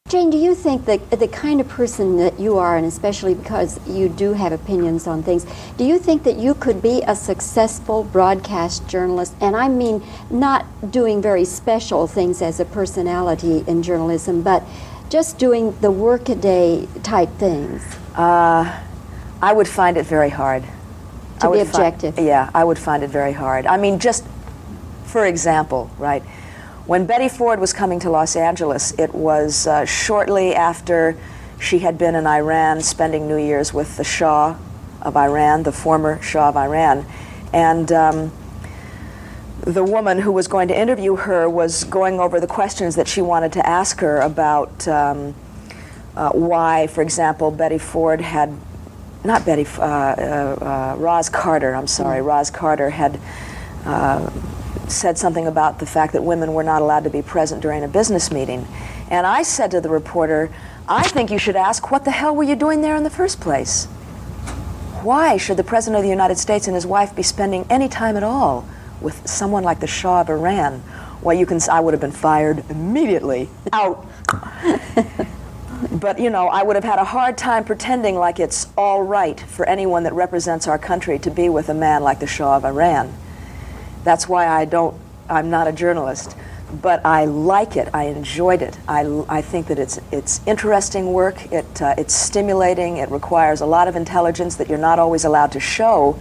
[0.08, 3.80] Jane, do you think that the kind of person that you are, and especially because
[3.88, 5.44] you do have opinions on things,
[5.76, 9.34] do you think that you could be a successful broadcast journalist?
[9.40, 14.62] And I mean, not doing very special things as a personality in journalism, but
[15.08, 17.82] just doing the workaday type things?
[18.14, 18.80] Uh,
[19.42, 20.62] I would find it very hard.
[21.40, 22.16] To I be objective.
[22.16, 23.66] yeah, I would find it very hard.
[23.66, 24.24] I mean, just
[25.04, 26.22] for example, right?
[26.86, 31.16] When Betty Ford was coming to Los Angeles, it was uh, shortly after
[31.58, 34.56] she had been in Iran spending New Year's with the Shah
[35.02, 37.04] of Iran, the former Shah of Iran.
[37.52, 38.32] And um,
[39.62, 43.20] the woman who was going to interview her was going over the questions that she
[43.20, 45.34] wanted to ask her about um,
[46.14, 48.54] uh, why, for example, Betty Ford had,
[49.24, 53.18] not Betty, uh, uh, uh, Roz Carter, I'm sorry, Roz Carter had
[53.84, 54.30] uh,
[54.88, 57.88] said something about the fact that women were not allowed to be present during a
[57.88, 58.66] business meeting.
[59.10, 60.50] And I said to the reporter,
[60.88, 63.40] I think you should ask, what the hell were you doing there in the first
[63.40, 63.86] place?
[65.02, 68.16] Why should the President of the United States and his wife be spending any time
[68.16, 68.66] at all
[69.00, 70.82] with someone like the Shah of Iran?
[71.22, 73.48] Well, you can, I would have been fired immediately.
[73.72, 74.06] Out.
[75.92, 79.38] but, you know, I would have had a hard time pretending like it's all right
[79.38, 82.64] for anyone that represents our country to be with a man like the Shah of
[82.64, 83.12] Iran.
[84.06, 84.96] That's why I don't,
[85.28, 86.36] I'm not a journalist.
[86.80, 87.88] But I like it.
[87.92, 88.78] I enjoyed it.
[88.86, 91.50] I, I think that it's, it's interesting work.
[91.50, 92.98] It, uh, it's stimulating.
[92.98, 96.16] It requires a lot of intelligence that you're not always allowed to show,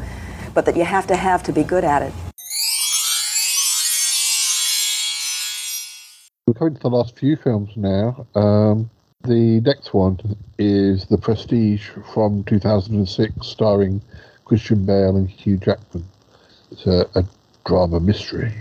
[0.56, 2.12] but that you have to have to be good at it.
[6.48, 8.26] We're coming to the last few films now.
[8.34, 8.90] Um,
[9.26, 10.20] the next one
[10.58, 14.02] is The Prestige from 2006, starring
[14.44, 16.06] Christian Bale and Hugh Jackman.
[16.72, 17.24] It's a, a
[17.66, 18.54] drama mystery.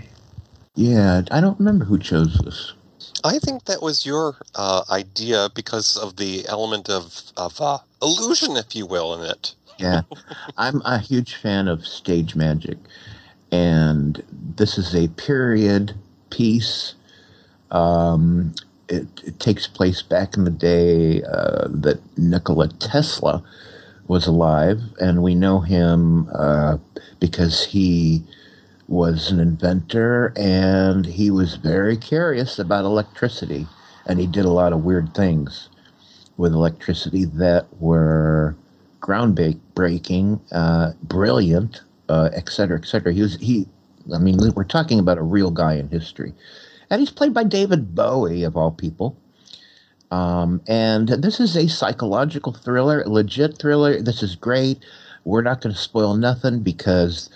[0.75, 2.73] Yeah, I don't remember who chose this.
[3.23, 8.57] I think that was your uh, idea because of the element of, of uh, illusion,
[8.57, 9.55] if you will, in it.
[9.79, 10.01] Yeah,
[10.57, 12.77] I'm a huge fan of stage magic,
[13.51, 15.93] and this is a period
[16.29, 16.95] piece.
[17.71, 18.53] Um,
[18.89, 23.43] it, it takes place back in the day uh, that Nikola Tesla
[24.07, 26.77] was alive, and we know him uh,
[27.19, 28.23] because he
[28.87, 33.67] was an inventor and he was very curious about electricity,
[34.05, 35.69] and he did a lot of weird things
[36.37, 38.55] with electricity that were
[39.01, 43.13] groundbreaking, uh, brilliant, uh, et cetera, et cetera.
[43.13, 43.67] He was he.
[44.13, 46.33] I mean, we're talking about a real guy in history,
[46.89, 49.17] and he's played by David Bowie of all people.
[50.11, 54.01] Um, and this is a psychological thriller, legit thriller.
[54.01, 54.85] This is great.
[55.23, 57.29] We're not going to spoil nothing because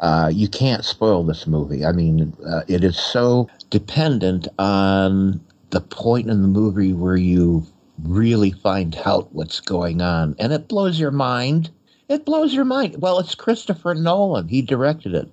[0.00, 1.84] uh, you can't spoil this movie.
[1.84, 5.40] I mean, uh, it is so dependent on
[5.70, 7.66] the point in the movie where you
[8.02, 11.70] really find out what's going on, and it blows your mind.
[12.08, 12.96] It blows your mind.
[13.00, 14.48] Well, it's Christopher Nolan.
[14.48, 15.28] He directed it.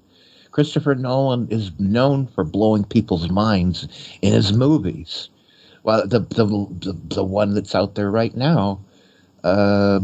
[0.51, 3.87] Christopher Nolan is known for blowing people's minds
[4.21, 5.29] in his movies.
[5.83, 8.79] Well, the the the, the one that's out there right now,
[9.43, 9.99] uh,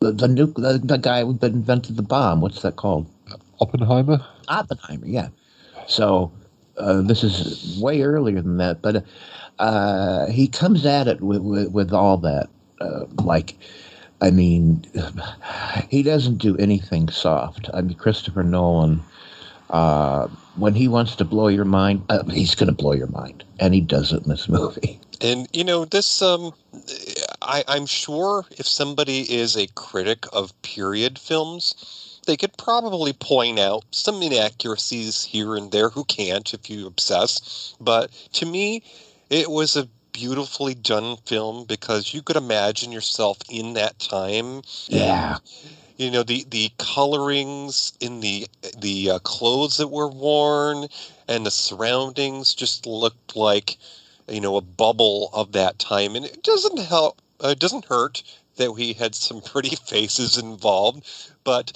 [0.00, 2.40] the the, nuke, the the guy that invented the bomb.
[2.40, 3.06] What's that called?
[3.60, 4.24] Oppenheimer.
[4.48, 5.06] Oppenheimer.
[5.06, 5.28] Yeah.
[5.86, 6.32] So
[6.76, 9.04] uh, this is way earlier than that, but
[9.58, 12.48] uh, he comes at it with with, with all that.
[12.80, 13.56] Uh, like,
[14.20, 14.84] I mean,
[15.88, 17.68] he doesn't do anything soft.
[17.74, 19.02] I mean, Christopher Nolan.
[19.70, 23.44] Uh, when he wants to blow your mind, uh, he's going to blow your mind,
[23.60, 24.98] and he does it in this movie.
[25.20, 26.54] And you know, this um,
[27.40, 33.58] I, I'm sure if somebody is a critic of period films, they could probably point
[33.58, 35.88] out some inaccuracies here and there.
[35.90, 37.74] Who can't if you obsess?
[37.80, 38.82] But to me,
[39.30, 44.62] it was a beautifully done film because you could imagine yourself in that time.
[44.88, 45.38] Yeah.
[45.96, 48.46] You know the the colorings in the
[48.78, 50.86] the uh, clothes that were worn
[51.26, 53.76] and the surroundings just looked like
[54.28, 57.20] you know a bubble of that time, and it doesn't help.
[57.42, 58.22] Uh, it doesn't hurt
[58.56, 61.06] that we had some pretty faces involved,
[61.44, 61.72] but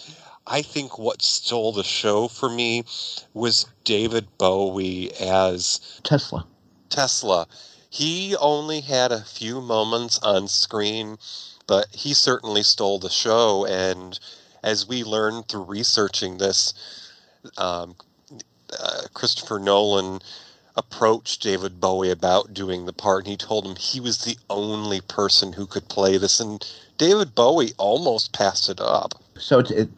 [0.47, 2.85] I think what stole the show for me
[3.33, 6.47] was David Bowie as Tesla.
[6.91, 7.47] Tesla.
[7.89, 11.19] He only had a few moments on screen,
[11.67, 13.67] but he certainly stole the show.
[13.67, 14.19] And
[14.63, 16.75] as we learned through researching this,
[17.57, 17.95] um,
[18.79, 20.21] uh, Christopher Nolan
[20.77, 25.01] approached David Bowie about doing the part, and he told him he was the only
[25.01, 26.41] person who could play this.
[26.41, 26.67] And
[26.99, 29.15] David Bowie almost passed it up.
[29.39, 29.91] So, it,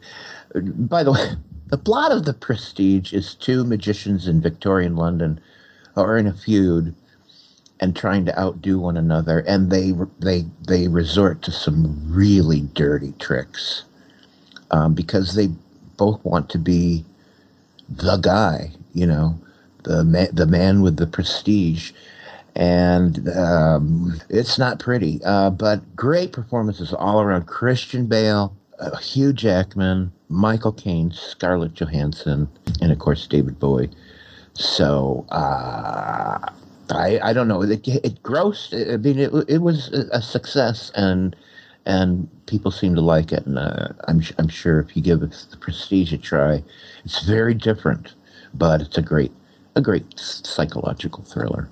[0.53, 1.31] by the way,
[1.67, 5.39] the plot of The Prestige is two magicians in Victorian London
[5.95, 6.93] are in a feud
[7.79, 13.13] and trying to outdo one another, and they they they resort to some really dirty
[13.19, 13.83] tricks
[14.71, 15.49] um, because they
[15.97, 17.03] both want to be
[17.89, 19.37] the guy, you know,
[19.85, 21.91] the ma- the man with the prestige,
[22.55, 25.21] and um, it's not pretty.
[25.23, 27.45] Uh, but great performances all around.
[27.47, 32.49] Christian Bale, uh, Hugh Jackman, Michael Caine, Scarlett Johansson,
[32.81, 33.89] and of course David Bowie.
[34.53, 36.39] So uh,
[36.89, 37.61] I I don't know.
[37.61, 38.73] It, it grossed.
[38.93, 41.35] I mean, it it was a success, and
[41.85, 43.45] and people seem to like it.
[43.45, 46.63] And uh, I'm I'm sure if you give it the Prestige a try,
[47.03, 48.13] it's very different,
[48.53, 49.31] but it's a great
[49.75, 51.67] a great psychological thriller.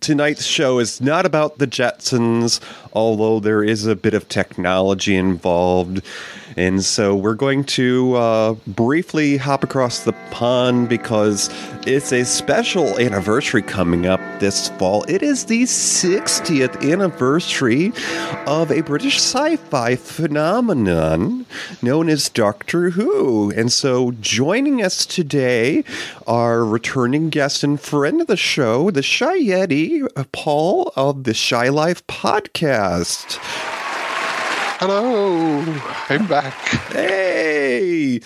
[0.00, 2.60] Tonight's show is not about the Jetsons,
[2.92, 6.02] although there is a bit of technology involved.
[6.56, 11.50] And so we're going to uh, briefly hop across the pond because
[11.86, 15.04] it's a special anniversary coming up this fall.
[15.08, 17.92] It is the 60th anniversary
[18.46, 21.46] of a British sci fi phenomenon
[21.82, 23.50] known as Doctor Who.
[23.52, 25.84] And so joining us today
[26.26, 31.68] are returning guest and friend of the show, the Shy Yeti, Paul of the Shy
[31.68, 33.38] Life podcast.
[34.80, 35.58] Hello,
[36.08, 36.54] I'm back.
[36.92, 38.20] Hey.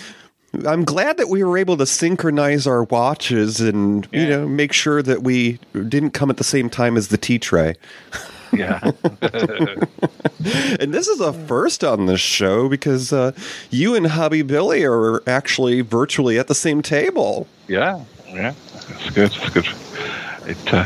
[0.66, 5.02] I'm glad that we were able to synchronize our watches and you know make sure
[5.02, 7.74] that we didn't come at the same time as the tea tray.
[8.52, 8.80] Yeah.
[9.22, 13.32] and this is a first on this show because uh,
[13.70, 17.46] you and Hobby Billy are actually virtually at the same table.
[17.66, 18.52] Yeah, yeah,
[18.90, 19.32] it's good.
[19.34, 19.68] It's good.
[20.46, 20.84] It uh,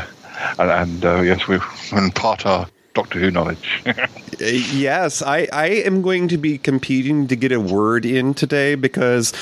[0.59, 1.59] and, and uh, yes, we
[1.91, 3.83] impart our Doctor Who knowledge.
[4.39, 9.33] yes, I, I am going to be competing to get a word in today because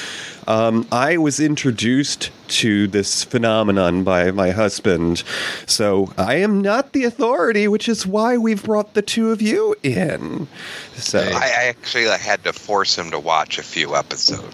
[0.46, 5.24] um, I was introduced to this phenomenon by my husband.
[5.66, 9.74] So I am not the authority, which is why we've brought the two of you
[9.84, 10.50] in.
[10.96, 14.54] So I, I actually had to force him to watch a few episodes.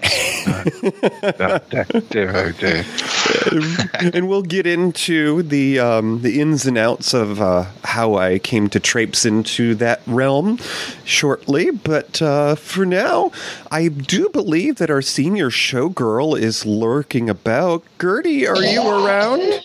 [2.10, 2.84] dear, oh dear.
[4.14, 8.68] and we'll get into the um, the ins and outs of uh, how I came
[8.70, 10.58] to traipse into that realm
[11.04, 11.70] shortly.
[11.70, 13.32] But uh, for now,
[13.70, 17.84] I do believe that our senior showgirl is lurking about.
[18.00, 19.64] Gertie, are you around?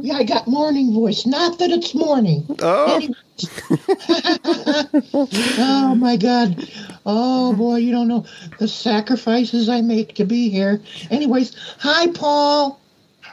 [0.00, 1.24] Yeah, I got morning voice.
[1.24, 2.44] Not that it's morning.
[2.60, 3.00] Oh.
[5.58, 6.68] oh my God.
[7.06, 8.26] Oh boy, you don't know
[8.58, 10.80] the sacrifices I make to be here.
[11.10, 12.78] Anyways, hi Paul.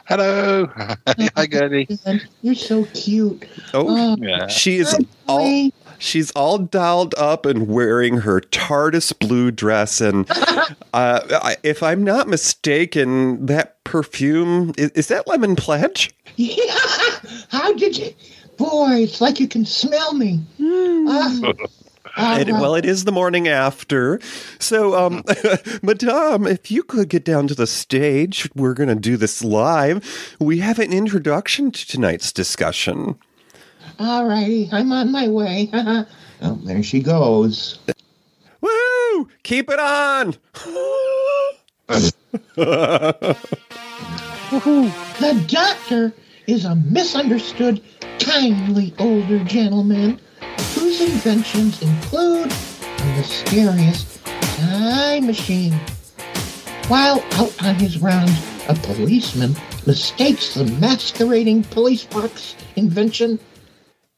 [0.06, 0.66] Hello.
[1.36, 1.88] Hi, Gertie.
[2.42, 3.44] You're so cute.
[3.74, 4.16] Oh,
[4.48, 4.96] she is
[5.26, 5.70] all.
[5.98, 12.04] She's all dolled up and wearing her TARDIS blue dress, and uh, I, if I'm
[12.04, 16.14] not mistaken, that perfume is, is that Lemon Pledge?
[16.36, 16.74] Yeah.
[17.48, 18.14] How did you?
[18.58, 20.40] Boy, it's like you can smell me.
[20.60, 21.40] Ah.
[21.42, 21.52] Ah,
[22.16, 24.18] And- well, it is the morning after.
[24.58, 25.22] So, um,
[25.82, 30.34] Madame, if you could get down to the stage, we're going to do this live.
[30.40, 33.16] We have an introduction to tonight's discussion.
[33.98, 35.68] all righty, I'm on my way.
[35.72, 36.06] oh,
[36.64, 37.78] there she goes.
[38.60, 39.28] Woo!
[39.42, 40.34] Keep it on!
[44.50, 46.12] The doctor
[46.46, 47.82] is a misunderstood,
[48.20, 50.20] kindly older gentleman
[50.86, 54.20] whose inventions include a mysterious
[54.56, 55.72] time machine.
[56.86, 58.38] While out on his rounds,
[58.68, 63.40] a policeman mistakes the masquerading police box invention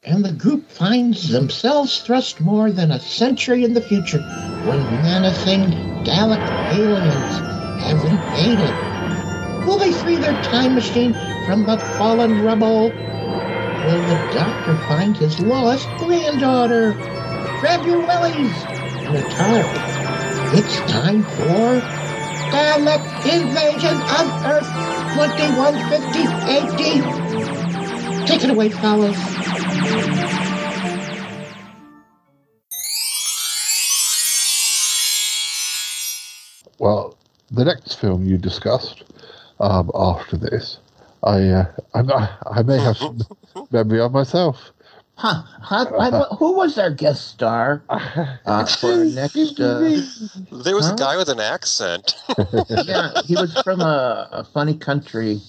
[0.03, 4.21] and the group finds themselves thrust more than a century in the future
[4.67, 5.71] when menacing
[6.05, 7.35] Dalek aliens
[7.81, 9.65] have invaded.
[9.65, 11.13] Will they free their time machine
[11.47, 12.91] from the fallen rubble?
[13.85, 16.93] Will the doctor find his lost granddaughter?
[17.61, 18.53] Grab your wellies
[19.07, 19.67] and a tarp.
[20.53, 21.81] It's time for
[22.51, 24.67] Dalek Invasion of Earth
[25.15, 26.23] 2150
[26.55, 28.27] AD.
[28.27, 29.17] Take it away, fellas.
[36.79, 37.17] Well,
[37.49, 39.03] the next film you discussed
[39.59, 40.79] um, after this,
[41.23, 43.19] I, uh, I I may have some
[43.71, 44.71] memory of myself.
[45.17, 45.43] Huh?
[45.61, 45.85] Huh?
[45.99, 49.59] I- who was our guest star uh, for our next?
[49.59, 50.01] Uh,
[50.63, 50.93] There was Huh?
[50.93, 52.15] a guy with an accent.
[52.87, 55.41] yeah, he was from a, a funny country,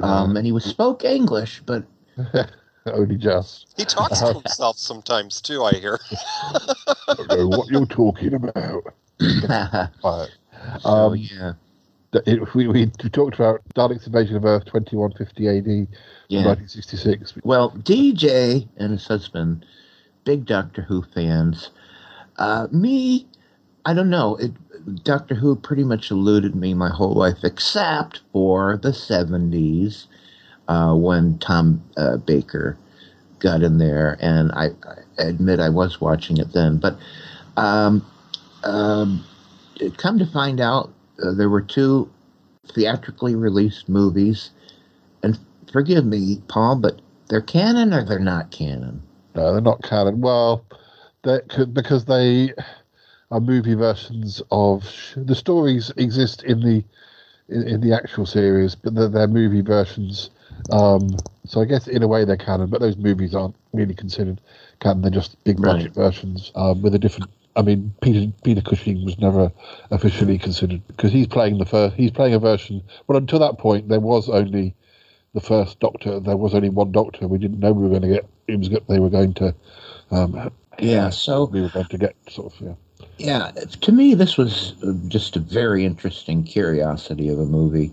[0.00, 1.84] um, and he was spoke English, but
[2.86, 3.66] Only just.
[3.76, 5.64] He talks to himself sometimes too.
[5.64, 5.98] I hear.
[6.10, 8.84] I don't know what you're talking about.
[10.02, 10.30] But,
[10.84, 11.54] um, yeah.
[12.26, 15.88] It, we, we talked about Dalek's invasion of Earth 2150 AD,
[16.28, 16.46] Yeah.
[16.46, 17.34] 1966.
[17.44, 19.66] Well, DJ and his husband,
[20.24, 21.70] big Doctor Who fans.
[22.38, 23.26] Uh, me,
[23.84, 24.36] I don't know.
[24.36, 24.52] It,
[25.04, 30.06] Doctor Who pretty much eluded me my whole life, except for the 70s
[30.68, 32.76] uh, when Tom uh, Baker
[33.40, 34.16] got in there.
[34.20, 34.68] And I,
[35.18, 36.78] I admit I was watching it then.
[36.78, 36.98] But
[37.56, 38.04] um,
[38.64, 39.24] um,
[39.98, 42.10] come to find out, uh, there were two
[42.66, 44.50] theatrically released movies.
[45.22, 45.38] And
[45.72, 49.02] forgive me, Paul, but they're canon or they're not canon?
[49.34, 50.20] No, they're not canon.
[50.20, 50.64] Well,
[51.22, 52.52] they could because they
[53.30, 54.84] are movie versions of
[55.16, 56.84] the stories exist in the
[57.48, 60.30] in, in the actual series, but they're, they're movie versions.
[60.70, 61.16] Um,
[61.46, 64.40] so I guess in a way they're canon, but those movies aren't really considered
[64.80, 65.02] canon.
[65.02, 67.30] They're just big budget versions um, with a different.
[67.56, 69.52] I mean, Peter Peter Cushing was never
[69.90, 71.94] officially considered because he's playing the first.
[71.96, 72.82] He's playing a version.
[73.06, 74.74] Well, until that point, there was only
[75.34, 76.20] the first Doctor.
[76.20, 77.28] There was only one Doctor.
[77.28, 78.26] We didn't know we were going to get.
[78.48, 79.54] It was they were going to.
[80.10, 82.74] Um, Yeah, so we were going to get sort of yeah.
[83.18, 87.92] Yeah, to me, this was uh, just a very interesting curiosity of a movie.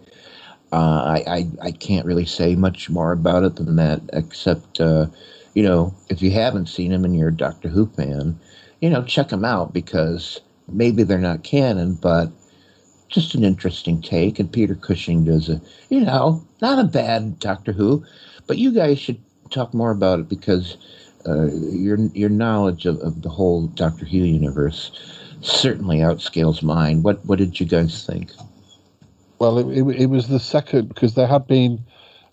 [0.71, 5.07] Uh, I, I I can't really say much more about it than that, except uh,
[5.53, 8.39] you know, if you haven't seen him and you're a Doctor Who fan,
[8.81, 12.29] you know, check them out because maybe they're not canon, but
[13.07, 14.39] just an interesting take.
[14.39, 18.03] And Peter Cushing does a, you know, not a bad Doctor Who,
[18.47, 19.21] but you guys should
[19.51, 20.77] talk more about it because
[21.27, 24.91] uh, your your knowledge of, of the whole Doctor Who universe
[25.41, 27.03] certainly outscales mine.
[27.03, 28.31] What what did you guys think?
[29.39, 31.83] Well, it, it, it was the second because there had been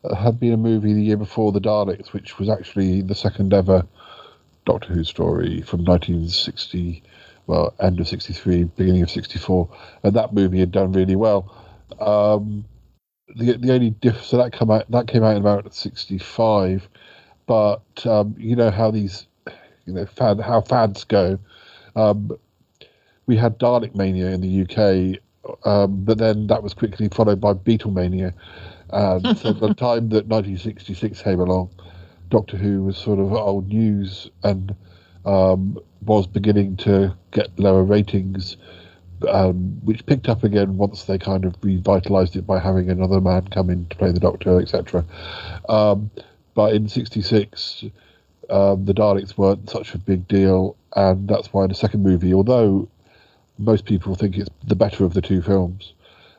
[0.05, 3.53] uh, had been a movie the year before the Daleks, which was actually the second
[3.53, 3.87] ever
[4.69, 7.03] Doctor Who story from 1960,
[7.47, 9.67] well, end of 63, beginning of 64,
[10.03, 11.51] and that movie had done really well.
[11.99, 12.67] Um,
[13.35, 16.87] the the only diff so that come out that came out in about 65,
[17.47, 19.27] but um, you know how these
[19.87, 21.39] you know fad how fads go.
[21.97, 22.33] Um,
[23.25, 25.19] we had Dalek Mania in the UK,
[25.65, 28.35] um, but then that was quickly followed by Beatlemania.
[28.91, 31.71] And so by the time that 1966 came along,
[32.29, 34.75] Doctor Who was sort of old news and
[35.25, 38.57] um, was beginning to get lower ratings,
[39.29, 43.49] um, which picked up again once they kind of revitalized it by having another man
[43.49, 45.05] come in to play the Doctor, etc.
[45.69, 46.11] Um,
[46.55, 47.85] but in '66,
[48.51, 52.89] um, the Daleks weren't such a big deal, and that's why the second movie, although
[53.59, 55.95] most people think it's the better of the two films,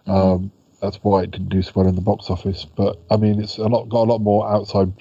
[0.07, 0.51] um,
[0.81, 2.65] that's why it didn't do so well in the box office.
[2.65, 4.93] But I mean, it's a lot got a lot more outside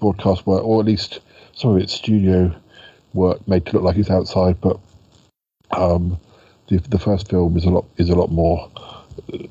[0.00, 1.20] broadcast work, or at least
[1.54, 2.54] some of its studio
[3.14, 4.60] work made to look like it's outside.
[4.60, 4.78] But
[5.70, 6.18] um,
[6.68, 8.70] the the first film is a lot is a lot more.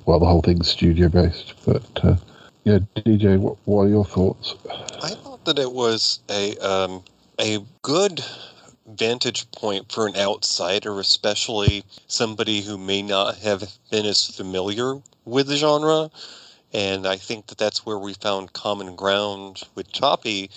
[0.05, 1.53] Well, the whole thing's studio based.
[1.65, 2.15] But uh,
[2.63, 4.55] yeah, DJ, what, what are your thoughts?
[5.01, 7.03] I thought that it was a um,
[7.39, 8.23] a good
[8.85, 14.95] vantage point for an outsider, especially somebody who may not have been as familiar
[15.25, 16.09] with the genre.
[16.73, 20.49] And I think that that's where we found common ground with Toppie,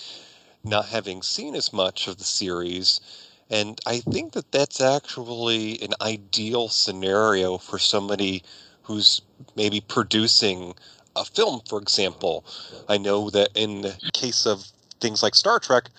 [0.63, 3.01] not having seen as much of the series.
[3.49, 8.43] And I think that that's actually an ideal scenario for somebody
[8.83, 9.21] who's
[9.55, 10.75] maybe producing
[11.15, 12.45] a film, for example.
[12.87, 14.65] I know that in the case of
[14.99, 15.89] things like Star Trek,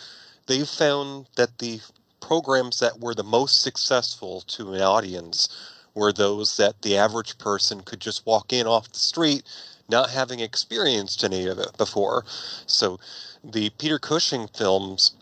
[0.47, 1.81] they've found that the
[2.21, 5.49] programs that were the most successful to an audience
[5.95, 9.43] were those that the average person could just walk in off the street
[9.89, 12.25] not having experienced any of it before.
[12.67, 12.99] So
[13.43, 15.13] the Peter Cushing films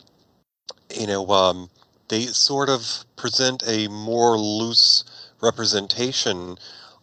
[0.95, 1.71] you know, um,
[2.09, 5.05] they sort of present a more loose
[5.41, 6.59] representation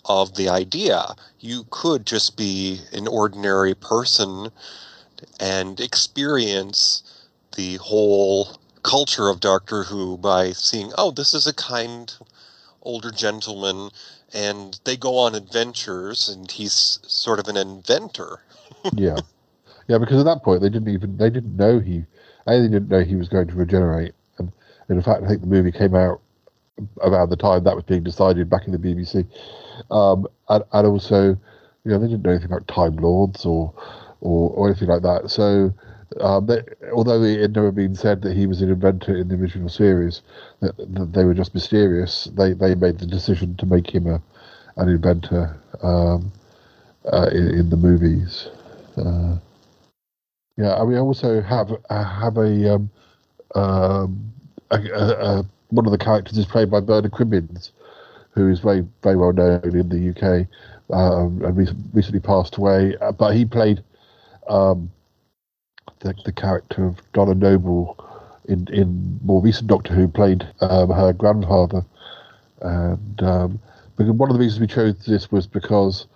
[0.05, 1.15] of the idea.
[1.39, 4.49] You could just be an ordinary person
[5.39, 7.03] and experience
[7.55, 12.13] the whole culture of Doctor Who by seeing, oh, this is a kind
[12.81, 13.89] older gentleman,
[14.33, 18.41] and they go on adventures, and he's sort of an inventor.
[18.93, 19.17] yeah,
[19.87, 19.97] yeah.
[19.97, 22.05] Because at that point, they didn't even they didn't know he.
[22.45, 24.51] They didn't know he was going to regenerate, and,
[24.87, 26.21] and in fact, I think the movie came out
[27.01, 29.27] around the time that was being decided back in the BBC,
[29.91, 31.37] um, and, and also,
[31.83, 33.73] you know, they didn't know anything about Time Lords or
[34.21, 35.29] or, or anything like that.
[35.29, 35.73] So
[36.19, 36.61] um, they,
[36.93, 40.21] although it had never been said that he was an inventor in the original series,
[40.61, 42.25] that, that they were just mysterious.
[42.35, 44.21] They they made the decision to make him a
[44.77, 46.31] an inventor um,
[47.11, 48.47] uh, in, in, the movies.
[48.97, 49.37] Uh,
[50.57, 52.89] yeah, we also have uh, have a, um,
[53.55, 54.33] um,
[54.71, 57.71] a, a, a, one of the characters is played by Bernard Cribbins,
[58.31, 60.47] who is very very well known in the UK
[60.95, 61.55] um, and
[61.93, 62.95] recently passed away.
[63.01, 63.83] Uh, but he played
[64.47, 64.91] um,
[65.99, 67.97] the, the character of Donna Noble
[68.47, 71.85] in in more recent Doctor Who played um, her grandfather,
[72.61, 73.59] and um,
[73.97, 76.07] one of the reasons we chose this was because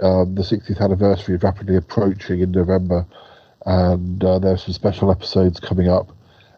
[0.00, 3.06] um, the 60th anniversary is rapidly approaching in November,
[3.66, 6.10] and uh, there are some special episodes coming up,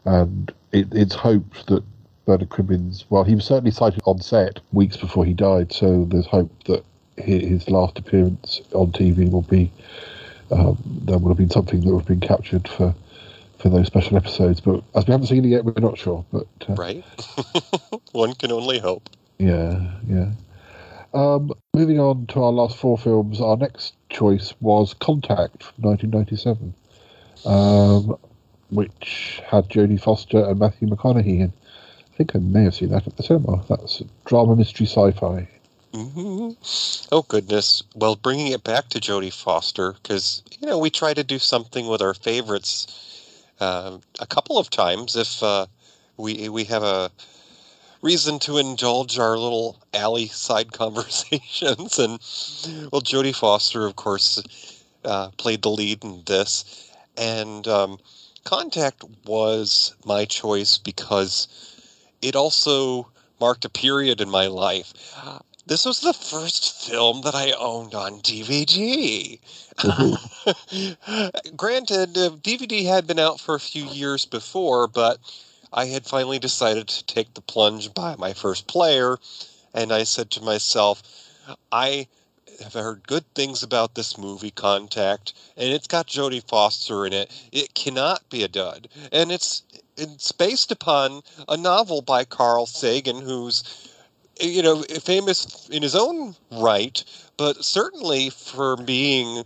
[0.05, 1.82] and it, it's hoped that
[2.27, 6.27] Bernard Cribbins, well, he was certainly sighted on set weeks before he died, so there's
[6.27, 6.85] hope that
[7.16, 9.73] his last appearance on TV will be
[10.51, 12.95] um, there would have been something that would have been captured for
[13.59, 14.61] for those special episodes.
[14.61, 16.25] But as we haven't seen it yet, we're not sure.
[16.33, 17.05] But uh, right,
[18.12, 19.09] one can only hope.
[19.39, 20.31] Yeah, yeah.
[21.15, 26.75] Um, moving on to our last four films, our next choice was Contact from 1997,
[27.47, 28.16] um,
[28.70, 31.53] which had Jodie Foster and Matthew McConaughey in.
[32.12, 33.65] I think I may have seen that at the cinema.
[33.69, 35.49] That's drama, mystery, sci-fi.
[35.93, 36.51] Mm-hmm.
[37.12, 37.82] Oh goodness!
[37.94, 41.86] Well, bringing it back to Jodie Foster because you know we try to do something
[41.89, 42.86] with our favorites
[43.60, 45.66] uh, a couple of times if uh,
[46.19, 47.10] we we have a
[48.02, 51.98] reason to indulge our little alley side conversations.
[51.98, 52.20] And
[52.93, 54.43] well, Jodie Foster, of course,
[55.05, 57.98] uh, played the lead in this, and um,
[58.44, 61.48] Contact was my choice because
[62.23, 63.09] it also
[63.40, 64.93] marked a period in my life
[65.69, 69.39] this was the first film that I owned on DVD.
[69.77, 71.51] Mm-hmm.
[71.57, 75.19] Granted, DVD had been out for a few years before, but
[75.70, 79.19] I had finally decided to take the plunge, buy my first player,
[79.74, 81.03] and I said to myself,
[81.70, 82.09] I
[82.62, 87.31] have heard good things about this movie, Contact, and it's got Jodie Foster in it.
[87.53, 89.62] It cannot be a dud, and it's
[89.99, 93.88] it's based upon a novel by Carl Sagan, who's
[94.40, 97.02] you know, famous in his own right,
[97.36, 99.44] but certainly for being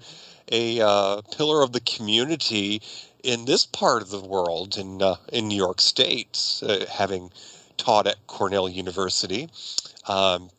[0.51, 2.83] a uh, pillar of the community
[3.23, 7.31] in this part of the world, in uh, in New York State, uh, having
[7.77, 9.49] taught at Cornell University.
[10.07, 10.51] Um,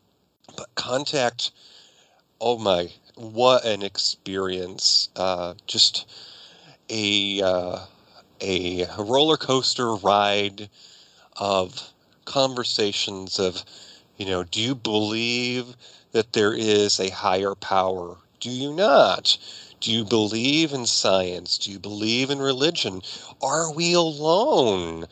[0.56, 1.50] but contact,
[2.40, 5.08] oh my, what an experience!
[5.14, 6.06] Uh, just
[6.88, 7.78] a uh,
[8.40, 10.68] a roller coaster ride
[11.36, 11.90] of
[12.24, 13.64] conversations of
[14.16, 15.76] you know, do you believe
[16.12, 18.16] that there is a higher power?
[18.40, 19.36] Do you not?
[19.80, 21.58] Do you believe in science?
[21.58, 23.02] Do you believe in religion?
[23.42, 25.06] Are we alone?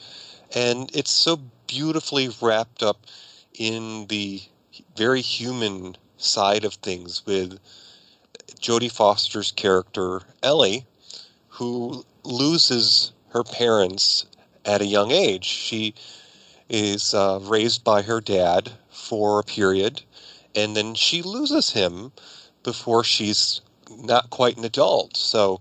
[0.55, 3.07] And it's so beautifully wrapped up
[3.59, 4.43] in the
[4.97, 7.59] very human side of things with
[8.61, 10.87] Jodie Foster's character, Ellie,
[11.49, 14.27] who loses her parents
[14.65, 15.45] at a young age.
[15.45, 15.95] She
[16.69, 18.71] is uh, raised by her dad,
[19.03, 20.03] for a period,
[20.55, 22.13] and then she loses him
[22.63, 23.61] before she's
[23.91, 25.17] not quite an adult.
[25.17, 25.61] So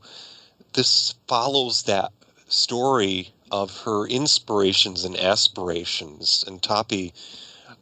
[0.73, 2.11] this follows that
[2.47, 6.43] story of her inspirations and aspirations.
[6.47, 7.13] And Toppie,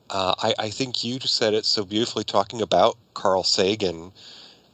[0.10, 4.12] uh, I, I, think you said it so beautifully talking about Carl Sagan.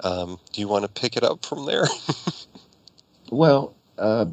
[0.02, 1.86] Um, do you want to pick it up from there?
[3.32, 4.26] well, uh,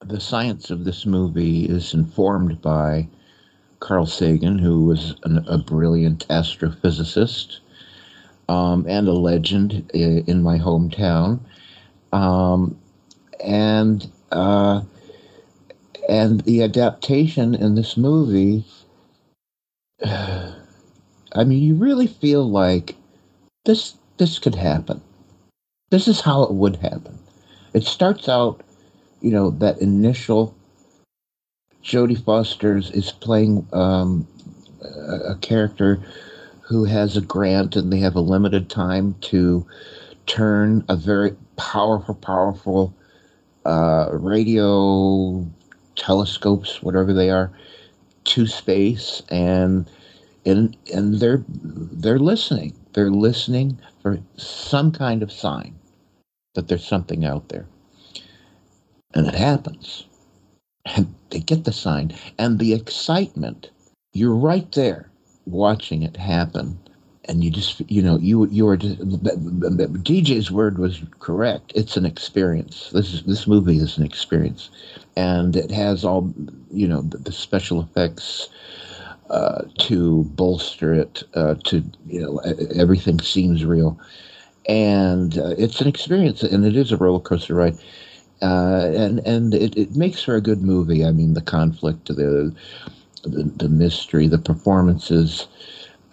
[0.00, 3.08] the science of this movie is informed by
[3.82, 7.58] Carl Sagan, who was an, a brilliant astrophysicist
[8.48, 11.40] um, and a legend in, my hometown.
[12.12, 12.78] Um,
[13.44, 14.82] and uh,
[16.08, 18.64] and the adaptation in this movie,
[20.04, 20.54] I
[21.44, 22.94] mean, you really feel like
[23.64, 25.00] this this could happen.
[25.90, 27.18] This is how it would happen.
[27.74, 28.62] It starts out,
[29.20, 30.54] you know, that initial
[31.82, 34.26] Jodie Foster is playing um,
[34.82, 36.00] a, character
[36.60, 39.66] who has a grant and they have a limited time to
[40.26, 42.94] turn a very powerful, powerful
[43.64, 45.46] uh, radio
[45.96, 47.50] telescopes, whatever they are,
[48.24, 49.88] to space, and
[50.46, 52.74] and and they're they're listening.
[52.92, 55.74] They're listening for some kind of sign
[56.54, 57.66] that there's something out there,
[59.14, 60.04] and it happens,
[60.86, 63.70] and they get the sign, and the excitement.
[64.12, 65.10] You're right there
[65.46, 66.78] watching it happen
[67.26, 71.72] and you just you know you you are DJ's word was correct.
[71.74, 72.90] It's an experience.
[72.90, 74.70] This is this movie is an experience,
[75.16, 76.32] and it has all
[76.70, 78.48] you know the, the special effects
[79.30, 81.22] uh, to bolster it.
[81.34, 82.38] Uh, to you know
[82.74, 83.98] everything seems real,
[84.68, 87.78] and uh, it's an experience, and it is a roller coaster ride.
[88.42, 91.04] Uh, and and it, it makes for a good movie.
[91.04, 92.54] I mean, the conflict, the
[93.22, 95.46] the, the mystery, the performances,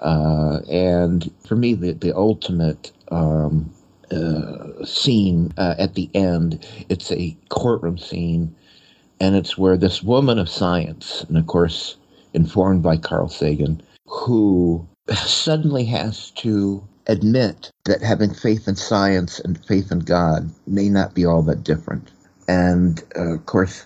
[0.01, 3.73] uh, and for me, the, the ultimate um,
[4.11, 8.55] uh, scene uh, at the end, it's a courtroom scene,
[9.19, 11.97] and it's where this woman of science, and of course,
[12.33, 19.65] informed by Carl Sagan, who suddenly has to admit that having faith in science and
[19.65, 22.11] faith in God may not be all that different.
[22.49, 23.85] And uh, of course,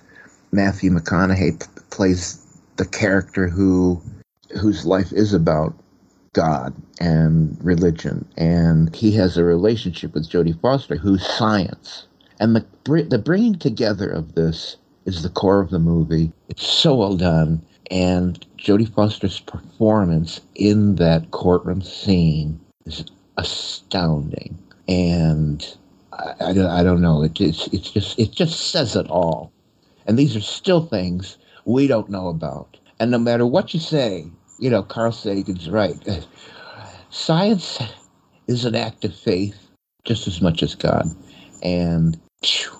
[0.53, 2.40] Matthew McConaughey p- plays
[2.77, 4.02] the character who
[4.61, 5.73] whose life is about
[6.31, 12.07] God and religion, and he has a relationship with Jodie Foster, who's science.
[12.40, 12.65] And the
[13.10, 16.31] the bringing together of this is the core of the movie.
[16.48, 17.61] It's so well done,
[17.91, 23.03] and Jodie Foster's performance in that courtroom scene is
[23.38, 24.57] astounding.
[24.88, 25.65] And
[26.19, 27.23] I, I, don't, I don't know.
[27.23, 29.52] It, it's it's just it just says it all.
[30.06, 32.77] And these are still things we don't know about.
[32.99, 34.27] And no matter what you say,
[34.60, 35.98] you know, Carl Sagan's right.
[37.10, 37.80] Science
[38.48, 39.56] is an act of faith
[40.06, 41.06] just as much as God.
[41.61, 42.72] And phew,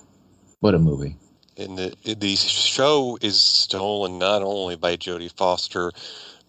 [0.60, 1.16] what a movie.
[1.58, 5.92] And the, the show is stolen not only by Jodie Foster,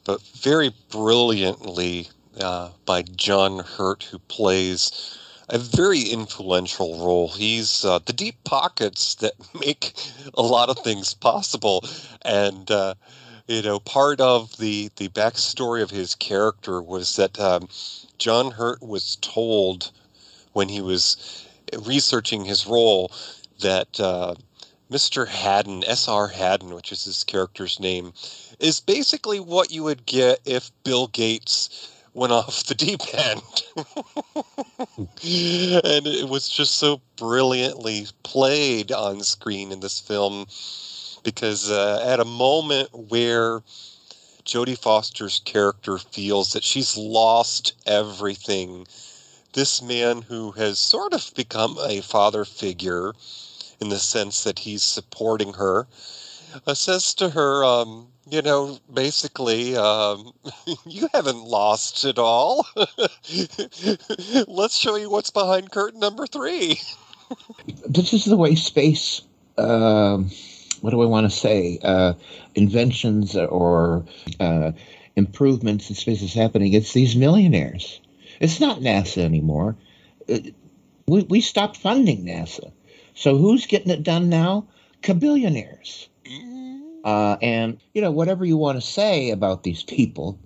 [0.04, 2.08] but very brilliantly
[2.40, 5.18] uh, by John Hurt, who plays
[5.48, 7.28] a very influential role.
[7.28, 9.92] He's uh, the deep pockets that make
[10.34, 11.84] a lot of things possible.
[12.22, 12.94] And uh,
[13.46, 17.68] you know, part of the the backstory of his character was that um,
[18.18, 19.90] John Hurt was told
[20.52, 21.46] when he was
[21.84, 23.10] researching his role
[23.60, 24.34] that uh,
[24.90, 25.26] Mr.
[25.26, 26.28] Hadden, S.R.
[26.28, 28.12] Hadden, which is his character's name,
[28.60, 33.42] is basically what you would get if Bill Gates went off the deep end.
[34.96, 40.46] and it was just so brilliantly played on screen in this film
[41.24, 43.60] because uh, at a moment where
[44.44, 48.86] Jodie Foster's character feels that she's lost everything,
[49.54, 53.12] this man who has sort of become a father figure
[53.80, 55.86] in the sense that he's supporting her
[56.66, 60.32] uh, says to her, um, you know, basically, um,
[60.86, 62.66] you haven't lost it all.
[64.48, 66.80] Let's show you what's behind curtain number three.
[67.88, 69.22] this is the way space.
[69.56, 70.30] Um
[70.84, 71.78] what do I want to say?
[71.82, 72.12] Uh,
[72.54, 74.04] inventions or
[74.38, 74.72] uh,
[75.16, 76.74] improvements in space is happening.
[76.74, 78.02] It's these millionaires.
[78.38, 79.76] It's not NASA anymore.
[80.28, 80.54] It,
[81.06, 82.70] we, we stopped funding NASA.
[83.14, 84.66] So who's getting it done now?
[85.02, 86.08] Cabillionaires.
[87.04, 90.38] Uh, and, you know, whatever you want to say about these people,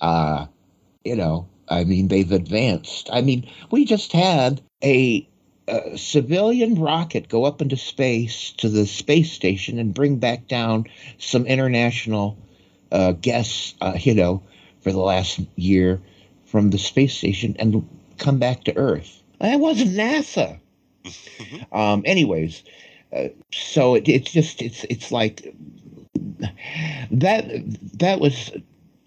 [0.00, 0.46] uh,
[1.04, 3.10] you know, I mean, they've advanced.
[3.12, 5.28] I mean, we just had a
[5.68, 10.86] a civilian rocket go up into space to the space station and bring back down
[11.18, 12.38] some international
[12.92, 14.42] uh, guests, uh, you know,
[14.80, 16.00] for the last year
[16.44, 17.88] from the space station and
[18.18, 19.22] come back to Earth.
[19.40, 20.60] That wasn't NASA.
[21.72, 22.62] um, anyways,
[23.12, 25.52] uh, so it, it's just it's it's like
[27.10, 27.44] that
[27.98, 28.52] that was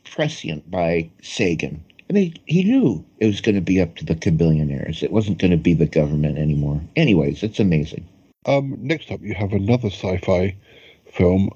[0.04, 4.16] prescient by Sagan I mean, he knew it was going to be up to the
[4.16, 5.04] cabillionaires.
[5.04, 6.82] It wasn't going to be the government anymore.
[6.96, 8.08] Anyways, it's amazing.
[8.48, 10.56] Um, next up, you have another sci-fi
[11.12, 11.52] film,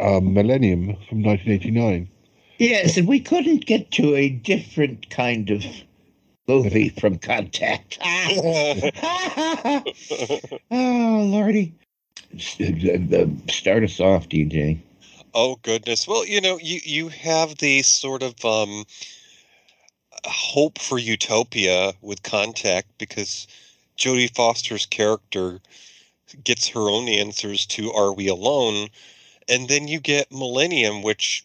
[0.00, 2.08] uh, Millennium from 1989.
[2.56, 5.64] Yes, and we couldn't get to a different kind of
[6.48, 7.98] movie from Contact.
[10.70, 11.74] oh, Lordy.
[12.38, 14.80] Start us off, DJ.
[15.34, 16.06] Oh, goodness.
[16.06, 18.44] Well, you know, you, you have the sort of...
[18.44, 18.84] Um,
[20.26, 23.46] hope for utopia with Contact because
[23.96, 25.60] Jodie Foster's character
[26.44, 28.90] gets her own answers to Are We Alone?
[29.50, 31.44] and then you get Millennium, which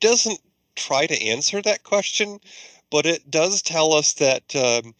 [0.00, 0.40] doesn't
[0.76, 2.38] try to answer that question,
[2.90, 4.94] but it does tell us that um,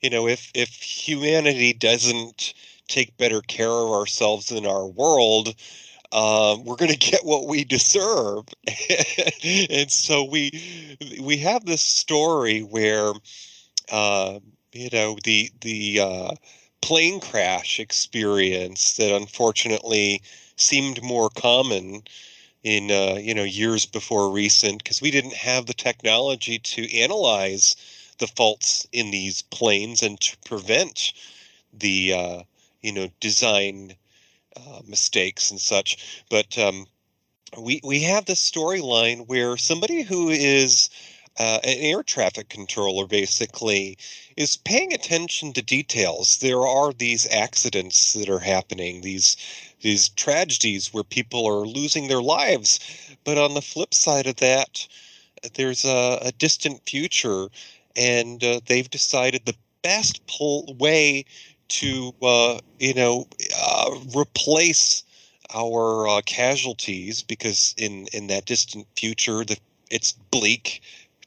[0.00, 2.54] you know if if humanity doesn't
[2.88, 5.54] take better care of ourselves in our world,
[6.12, 8.44] um, we're going to get what we deserve.
[9.70, 13.12] and so we we have this story where
[13.90, 14.38] uh,
[14.72, 16.30] you know the the uh,
[16.80, 20.22] plane crash experience that unfortunately
[20.56, 22.02] seemed more common
[22.62, 27.76] in uh, you know years before recent because we didn't have the technology to analyze
[28.18, 31.12] the faults in these planes and to prevent
[31.72, 32.42] the uh,
[32.82, 33.94] you know design
[34.56, 36.24] uh, mistakes and such.
[36.30, 36.86] But um,
[37.58, 40.88] we we have this storyline where somebody who is
[41.38, 43.96] uh, an air traffic controller basically
[44.36, 46.38] is paying attention to details.
[46.38, 49.36] There are these accidents that are happening, these
[49.80, 52.78] these tragedies where people are losing their lives.
[53.24, 54.86] But on the flip side of that,
[55.54, 57.48] there's a, a distant future,
[57.96, 61.24] and uh, they've decided the best pull way
[61.68, 63.26] to uh, you know
[63.56, 65.04] uh, replace
[65.54, 69.58] our uh, casualties because in in that distant future the
[69.90, 70.82] it's bleak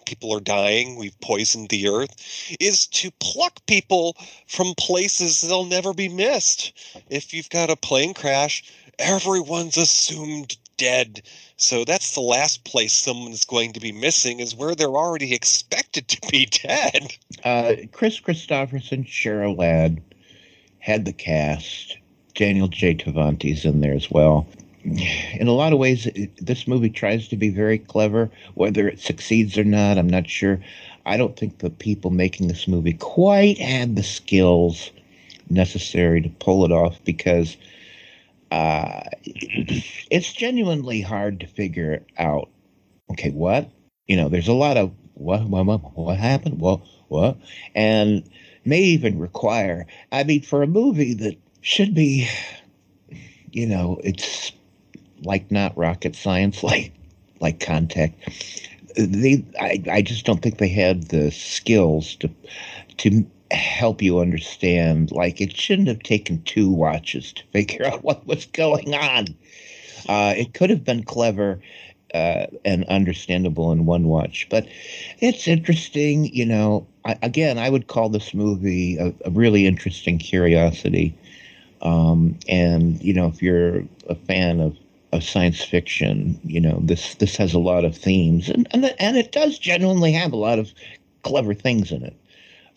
[0.06, 2.16] people are dying we've poisoned the earth
[2.60, 4.16] is to pluck people
[4.48, 6.74] from places they'll never be missed.
[7.10, 8.64] If you've got a plane crash
[8.99, 11.22] everyone's assumed dead.
[11.57, 16.07] So that's the last place someone's going to be missing is where they're already expected
[16.10, 17.16] to be dead.
[17.44, 20.02] Uh, Kris Kristofferson cheryl ladd
[20.86, 21.98] had the cast.
[22.36, 22.94] Daniel J.
[22.94, 24.45] Travanti's in there as well.
[24.84, 26.07] In a lot of ways,
[26.40, 28.30] this movie tries to be very clever.
[28.53, 30.60] Whether it succeeds or not, I'm not sure.
[31.07, 34.91] I don't think the people making this movie quite had the skills
[35.49, 37.57] necessary to pull it off because
[38.52, 42.52] uh, it's genuinely hard to figure out.
[43.10, 43.72] Okay, what?
[44.06, 46.60] You know, there's a lot of what, what, what, what happened?
[46.60, 47.38] What, what?
[47.74, 48.30] And
[48.66, 49.86] may even require.
[50.12, 52.28] I mean, for a movie that should be,
[53.52, 54.52] you know, it's
[55.24, 56.92] like not rocket science, like
[57.40, 58.16] like Contact.
[58.98, 62.30] They, I, I just don't think they had the skills to
[62.98, 65.12] to help you understand.
[65.12, 69.28] Like it shouldn't have taken two watches to figure out what was going on.
[70.08, 71.60] Uh, it could have been clever
[72.16, 74.48] uh, and understandable in one watch.
[74.50, 74.68] But
[75.20, 76.88] it's interesting, you know.
[77.04, 81.14] I, again, I would call this movie a, a really interesting curiosity.
[81.82, 84.78] Um, and you know, if you're a fan of,
[85.12, 89.18] of science fiction, you know this this has a lot of themes, and and, and
[89.18, 90.74] it does genuinely have a lot of
[91.24, 92.16] clever things in it.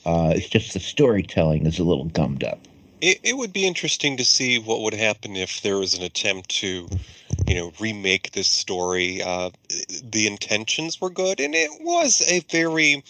[0.04, 2.58] Uh, it's just the storytelling is a little gummed up.
[3.00, 6.48] It, it would be interesting to see what would happen if there was an attempt
[6.60, 6.88] to,
[7.46, 9.22] you know, remake this story.
[9.22, 9.50] Uh,
[10.02, 13.04] the intentions were good, and it was a very,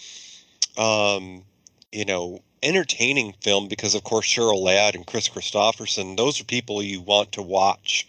[0.77, 1.43] um,
[1.91, 6.83] you know, entertaining film because, of course, Cheryl Ladd and Kris Kristofferson, those are people
[6.83, 8.07] you want to watch.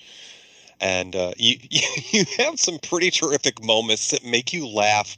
[0.81, 1.57] And uh, you,
[2.11, 5.17] you have some pretty terrific moments that make you laugh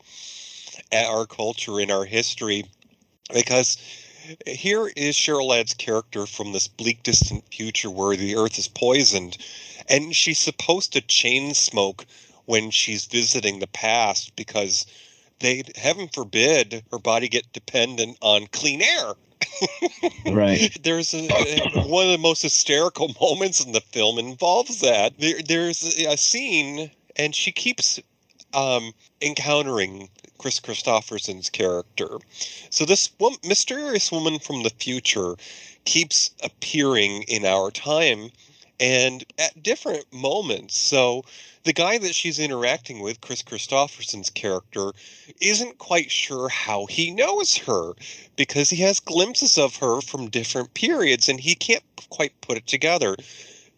[0.93, 2.65] at our culture and our history
[3.33, 3.79] because
[4.47, 9.37] here is Cheryl Ladd's character from this bleak, distant future where the earth is poisoned,
[9.89, 12.07] and she's supposed to chain smoke
[12.45, 14.87] when she's visiting the past because
[15.41, 19.15] they, heaven forbid, her body get dependent on clean air.
[20.27, 20.77] right.
[20.83, 21.29] There's a,
[21.87, 25.19] one of the most hysterical moments in the film involves that.
[25.19, 28.01] There, there's a scene, and she keeps
[28.55, 30.09] um, encountering
[30.39, 32.19] Kris Kristofferson's character.
[32.71, 35.37] So this one, mysterious woman from the future
[35.85, 38.31] keeps appearing in our time
[38.81, 40.77] and at different moments.
[40.77, 41.25] So
[41.65, 44.93] the guy that she's interacting with, Kris Kristofferson's character,
[45.41, 47.93] isn't quite sure how he knows her
[48.37, 52.67] because he has glimpses of her from different periods and he can't quite put it
[52.67, 53.15] together.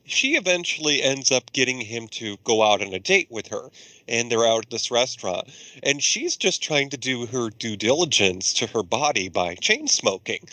[0.07, 3.71] She eventually ends up getting him to go out on a date with her
[4.07, 5.49] and they're out at this restaurant
[5.83, 10.47] and she's just trying to do her due diligence to her body by chain smoking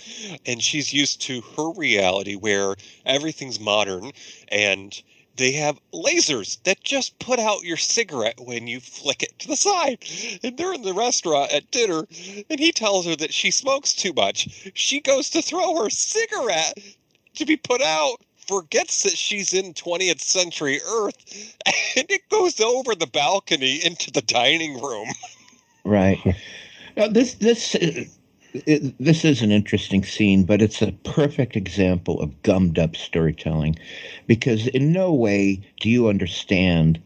[0.46, 2.76] and she's used to her reality where
[3.06, 4.14] everything's modern
[4.48, 5.04] and
[5.36, 9.56] they have lasers that just put out your cigarette when you flick it to the
[9.56, 9.98] side.
[10.44, 12.06] And they're in the restaurant at dinner,
[12.50, 14.72] and he tells her that she smokes too much.
[14.76, 16.78] She goes to throw her cigarette
[17.36, 18.22] to be put out
[18.52, 21.56] forgets that she's in 20th century Earth
[21.96, 25.08] and it goes over the balcony into the dining room.
[25.84, 26.20] Right.
[26.96, 28.04] Now, this this uh,
[28.54, 33.78] it, this is an interesting scene, but it's a perfect example of gummed up storytelling
[34.28, 37.02] because in no way do you understand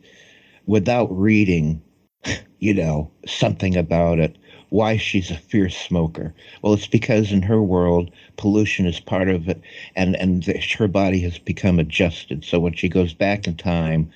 [0.65, 1.81] without reading,
[2.59, 4.37] you know, something about it,
[4.75, 6.33] why she's a fierce smoker.
[6.61, 9.61] Well, it's because in her world, pollution is part of it,
[9.95, 12.43] and, and her body has become adjusted.
[12.43, 14.09] So when she goes back in time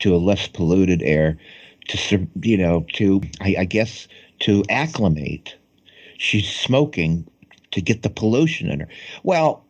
[0.00, 1.38] to a less polluted air,
[1.88, 4.06] to, you know, to, I, I guess,
[4.40, 5.56] to acclimate
[6.22, 7.26] she's smoking
[7.72, 8.88] to get the pollution in her.
[9.22, 9.64] Well,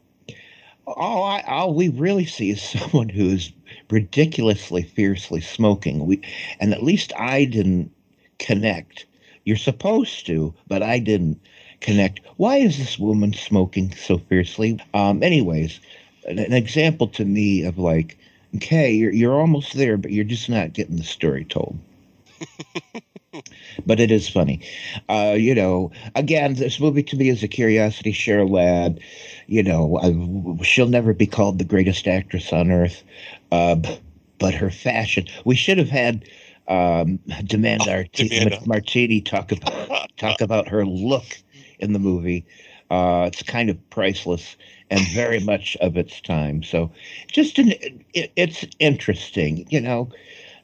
[0.87, 3.53] all, I, all we really see is someone who's
[3.91, 6.07] ridiculously fiercely smoking.
[6.07, 6.21] We,
[6.61, 7.91] and at least I didn't
[8.39, 9.07] connect.
[9.45, 11.41] You're supposed to, but I didn't
[11.81, 12.21] connect.
[12.37, 14.79] Why is this woman smoking so fiercely?
[14.95, 15.81] Um, anyways,
[16.27, 18.19] an, an example to me of like,
[18.57, 21.79] okay, you're you're almost there, but you're just not getting the story told.
[23.87, 24.61] but it is funny.
[25.09, 28.13] Uh, you know, again, this movie to me is a curiosity.
[28.13, 29.01] Cheryl Ladd,
[29.47, 33.03] you know, uh, she'll never be called the greatest actress on earth,
[33.51, 33.77] uh,
[34.39, 35.27] but her fashion.
[35.45, 36.25] We should have had
[36.69, 41.39] um, Demand oh, Martini talk about talk about her look
[41.79, 42.45] in the movie.
[42.91, 44.57] Uh, it's kind of priceless
[44.91, 46.63] and very much of its time.
[46.63, 46.93] So,
[47.27, 47.73] just an,
[48.13, 50.11] it, it's interesting, you know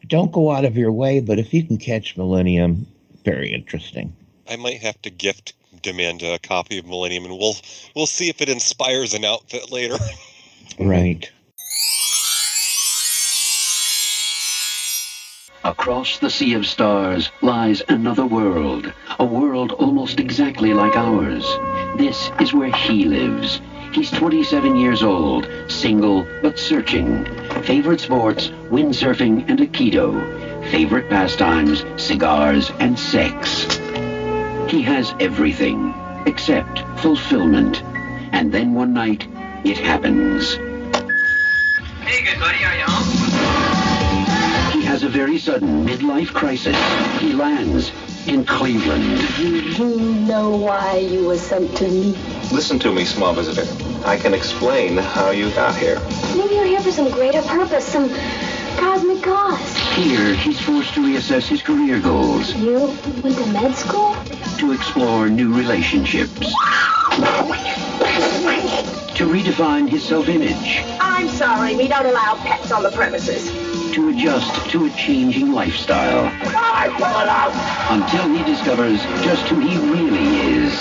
[0.07, 2.87] don't go out of your way, but if you can catch Millennium,
[3.25, 4.15] very interesting.
[4.49, 7.57] I might have to gift Demanda a copy of Millennium, and we'll
[7.95, 9.97] we'll see if it inspires an outfit later.
[10.79, 11.31] right.
[15.65, 21.45] Across the sea of stars lies another world, a world almost exactly like ours.
[21.97, 23.61] This is where he lives.
[23.93, 27.25] He's 27 years old, single but searching.
[27.65, 30.71] Favorite sports, windsurfing and Aikido.
[30.71, 33.65] Favorite pastimes, cigars and sex.
[34.71, 35.93] He has everything
[36.27, 37.83] except fulfillment.
[38.33, 39.27] And then one night,
[39.65, 40.55] it happens.
[42.05, 43.28] Hey, good buddy, are you home?
[44.99, 46.77] He has a very sudden midlife crisis.
[47.21, 47.93] He lands
[48.27, 49.21] in Cleveland.
[49.39, 49.97] You do
[50.27, 52.17] know why you were sent to me?
[52.51, 53.65] Listen to me, small visitor.
[54.05, 56.01] I can explain how you got here.
[56.37, 58.09] Maybe you're here for some greater purpose, some
[58.77, 59.79] cosmic cause.
[59.95, 62.53] Here, he's forced to reassess his career goals.
[62.57, 62.89] You
[63.23, 64.17] went to med school?
[64.59, 66.41] To explore new relationships.
[69.15, 70.83] to redefine his self-image.
[70.99, 73.68] I'm sorry, we don't allow pets on the premises.
[73.95, 76.31] To adjust to a changing lifestyle.
[76.43, 77.53] I pull it out!
[77.91, 80.75] Until he discovers just who he really is.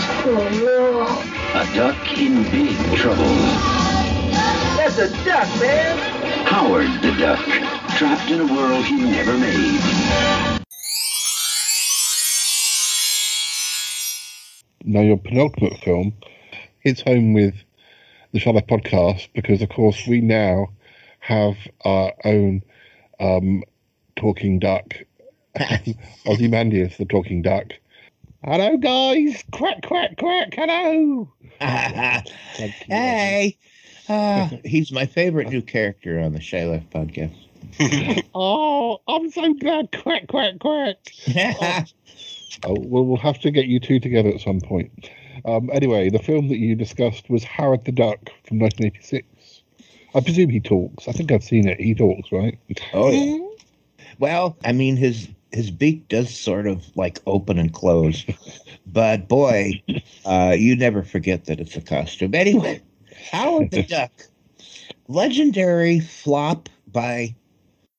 [1.55, 3.23] A duck in big trouble.
[4.77, 5.97] That's a duck, man.
[6.45, 7.43] Howard the Duck,
[7.97, 9.81] trapped in a world he never made.
[14.83, 16.13] Now, your penultimate film
[16.79, 17.55] hits home with
[18.33, 20.67] the Shy Life podcast because, of course, we now
[21.19, 22.61] have our own
[23.19, 23.63] um,
[24.15, 24.95] talking duck,
[26.25, 27.73] Ozymandias, the talking duck.
[28.43, 29.43] Hello, guys!
[29.51, 30.53] Quack, quack, quack!
[30.53, 31.31] Hello!
[31.59, 33.57] hey,
[34.07, 38.23] uh, he's my favorite new character on the Life podcast.
[38.35, 39.91] oh, I'm so glad!
[39.91, 40.97] Quack, quack, quack!
[41.35, 41.83] oh.
[42.65, 45.09] oh, well, we'll have to get you two together at some point.
[45.45, 49.27] Um, anyway, the film that you discussed was Howard the Duck from 1986.
[50.15, 51.07] I presume he talks.
[51.07, 51.79] I think I've seen it.
[51.79, 52.57] He talks, right?
[52.93, 53.37] Oh yeah.
[54.19, 58.25] Well, I mean, his his beak does sort of like open and close,
[58.85, 59.81] but boy,
[60.25, 62.33] uh, you never forget that it's a costume.
[62.35, 62.81] Anyway,
[63.31, 64.11] Howard the Duck,
[65.07, 67.35] legendary flop by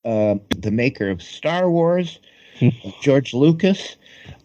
[0.05, 2.18] uh, the maker of Star Wars,
[3.02, 3.97] George Lucas.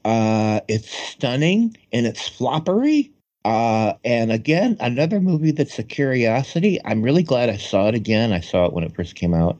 [0.05, 3.12] Uh, it's stunning in its floppery.
[3.45, 6.79] Uh, and again, another movie that's a curiosity.
[6.85, 8.31] I'm really glad I saw it again.
[8.31, 9.59] I saw it when it first came out,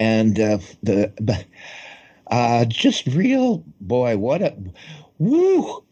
[0.00, 1.12] and uh, the
[2.30, 4.16] uh, just real boy.
[4.16, 4.56] What a
[5.18, 5.84] woo!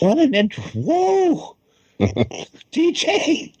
[0.00, 0.62] What an intro!
[0.74, 1.56] Whoa!
[2.72, 3.52] DJ,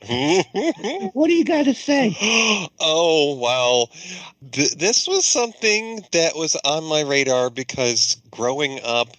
[1.14, 2.16] what do you got to say?
[2.80, 3.88] Oh wow,
[4.52, 9.16] Th- this was something that was on my radar because growing up,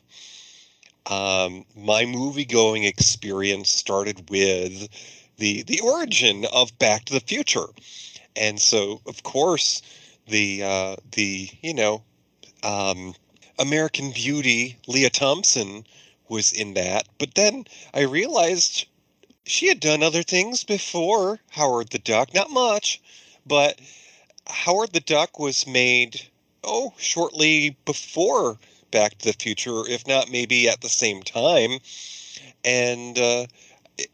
[1.08, 4.88] um, my movie going experience started with
[5.38, 7.68] the the origin of Back to the Future,
[8.36, 9.82] and so of course
[10.28, 12.04] the uh, the you know
[12.64, 13.14] um,
[13.60, 15.86] American Beauty, Lea Thompson
[16.28, 17.08] was in that.
[17.18, 18.86] But then I realized
[19.46, 22.34] she had done other things before Howard the Duck.
[22.34, 23.00] Not much,
[23.46, 23.80] but
[24.48, 26.22] Howard the Duck was made,
[26.64, 28.58] oh, shortly before
[28.92, 31.80] Back to the Future, if not maybe at the same time.
[32.64, 33.46] and uh,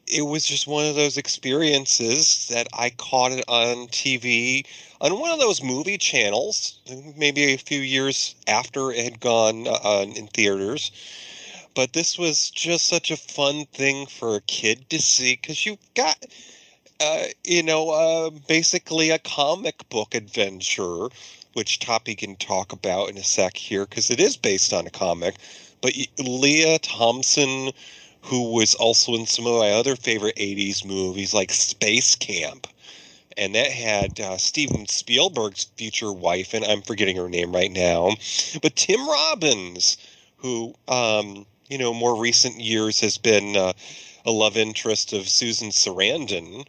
[0.08, 4.66] it, was just one of those experiences that I caught it on TV
[5.00, 6.80] on one of those movie channels,
[7.18, 10.92] maybe a few years after it had gone uh, in theaters.
[11.74, 15.94] But this was just such a fun thing for a kid to see because you've
[15.96, 16.24] got,
[17.00, 21.08] uh, you know, uh, basically a comic book adventure,
[21.54, 24.92] which Toppie can talk about in a sec here because it is based on a
[24.92, 25.36] comic.
[25.82, 27.72] But Lea Thompson,
[28.22, 32.68] who was also in some of my other favorite 80s movies like Space Camp,
[33.38, 38.16] and that had uh, Steven Spielberg's future wife, and I'm forgetting her name right now,
[38.62, 39.98] but Tim Robbins,
[40.38, 43.74] who, um, you know, more recent years has been uh,
[44.26, 46.66] a love interest of Susan Sarandon.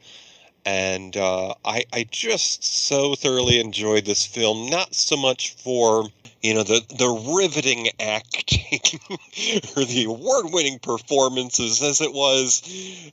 [0.64, 6.08] And uh, I, I just so thoroughly enjoyed this film, not so much for
[6.42, 8.80] you know the the riveting acting
[9.76, 12.60] or the award-winning performances as it was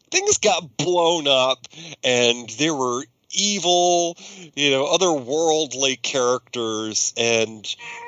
[0.09, 1.67] things got blown up
[2.03, 4.17] and there were evil
[4.55, 7.13] you know otherworldly characters.
[7.17, 7.65] And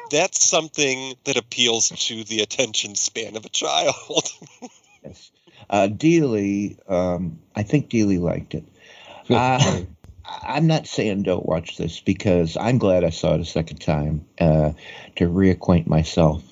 [0.10, 3.96] that's something that appeals to the attention span of a child.
[5.04, 5.32] Yes.
[5.72, 8.64] uh dealey um i think dealey liked it
[9.36, 9.82] uh,
[10.44, 14.26] I'm not saying don't watch this because I'm glad I saw it a second time
[14.40, 14.72] uh,
[15.16, 16.44] to reacquaint myself.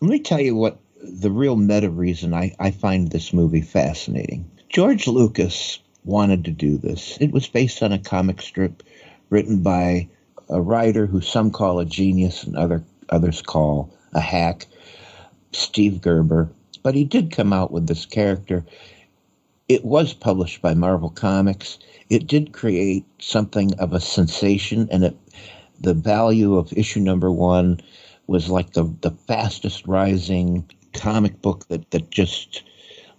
[0.00, 4.50] Let me tell you what the real meta reason I, I find this movie fascinating.
[4.68, 7.18] George Lucas wanted to do this.
[7.20, 8.82] It was based on a comic strip
[9.30, 10.08] written by
[10.48, 14.66] a writer who some call a genius and other others call a hack,
[15.52, 16.50] Steve Gerber.
[16.82, 18.64] But he did come out with this character.
[19.68, 21.78] It was published by Marvel Comics.
[22.08, 25.16] It did create something of a sensation, and it,
[25.80, 27.80] the value of issue number one
[28.26, 32.62] was like the the fastest rising comic book that that just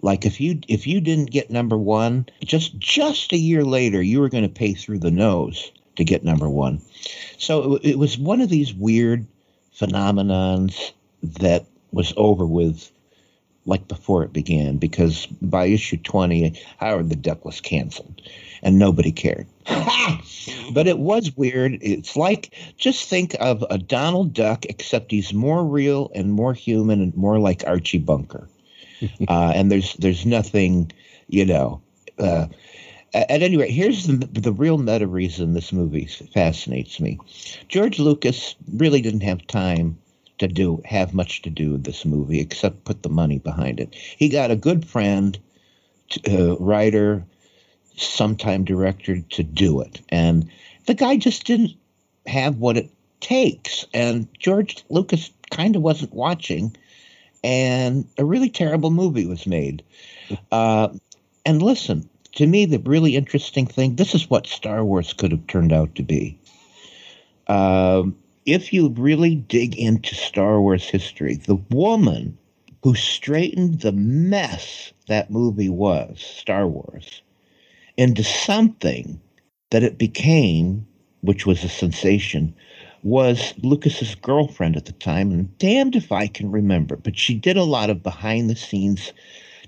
[0.02, 4.20] like if you if you didn't get number one just just a year later you
[4.20, 6.80] were going to pay through the nose to get number one.
[7.38, 9.26] So it, it was one of these weird
[9.78, 12.90] phenomenons that was over with
[13.66, 18.20] like before it began because by issue 20 howard the duck was canceled
[18.62, 19.46] and nobody cared.
[20.72, 21.78] but it was weird.
[21.80, 27.00] It's like just think of a Donald Duck, except he's more real and more human
[27.00, 28.48] and more like Archie Bunker.
[29.28, 30.92] uh, and there's there's nothing,
[31.28, 31.80] you know.
[32.18, 32.46] Uh,
[33.12, 37.18] at any rate, here's the, the real meta reason this movie fascinates me.
[37.68, 39.98] George Lucas really didn't have time
[40.40, 43.94] to do have much to do with this movie except put the money behind it.
[43.94, 45.38] He got a good friend,
[46.28, 47.24] uh, writer,
[47.96, 50.00] sometime director to do it.
[50.08, 50.50] And
[50.86, 51.72] the guy just didn't
[52.26, 52.90] have what it
[53.20, 53.84] takes.
[53.92, 56.76] And George Lucas kind of wasn't watching.
[57.44, 59.82] And a really terrible movie was made.
[60.50, 60.88] Uh,
[61.44, 65.46] and listen, to me, the really interesting thing this is what Star Wars could have
[65.46, 66.38] turned out to be.
[67.46, 72.36] Um, if you really dig into Star Wars history, the woman
[72.82, 77.22] who straightened the mess that movie was, Star Wars,
[77.96, 79.20] into something
[79.70, 80.86] that it became,
[81.20, 82.54] which was a sensation,
[83.02, 87.56] was Lucas's girlfriend at the time, and damned if I can remember, but she did
[87.56, 89.12] a lot of behind the scenes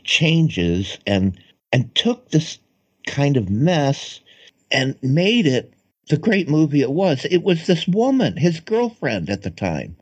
[0.05, 1.39] changes and
[1.73, 2.59] and took this
[3.07, 4.21] kind of mess
[4.71, 5.73] and made it
[6.09, 7.25] the great movie it was.
[7.31, 9.97] It was this woman, his girlfriend at the time.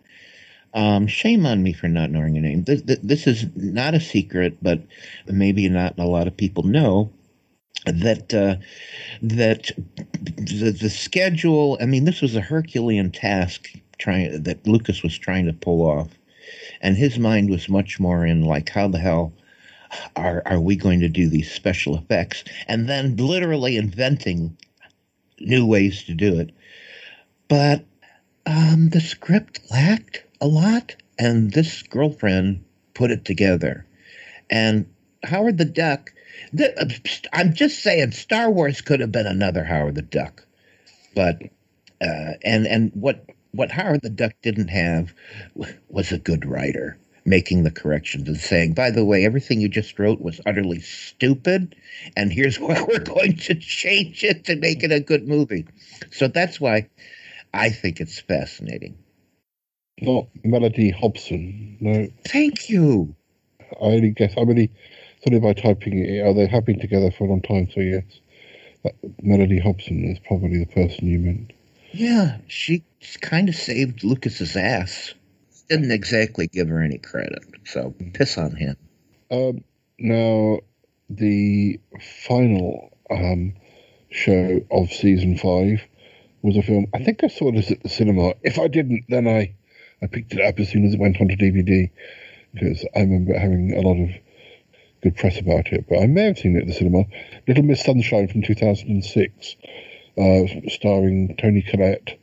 [0.72, 2.62] Um, shame on me for not knowing her name.
[2.62, 4.80] This, this is not a secret, but
[5.26, 7.10] maybe not a lot of people know
[7.86, 8.56] that uh,
[9.22, 9.70] that
[10.22, 11.76] the, the schedule.
[11.80, 13.68] I mean, this was a Herculean task
[13.98, 16.08] trying that Lucas was trying to pull off,
[16.80, 19.32] and his mind was much more in like, how the hell
[20.14, 24.56] are are we going to do these special effects, and then literally inventing
[25.40, 26.50] new ways to do it.
[27.48, 27.84] But
[28.46, 32.64] um, the script lacked a lot, and this girlfriend
[32.94, 33.86] put it together,
[34.48, 34.86] and
[35.24, 36.12] Howard the Duck
[37.32, 40.46] I'm just saying, Star Wars could have been another Howard the Duck,
[41.14, 41.42] but
[42.00, 45.14] uh, and and what what Howard the Duck didn't have
[45.88, 49.98] was a good writer making the corrections and saying, by the way, everything you just
[49.98, 51.76] wrote was utterly stupid,
[52.16, 55.66] and here's why we're going to change it to make it a good movie.
[56.10, 56.88] So that's why
[57.52, 58.96] I think it's fascinating.
[60.06, 62.08] Oh, Not Mellody Hobson, no.
[62.26, 63.14] Thank you.
[63.60, 64.34] I only guess.
[64.36, 64.70] I really
[65.24, 66.26] Sorry by typing it.
[66.26, 67.68] Are they have been together for a long time?
[67.74, 68.04] So yes,
[68.84, 71.52] that Mellody Hobson is probably the person you meant.
[71.92, 72.84] Yeah, she
[73.20, 75.12] kind of saved Lucas's ass.
[75.70, 78.76] Didn't exactly give her any credit, so piss on him.
[79.30, 79.62] Um,
[80.00, 80.58] Now,
[81.08, 81.78] the
[82.26, 83.54] final um,
[84.10, 85.80] show of season five
[86.42, 86.86] was a film.
[86.92, 88.34] I think I saw this at the cinema.
[88.42, 89.54] If I didn't, then I,
[90.02, 91.88] I picked it up as soon as it went onto DVD
[92.52, 94.10] because I remember having a lot of
[95.02, 95.84] good press about it.
[95.88, 97.04] But I may have seen it at the cinema.
[97.46, 99.56] Little Miss Sunshine from 2006,
[100.18, 102.18] uh, starring Toni Collette,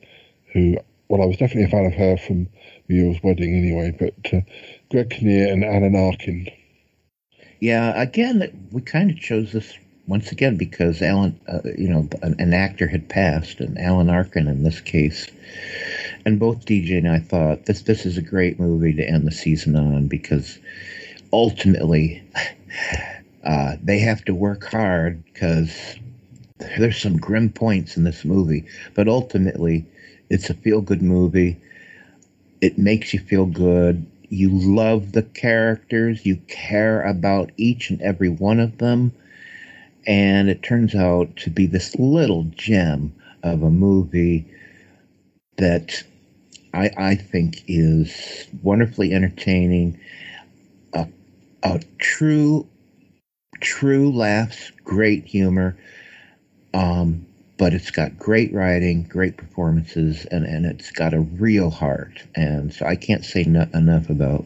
[0.52, 0.76] who,
[1.08, 2.50] well, I was definitely a fan of her from
[2.88, 4.42] Muriel's Wedding anyway, but uh,
[4.90, 6.50] Greg Kinnear and Alan Arkin.
[7.60, 9.78] Yeah, again, we kind of chose this
[10.08, 14.48] once again because Alan, uh, you know, an, an, actor had passed, and Alan Arkin
[14.48, 15.28] in this case.
[16.26, 19.32] And both DJ and I thought this this is a great movie to end the
[19.32, 20.60] season on because
[21.34, 22.24] ultimately
[23.44, 25.96] uh, they have to work hard because
[26.60, 28.66] there's some grim points in this movie,
[28.96, 29.86] but ultimately
[30.30, 31.58] it's a feel good movie.
[32.62, 34.06] It makes you feel good.
[34.30, 39.14] You love the characters, you care about each and every one of them,
[40.06, 43.14] and it turns out to be this little gem
[43.44, 44.46] of a movie
[45.58, 46.04] that
[46.74, 50.00] I, I think is wonderfully entertaining,
[50.94, 51.08] a,
[51.64, 52.68] a true,
[53.62, 55.78] true laughs, great humor.
[56.74, 57.27] Um,
[57.58, 62.24] but it's got great writing, great performances, and, and it's got a real heart.
[62.36, 64.46] And so I can't say no, enough about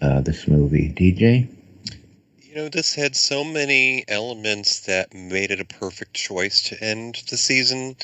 [0.00, 0.92] uh, this movie.
[0.92, 1.48] DJ?
[2.42, 7.22] You know, this had so many elements that made it a perfect choice to end
[7.30, 7.96] the season.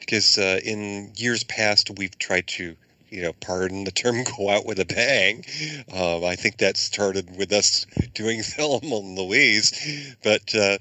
[0.00, 2.76] Because uh, in years past, we've tried to
[3.16, 5.42] you know, pardon the term, go out with a bang.
[5.90, 10.14] Um, I think that started with us doing Thelma and Louise.
[10.22, 10.76] But uh,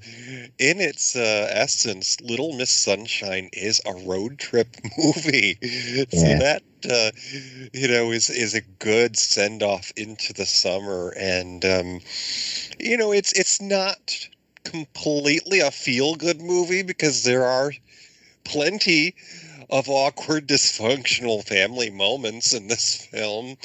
[0.60, 4.68] in its uh, essence, Little Miss Sunshine is a road trip
[4.98, 5.58] movie.
[5.62, 6.04] Yeah.
[6.12, 7.12] So that, uh,
[7.74, 11.14] you know, is, is a good send off into the summer.
[11.18, 12.02] And, um,
[12.80, 14.28] you know, it's, it's not
[14.66, 17.72] completely a feel good movie because there are
[18.44, 19.16] plenty
[19.70, 23.58] of awkward, dysfunctional family moments in this film.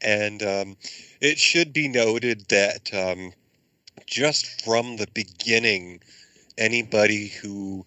[0.00, 0.76] And um,
[1.20, 3.32] it should be noted that um,
[4.06, 6.00] just from the beginning,
[6.58, 7.86] anybody who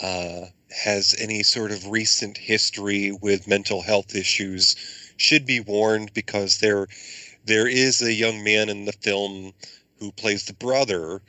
[0.00, 4.76] uh, has any sort of recent history with mental health issues
[5.16, 6.86] should be warned because there
[7.44, 9.52] there is a young man in the film
[9.98, 11.22] who plays the brother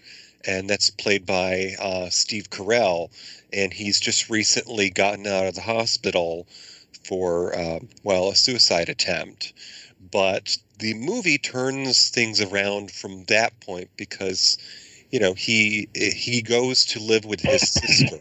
[0.46, 3.10] and that's played by uh, Steve Carell,
[3.52, 6.48] and he's just recently gotten out of the hospital
[7.04, 9.54] for uh, well a suicide attempt.
[10.12, 14.58] But the movie turns things around from that point because
[15.12, 18.20] you know he he goes to live with his sister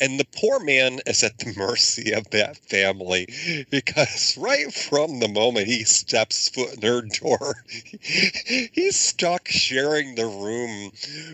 [0.00, 3.26] and the poor man is at the mercy of that family
[3.70, 7.64] because right from the moment he steps foot in their door,
[8.02, 10.92] he's stuck sharing the room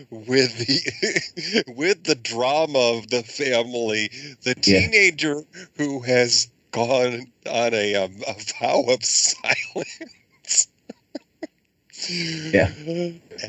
[0.09, 4.09] with the with the drama of the family.
[4.43, 5.65] The teenager yeah.
[5.77, 10.67] who has gone on a, um, a vow of silence.
[12.07, 12.71] yeah.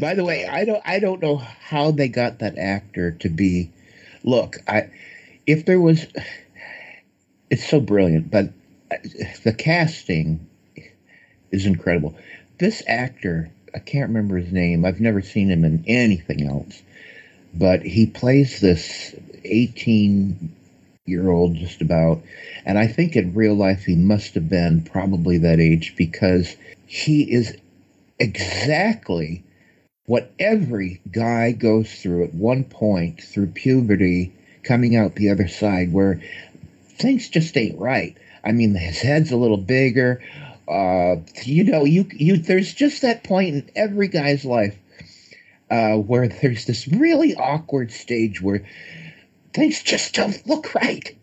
[0.01, 3.71] By the way, I don't I don't know how they got that actor to be
[4.25, 4.91] look, I
[5.51, 6.07] if there was,
[7.51, 8.51] it's so brilliant, but
[9.43, 10.47] the casting
[11.51, 12.17] is incredible.
[12.59, 14.85] This actor, I can't remember his name.
[14.85, 16.83] I've never seen him in anything else,
[17.53, 19.15] but he plays this
[19.45, 20.55] 18
[21.07, 22.23] year old just about.
[22.65, 26.57] And I think in real life he must have been probably that age because
[26.87, 27.57] he is
[28.21, 29.43] exactly
[30.07, 34.33] what every guy goes through at one point through puberty
[34.63, 36.21] coming out the other side where
[36.99, 38.17] things just ain't right.
[38.45, 40.23] I mean, his head's a little bigger.
[40.69, 44.79] Uh, you know, you you there's just that point in every guy's life
[45.71, 48.65] uh, where there's this really awkward stage where
[49.53, 51.15] things just don't look right,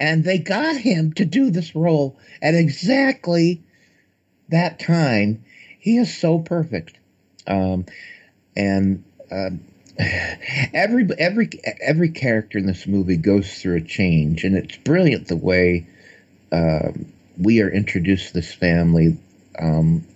[0.00, 3.62] and they got him to do this role at exactly
[4.48, 5.44] that time.
[5.78, 6.98] He is so perfect,
[7.46, 7.86] um,
[8.56, 9.04] and.
[9.30, 9.60] Um,
[9.98, 15.36] every every every character in this movie goes through a change, and it's brilliant the
[15.36, 15.86] way
[16.52, 19.16] um, we are introduced to this family
[19.58, 20.06] um,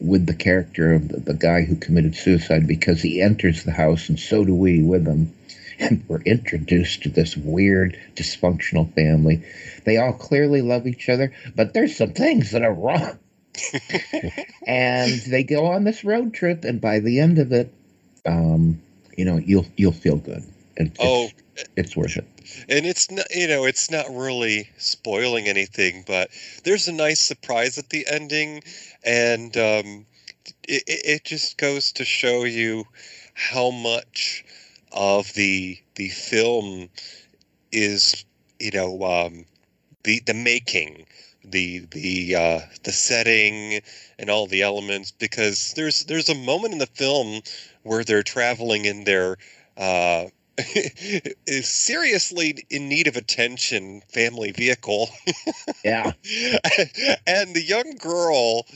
[0.00, 4.08] with the character of the, the, guy who committed suicide because he enters the house,
[4.08, 5.34] and so do we with him.
[5.78, 9.42] And we're introduced to this weird, dysfunctional family.
[9.84, 13.18] They all clearly love each other, but there's some things that are wrong.
[14.66, 17.72] and they go on this road trip, and by the end of it,
[18.24, 18.80] um,
[19.16, 20.42] you know you'll you'll feel good.
[20.76, 22.26] It's, oh, it's, it's worth it.
[22.68, 26.30] And it's not you know it's not really spoiling anything, but
[26.64, 28.62] there's a nice surprise at the ending,
[29.04, 30.06] and um,
[30.68, 32.84] it, it it just goes to show you
[33.34, 34.44] how much
[34.92, 36.88] of the the film
[37.70, 38.24] is
[38.58, 39.44] you know um,
[40.04, 41.06] the the making
[41.44, 43.80] the the uh, the setting
[44.18, 47.40] and all the elements because there's there's a moment in the film
[47.82, 49.36] where they're traveling in their
[49.76, 50.26] uh,
[51.46, 55.08] is seriously in need of attention family vehicle
[55.84, 56.12] Yeah.
[57.26, 58.66] and the young girl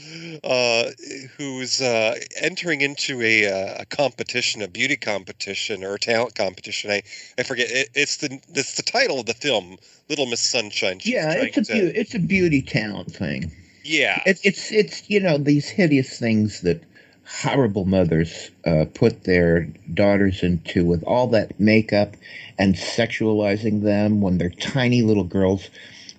[0.42, 0.90] uh,
[1.36, 6.90] who's uh, entering into a, uh, a competition, a beauty competition or a talent competition.
[6.90, 7.02] I,
[7.38, 7.68] I forget.
[7.70, 9.76] It, it's the it's the title of the film,
[10.08, 10.98] Little Miss Sunshine.
[10.98, 13.52] She's yeah, it's a to- beau- it's a beauty talent thing.
[13.84, 14.22] yeah.
[14.26, 16.82] It, it's it's you know these hideous things that
[17.28, 22.16] horrible mothers uh, put their daughters into with all that makeup
[22.58, 25.68] and sexualizing them when they're tiny little girls.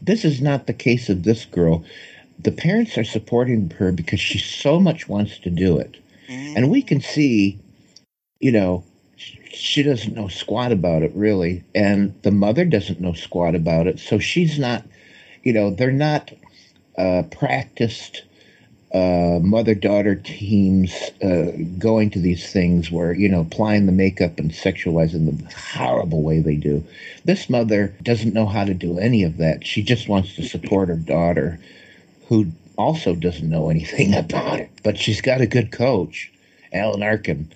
[0.02, 1.84] This is not the case of this girl.
[2.40, 5.98] The parents are supporting her because she so much wants to do it,
[6.58, 7.58] and we can see,
[8.40, 8.84] you know,
[9.16, 14.00] she doesn't know squat about it really, and the mother doesn't know squat about it.
[14.00, 14.86] So she's not,
[15.44, 16.32] you know, they're not
[16.98, 18.24] uh, practiced
[18.94, 24.40] uh, mother daughter teams uh, going to these things where, you know, applying the makeup
[24.40, 26.84] and sexualizing the horrible way they do.
[27.26, 29.66] This mother doesn't know how to do any of that.
[29.66, 31.60] She just wants to support her daughter,
[32.30, 34.70] who also doesn't know anything about it.
[34.84, 36.32] But she's got a good coach,
[36.72, 37.52] Alan Arkin,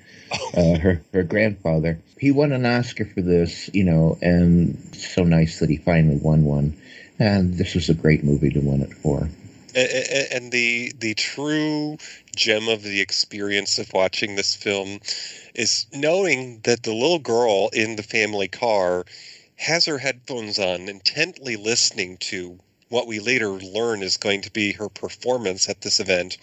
[0.55, 1.97] uh, her, her grandfather.
[2.19, 6.43] He won an Oscar for this, you know, and so nice that he finally won
[6.43, 6.77] one.
[7.19, 9.29] And this was a great movie to win it for.
[9.75, 11.97] And the the true
[12.35, 14.99] gem of the experience of watching this film
[15.55, 19.05] is knowing that the little girl in the family car
[19.57, 22.59] has her headphones on intently listening to
[22.89, 26.37] what we later learn is going to be her performance at this event.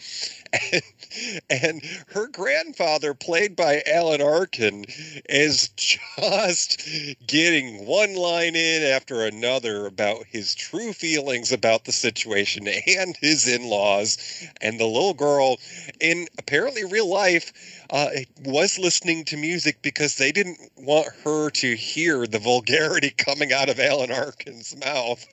[0.72, 0.82] and,
[1.50, 4.84] and her grandfather played by alan arkin
[5.28, 6.88] is just
[7.26, 13.48] getting one line in after another about his true feelings about the situation and his
[13.48, 14.18] in-laws.
[14.60, 15.58] And the little girl
[16.00, 17.52] in apparently real life
[17.90, 18.08] uh,
[18.44, 23.68] was listening to music because they didn't want her to hear the vulgarity coming out
[23.68, 25.26] of alan arkin's mouth.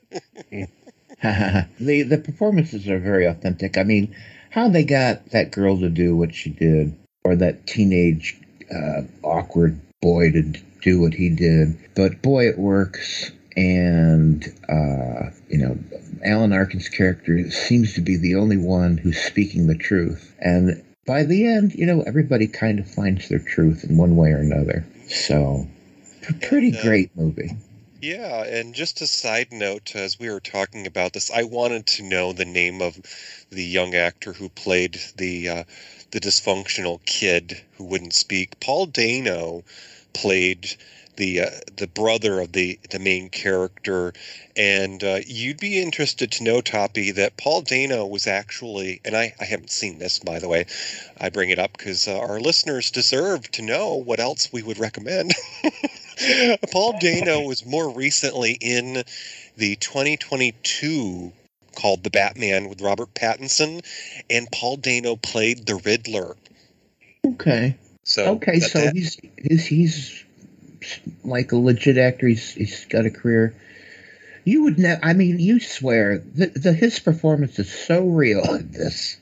[1.79, 3.77] The the performances are very authentic.
[3.77, 4.13] I mean,
[4.55, 8.39] how they got that girl to do what she did, or that teenage
[8.73, 10.41] uh, awkward boy to
[10.81, 13.31] do what he did, but boy, it works.
[13.57, 15.77] And uh, you know,
[16.25, 21.23] Alan Arkin's character seems to be the only one who's speaking the truth, and by
[21.23, 24.85] the end, you know, everybody kind of finds their truth in one way or another.
[25.07, 25.67] So,
[26.41, 27.51] pretty great movie.
[28.07, 32.03] Yeah, and just a side note, as we were talking about this, I wanted to
[32.03, 33.01] know the name of
[33.49, 35.63] the young actor who played the uh,
[36.11, 38.59] the dysfunctional kid who wouldn't speak.
[38.59, 39.63] Paul Dano
[40.13, 40.75] played
[41.15, 44.13] the uh, the brother of the the main character,
[44.55, 49.33] and uh, you'd be interested to know, Toppie, that Paul Dano was actually, and I
[49.39, 50.67] I haven't seen this by the way,
[51.19, 54.77] I bring it up because uh, our listeners deserve to know what else we would
[54.77, 55.33] recommend.
[56.71, 59.03] Paul Dano was more recently in
[59.57, 61.31] the 2022
[61.75, 63.85] called The Batman with Robert Pattinson,
[64.29, 66.35] and Paul Dano played the Riddler.
[67.25, 67.75] Okay.
[68.03, 70.23] So okay, so that- he's he's he's
[71.23, 72.27] like a legit actor.
[72.27, 73.55] He's he's got a career.
[74.43, 78.71] You would ne- I mean, you swear the, the his performance is so real in
[78.71, 79.17] this.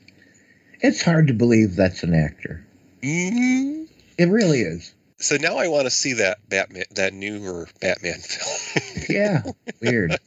[0.80, 2.64] It's hard to believe that's an actor.
[3.02, 3.88] Mhm.
[4.18, 4.92] It really is.
[5.24, 9.06] So now I want to see that Batman, that newer Batman film.
[9.08, 9.42] Yeah,
[9.80, 10.18] weird.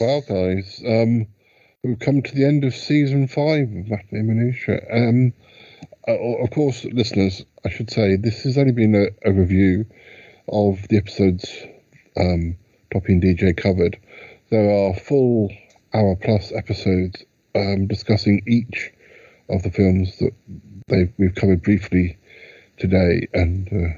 [0.00, 1.28] Well, guys, um,
[1.84, 4.80] we've come to the end of season five of Batman Minutia.
[4.92, 5.32] Um,
[6.08, 9.86] uh, of course, listeners, I should say this has only been a, a review
[10.48, 11.48] of the episodes
[12.16, 12.56] um,
[12.92, 14.00] Toppie and DJ covered.
[14.50, 15.52] There are full
[15.94, 17.22] hour plus episodes
[17.54, 18.90] um, discussing each
[19.48, 20.34] of the films that
[20.88, 22.16] they've we've covered briefly
[22.82, 23.96] today, and uh,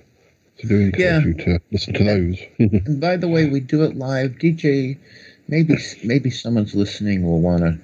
[0.60, 1.20] so do encourage Yeah.
[1.24, 2.38] you to listen to those.
[2.86, 4.32] And by the way, we do it live.
[4.38, 4.98] DJ,
[5.48, 7.78] maybe maybe someone's listening will want to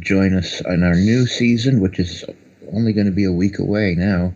[0.00, 2.24] join us on our new season, which is
[2.72, 4.32] only going to be a week away now.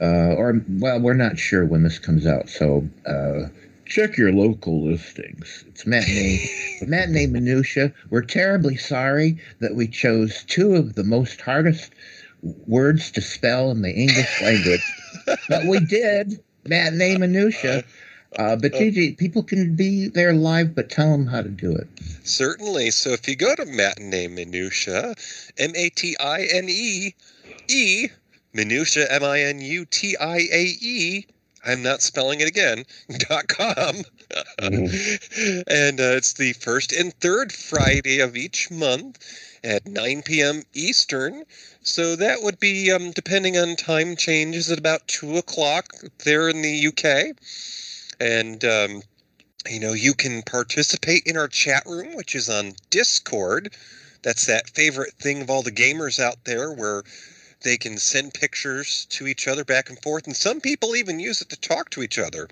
[0.00, 3.48] Uh, or well, we're not sure when this comes out, so uh,
[3.86, 5.64] check your local listings.
[5.68, 6.48] It's matinee
[6.86, 7.92] matinee minutiae.
[8.10, 11.92] We're terribly sorry that we chose two of the most hardest
[12.42, 14.82] words to spell in the English language,
[15.48, 17.84] but we did matinee minutiae.
[18.38, 21.88] Uh, but DJ, people can be there live, but tell them how to do it.
[22.22, 22.92] Certainly.
[22.92, 25.16] So if you go to Matinee Minutiae,
[25.58, 27.14] M A T I N E
[27.66, 28.08] E
[28.52, 31.26] Minutiae, M I N U T I A E.
[31.66, 32.84] I'm not spelling it again.
[33.28, 33.96] dot com,
[34.60, 39.18] and uh, it's the first and third Friday of each month
[39.62, 40.62] at 9 p.m.
[40.72, 41.44] Eastern.
[41.82, 45.94] So that would be, um, depending on time changes, at about two o'clock
[46.24, 47.34] there in the UK,
[48.20, 49.02] and um,
[49.68, 53.74] you know you can participate in our chat room, which is on Discord.
[54.22, 57.02] That's that favorite thing of all the gamers out there, where
[57.62, 61.40] they can send pictures to each other back and forth, and some people even use
[61.40, 62.46] it to talk to each other.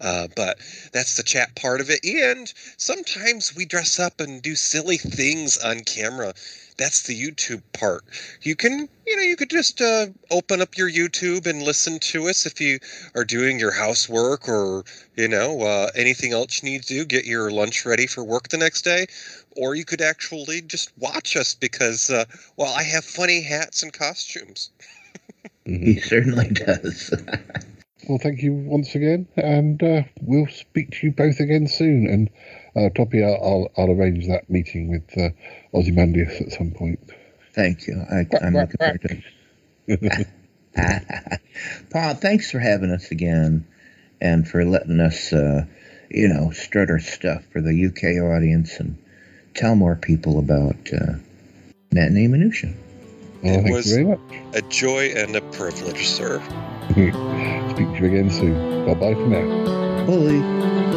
[0.00, 0.58] Uh, but
[0.92, 2.04] that's the chat part of it.
[2.04, 6.34] And sometimes we dress up and do silly things on camera.
[6.78, 8.04] That's the YouTube part.
[8.42, 12.28] You can, you know, you could just uh, open up your YouTube and listen to
[12.28, 12.78] us if you
[13.14, 14.84] are doing your housework or,
[15.16, 17.04] you know, uh, anything else you need to do.
[17.06, 19.06] Get your lunch ready for work the next day.
[19.56, 22.26] Or you could actually just watch us because, uh,
[22.58, 24.70] well, I have funny hats and costumes.
[25.64, 27.12] He certainly does.
[28.08, 32.06] Well, thank you once again, and uh, we'll speak to you both again soon.
[32.06, 32.30] And
[32.76, 35.30] uh, Toppie, I'll, I'll, arrange that meeting with uh,
[35.76, 37.00] Ozymandias at some point.
[37.52, 38.00] Thank you.
[38.08, 39.22] I, I'm looking forward to
[39.88, 40.28] it.
[41.90, 43.66] Paul, thanks for having us again
[44.20, 45.64] and for letting us, uh,
[46.08, 49.02] you know, strut our stuff for the UK audience and
[49.54, 51.14] tell more people about uh,
[51.92, 52.74] Matinee Minutiae.
[53.46, 54.20] Well, thank was you very much.
[54.54, 56.40] a joy and a privilege, sir.
[56.90, 58.86] Speak to you again soon.
[58.86, 60.06] Bye bye for now.
[60.06, 60.95] Bye.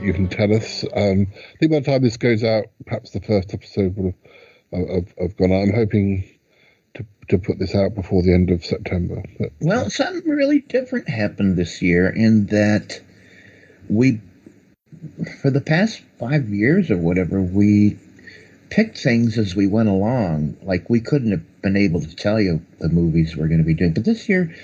[0.00, 0.84] That you can tell us?
[0.94, 4.14] Um, I think by the time this goes out, perhaps the first episode will
[4.72, 5.62] have, have, have gone out.
[5.62, 6.28] I'm hoping
[6.94, 9.22] to, to put this out before the end of September.
[9.38, 13.00] But Well, something really different happened this year in that
[13.88, 14.20] we,
[15.40, 17.98] for the past five years or whatever, we
[18.70, 20.56] picked things as we went along.
[20.62, 23.74] Like we couldn't have been able to tell you the movies we're going to be
[23.74, 24.54] doing, but this year,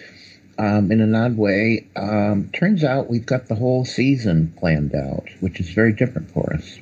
[0.59, 5.29] um, in an odd way, um, turns out we've got the whole season planned out,
[5.41, 6.79] which is very different for us.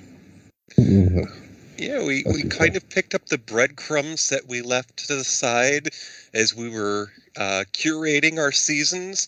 [1.76, 5.88] Yeah, we, we kind of picked up the breadcrumbs that we left to the side
[6.32, 9.26] as we were uh, curating our seasons.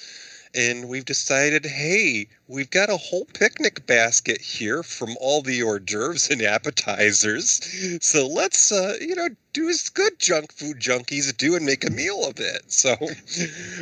[0.57, 5.81] And we've decided, hey, we've got a whole picnic basket here from all the hors
[5.81, 7.60] d'oeuvres and appetizers.
[8.01, 11.91] So let's, uh, you know, do as good junk food junkies do and make a
[11.91, 12.62] meal of it.
[12.68, 12.97] So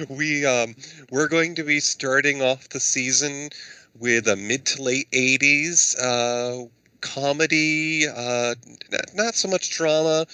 [0.08, 0.74] we um,
[1.10, 3.50] we're going to be starting off the season
[3.98, 6.68] with a mid to late 80s uh,
[7.00, 8.54] comedy, uh,
[9.14, 10.26] not, so much drama,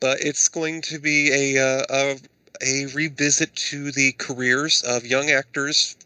[0.00, 2.16] but it's going to be a, uh, a
[2.60, 5.96] a revisit to the careers of young actors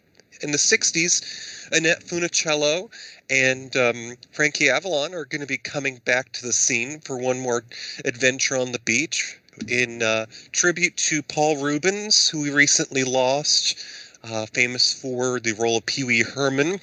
[0.41, 1.71] in the 60s.
[1.73, 2.91] Annette Funicello
[3.31, 7.41] and um, Frankie Avalon are going to be coming back to the scene for one
[7.41, 7.65] more
[8.05, 13.79] adventure on the beach in uh, tribute to Paul Reubens, who we recently lost,
[14.25, 16.81] uh, famous for the role of Pee Wee Herman.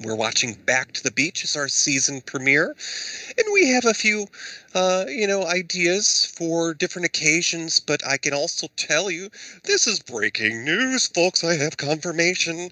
[0.00, 2.74] We're watching Back to the Beach as our season premiere,
[3.38, 4.26] and we have a few,
[4.74, 7.78] uh, you know, ideas for different occasions.
[7.78, 9.30] But I can also tell you,
[9.62, 11.44] this is breaking news, folks.
[11.44, 12.70] I have confirmation.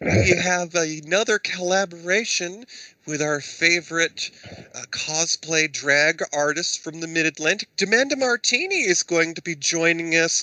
[0.00, 2.64] We have another collaboration
[3.06, 4.30] with our favorite
[4.74, 7.68] uh, cosplay drag artist from the Mid Atlantic.
[7.76, 10.42] Demanda Martini is going to be joining us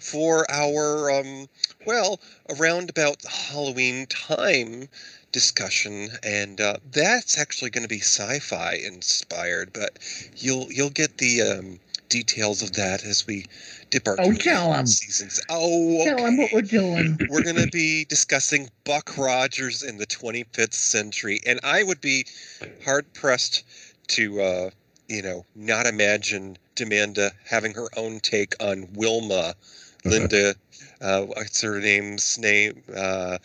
[0.00, 1.48] for our, um,
[1.86, 4.88] well, around about Halloween time
[5.32, 9.98] discussion and uh, that's actually going to be sci-fi inspired but
[10.36, 13.44] you'll you'll get the um, details of that as we
[13.90, 14.86] dip our Oh, toe tell into 'em.
[14.86, 17.18] seasons oh Tell 'em what we're doing.
[17.30, 22.24] we're going to be discussing buck rogers in the 25th century and i would be
[22.84, 23.64] hard pressed
[24.08, 24.70] to uh,
[25.08, 29.54] you know not imagine demanda having her own take on wilma
[30.04, 30.54] linda
[31.00, 32.82] uh, what's her name's name?
[32.94, 33.38] Uh,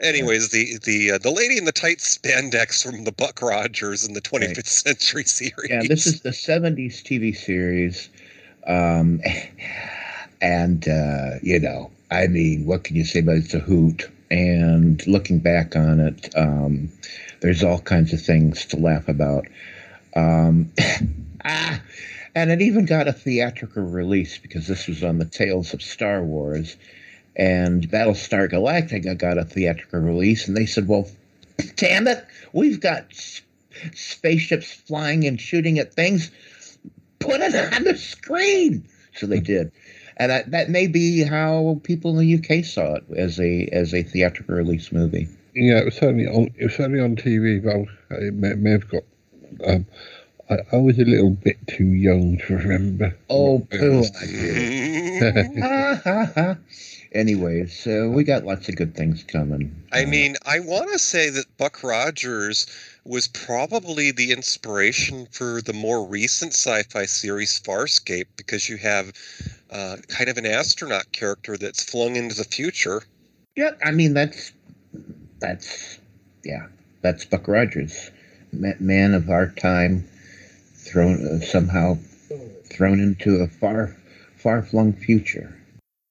[0.00, 4.14] anyways, the the uh, the lady in the tight spandex from the Buck Rogers in
[4.14, 5.70] the 25th century series.
[5.70, 8.08] Yeah, this is the 70s TV series.
[8.66, 9.20] Um,
[10.40, 13.44] and, uh, you know, I mean, what can you say about it?
[13.44, 14.10] It's a hoot.
[14.30, 16.90] and looking back on it, um,
[17.40, 19.46] there's all kinds of things to laugh about.
[20.14, 20.72] Um,
[21.44, 21.80] ah,
[22.34, 26.22] and it even got a theatrical release because this was on the tails of Star
[26.22, 26.76] Wars.
[27.40, 31.08] And Battlestar Galactica got a theatrical release, and they said, well,
[31.76, 33.06] damn it, we've got
[33.94, 36.30] spaceships flying and shooting at things.
[37.18, 38.86] Put it on the screen.
[39.14, 39.72] So they did.
[40.18, 43.94] And that, that may be how people in the UK saw it as a as
[43.94, 45.26] a theatrical release movie.
[45.54, 46.50] Yeah, it was certainly on.
[46.58, 49.04] It was certainly on TV, but it may, may have got.
[49.66, 49.86] Um,
[50.50, 53.16] I, I was a little bit too young to remember.
[53.30, 54.04] Oh, poo!
[57.12, 59.74] Anyways, so we got lots of good things coming.
[59.92, 62.68] I mean, I want to say that Buck Rogers
[63.04, 69.12] was probably the inspiration for the more recent sci-fi series Farscape because you have
[69.70, 73.02] uh, kind of an astronaut character that's flung into the future.
[73.56, 74.52] Yeah, I mean that's
[75.40, 75.98] that's
[76.44, 76.66] yeah,
[77.02, 78.10] that's Buck Rogers,
[78.52, 80.08] man of our time,
[80.74, 81.98] thrown uh, somehow
[82.66, 83.96] thrown into a far
[84.36, 85.59] far flung future.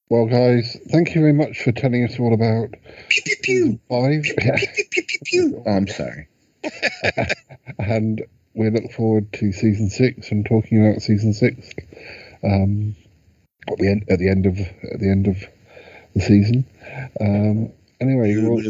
[0.09, 2.73] Well, guys, thank you very much for telling us all about
[3.11, 4.25] season five.
[5.67, 6.27] Oh, I'm sorry.
[7.79, 11.69] and we look forward to season six and talking about season six
[12.43, 12.95] um,
[13.69, 15.37] at the end at the end of at the end of
[16.15, 16.65] the season.
[17.21, 17.71] Um,
[18.01, 18.61] anyway, well,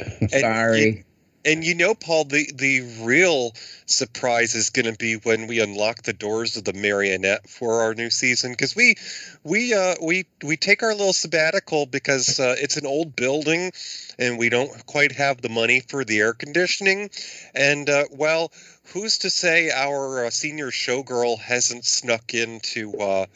[0.28, 1.04] sorry.
[1.44, 3.52] And you know, Paul, the, the real
[3.86, 7.94] surprise is going to be when we unlock the doors of the marionette for our
[7.94, 8.96] new season because we
[9.44, 13.70] we uh, we we take our little sabbatical because uh, it's an old building
[14.18, 17.10] and we don't quite have the money for the air conditioning.
[17.54, 18.52] And uh, well,
[18.92, 23.26] who's to say our uh, senior showgirl hasn't snuck into uh,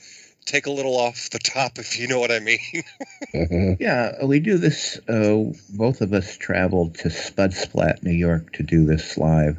[0.45, 3.77] take a little off the top, if you know what I mean?
[3.81, 4.99] yeah, we do this.
[5.09, 9.59] Uh, both of us traveled to Spud Splat, New York, to do this live,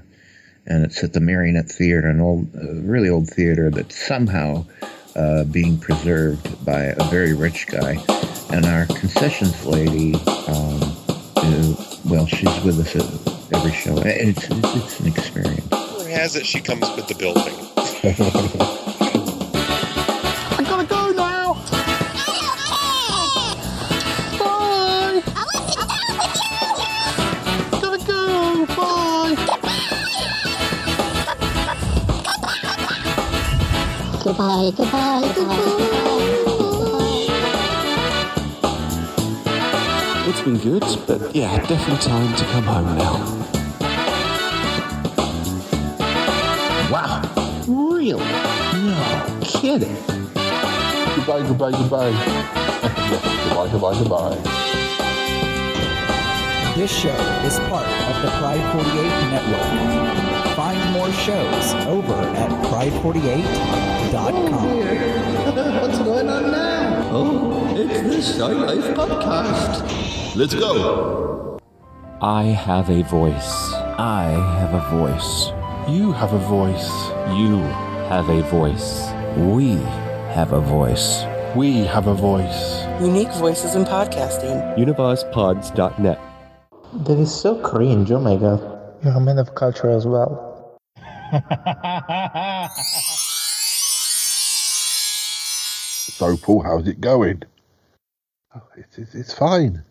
[0.66, 4.66] and it's at the Marionette Theater, an old, uh, really old theater that's somehow
[5.16, 7.98] uh, being preserved by a very rich guy.
[8.52, 10.16] And our concessions lady,
[10.48, 10.96] um,
[12.06, 13.98] well, she's with us at every show.
[13.98, 15.72] It's it's, it's an experience.
[15.72, 18.90] Rumor has it she comes with the building.
[34.36, 35.58] Goodbye, goodbye, goodbye.
[40.28, 43.14] It's been good, but yeah, definitely time to come home now.
[46.92, 47.22] Wow.
[47.68, 48.26] Really?
[48.26, 49.96] No kidding.
[51.14, 52.12] Goodbye, goodbye, goodbye.
[53.12, 54.38] goodbye, goodbye, goodbye.
[56.76, 58.94] This show is part of the Pride 48
[59.30, 60.56] network.
[60.56, 63.93] Find more shows over at pride48.com.
[64.14, 67.10] What's going on now?
[67.12, 70.36] Oh, it's the Shy Life Podcast.
[70.36, 71.58] Let's go.
[72.22, 73.74] I have a voice.
[73.98, 74.26] I
[74.60, 75.52] have a voice.
[75.90, 76.92] You have a voice.
[77.36, 77.58] You
[78.08, 79.10] have a voice.
[79.36, 79.78] We
[80.36, 81.24] have a voice.
[81.56, 82.86] We have a voice.
[83.02, 84.78] Unique voices in podcasting.
[84.78, 86.20] UniversePods.net.
[87.08, 88.62] That is so cringe, oh my god.
[89.04, 90.52] You're a man of culture as well.
[96.16, 97.42] So, Paul, how's it going?
[98.56, 99.84] Oh, it's, it's, it's fine.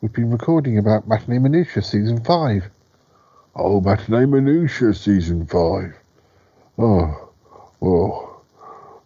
[0.00, 2.64] We've been recording about Matinee Minutiae season five.
[3.54, 5.94] Oh, Matinee Minutiae season five.
[6.76, 7.30] Oh,
[7.78, 8.44] well,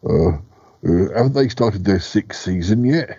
[0.08, 0.28] uh,
[0.88, 3.18] uh, haven't they started their sixth season yet?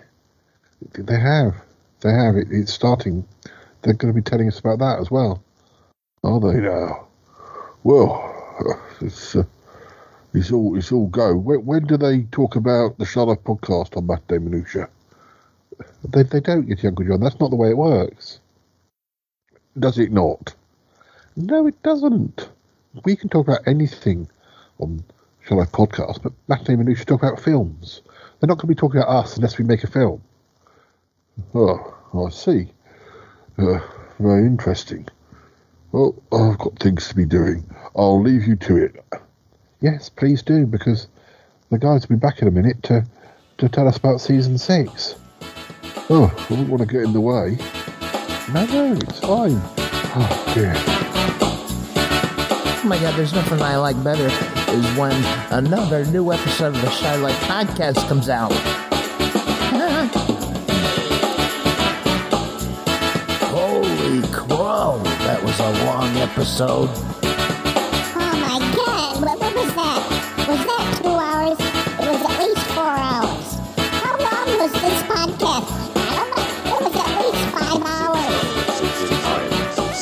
[0.94, 1.54] They have.
[2.00, 2.36] They have.
[2.36, 3.24] It, it's starting.
[3.82, 5.40] They're going to be telling us about that as well.
[6.24, 7.06] Are they now?
[7.84, 9.44] Well, it's uh,
[10.34, 11.36] it's all it's all go.
[11.36, 14.88] When, when do they talk about the Shut podcast on Matinee Minutiae?
[16.04, 17.20] They they don't get Uncle John.
[17.20, 18.40] That's not the way it works.
[19.78, 20.54] Does it not?
[21.36, 22.48] No, it doesn't.
[23.04, 24.28] We can talk about anything
[24.78, 25.04] on
[25.50, 28.02] I podcast, but Matinee Minutiae talk about films.
[28.40, 30.22] They're not going to be talking about us unless we make a film.
[31.54, 32.68] Oh, I see.
[33.58, 33.80] Uh,
[34.18, 35.06] very interesting.
[35.92, 37.64] Well, I've got things to be doing.
[37.94, 39.04] I'll leave you to it.
[39.84, 41.08] Yes, please do, because
[41.70, 43.04] the guys will be back in a minute to,
[43.58, 45.14] to tell us about season six.
[46.08, 47.58] Oh, I wouldn't want to get in the way.
[48.54, 49.60] No, no, it's fine.
[50.16, 50.72] Oh, dear.
[51.84, 54.24] Oh my God, there's nothing I like better
[54.72, 55.22] is when
[55.52, 58.52] another new episode of the Shy Life Podcast comes out.
[63.50, 67.13] Holy crow, that was a long episode.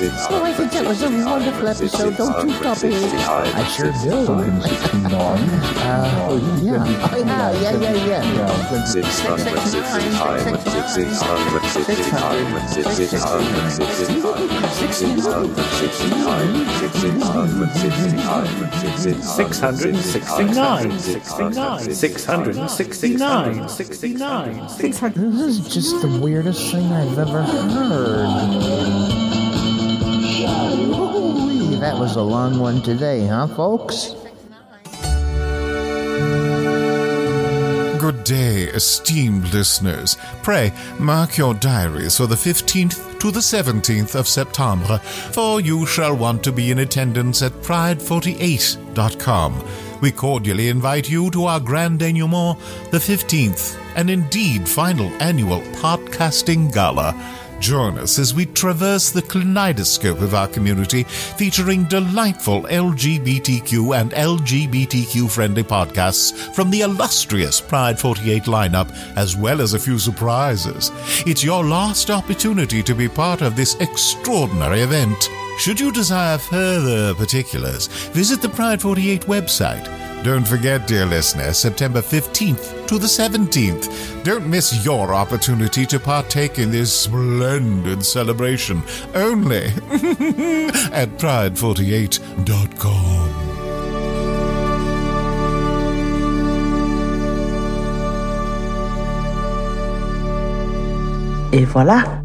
[0.04, 2.16] Oh, I think that was a wonderful episode.
[2.16, 2.94] Don't you, Dobby?
[2.94, 4.10] I sure do.
[5.14, 6.82] Oh, yeah.
[7.12, 8.82] Oh, yeah, yeah, yeah, yeah.
[8.82, 9.20] Six
[19.60, 24.66] hundred and sixty-nine, sixty-nine, six hundred and sixty-nine, sixty-nine.
[24.76, 29.21] This is just the weirdest thing I've ever heard.
[30.44, 34.14] That was a long one today, huh, folks?
[37.98, 40.16] Good day, esteemed listeners.
[40.42, 46.16] Pray mark your diaries for the 15th to the 17th of September, for you shall
[46.16, 49.64] want to be in attendance at pride48.com.
[50.00, 52.58] We cordially invite you to our grand denouement,
[52.90, 57.14] the 15th, and indeed final annual podcasting gala.
[57.62, 65.30] Join us as we traverse the kaleidoscope of our community, featuring delightful LGBTQ and LGBTQ
[65.30, 70.90] friendly podcasts from the illustrious Pride 48 lineup, as well as a few surprises.
[71.24, 75.30] It's your last opportunity to be part of this extraordinary event.
[75.58, 80.11] Should you desire further particulars, visit the Pride 48 website.
[80.22, 84.22] Don't forget, dear listener, September 15th to the 17th.
[84.22, 88.80] Don't miss your opportunity to partake in this splendid celebration
[89.16, 89.64] only
[90.92, 93.52] at pride48.com.
[101.52, 102.21] Et voilà,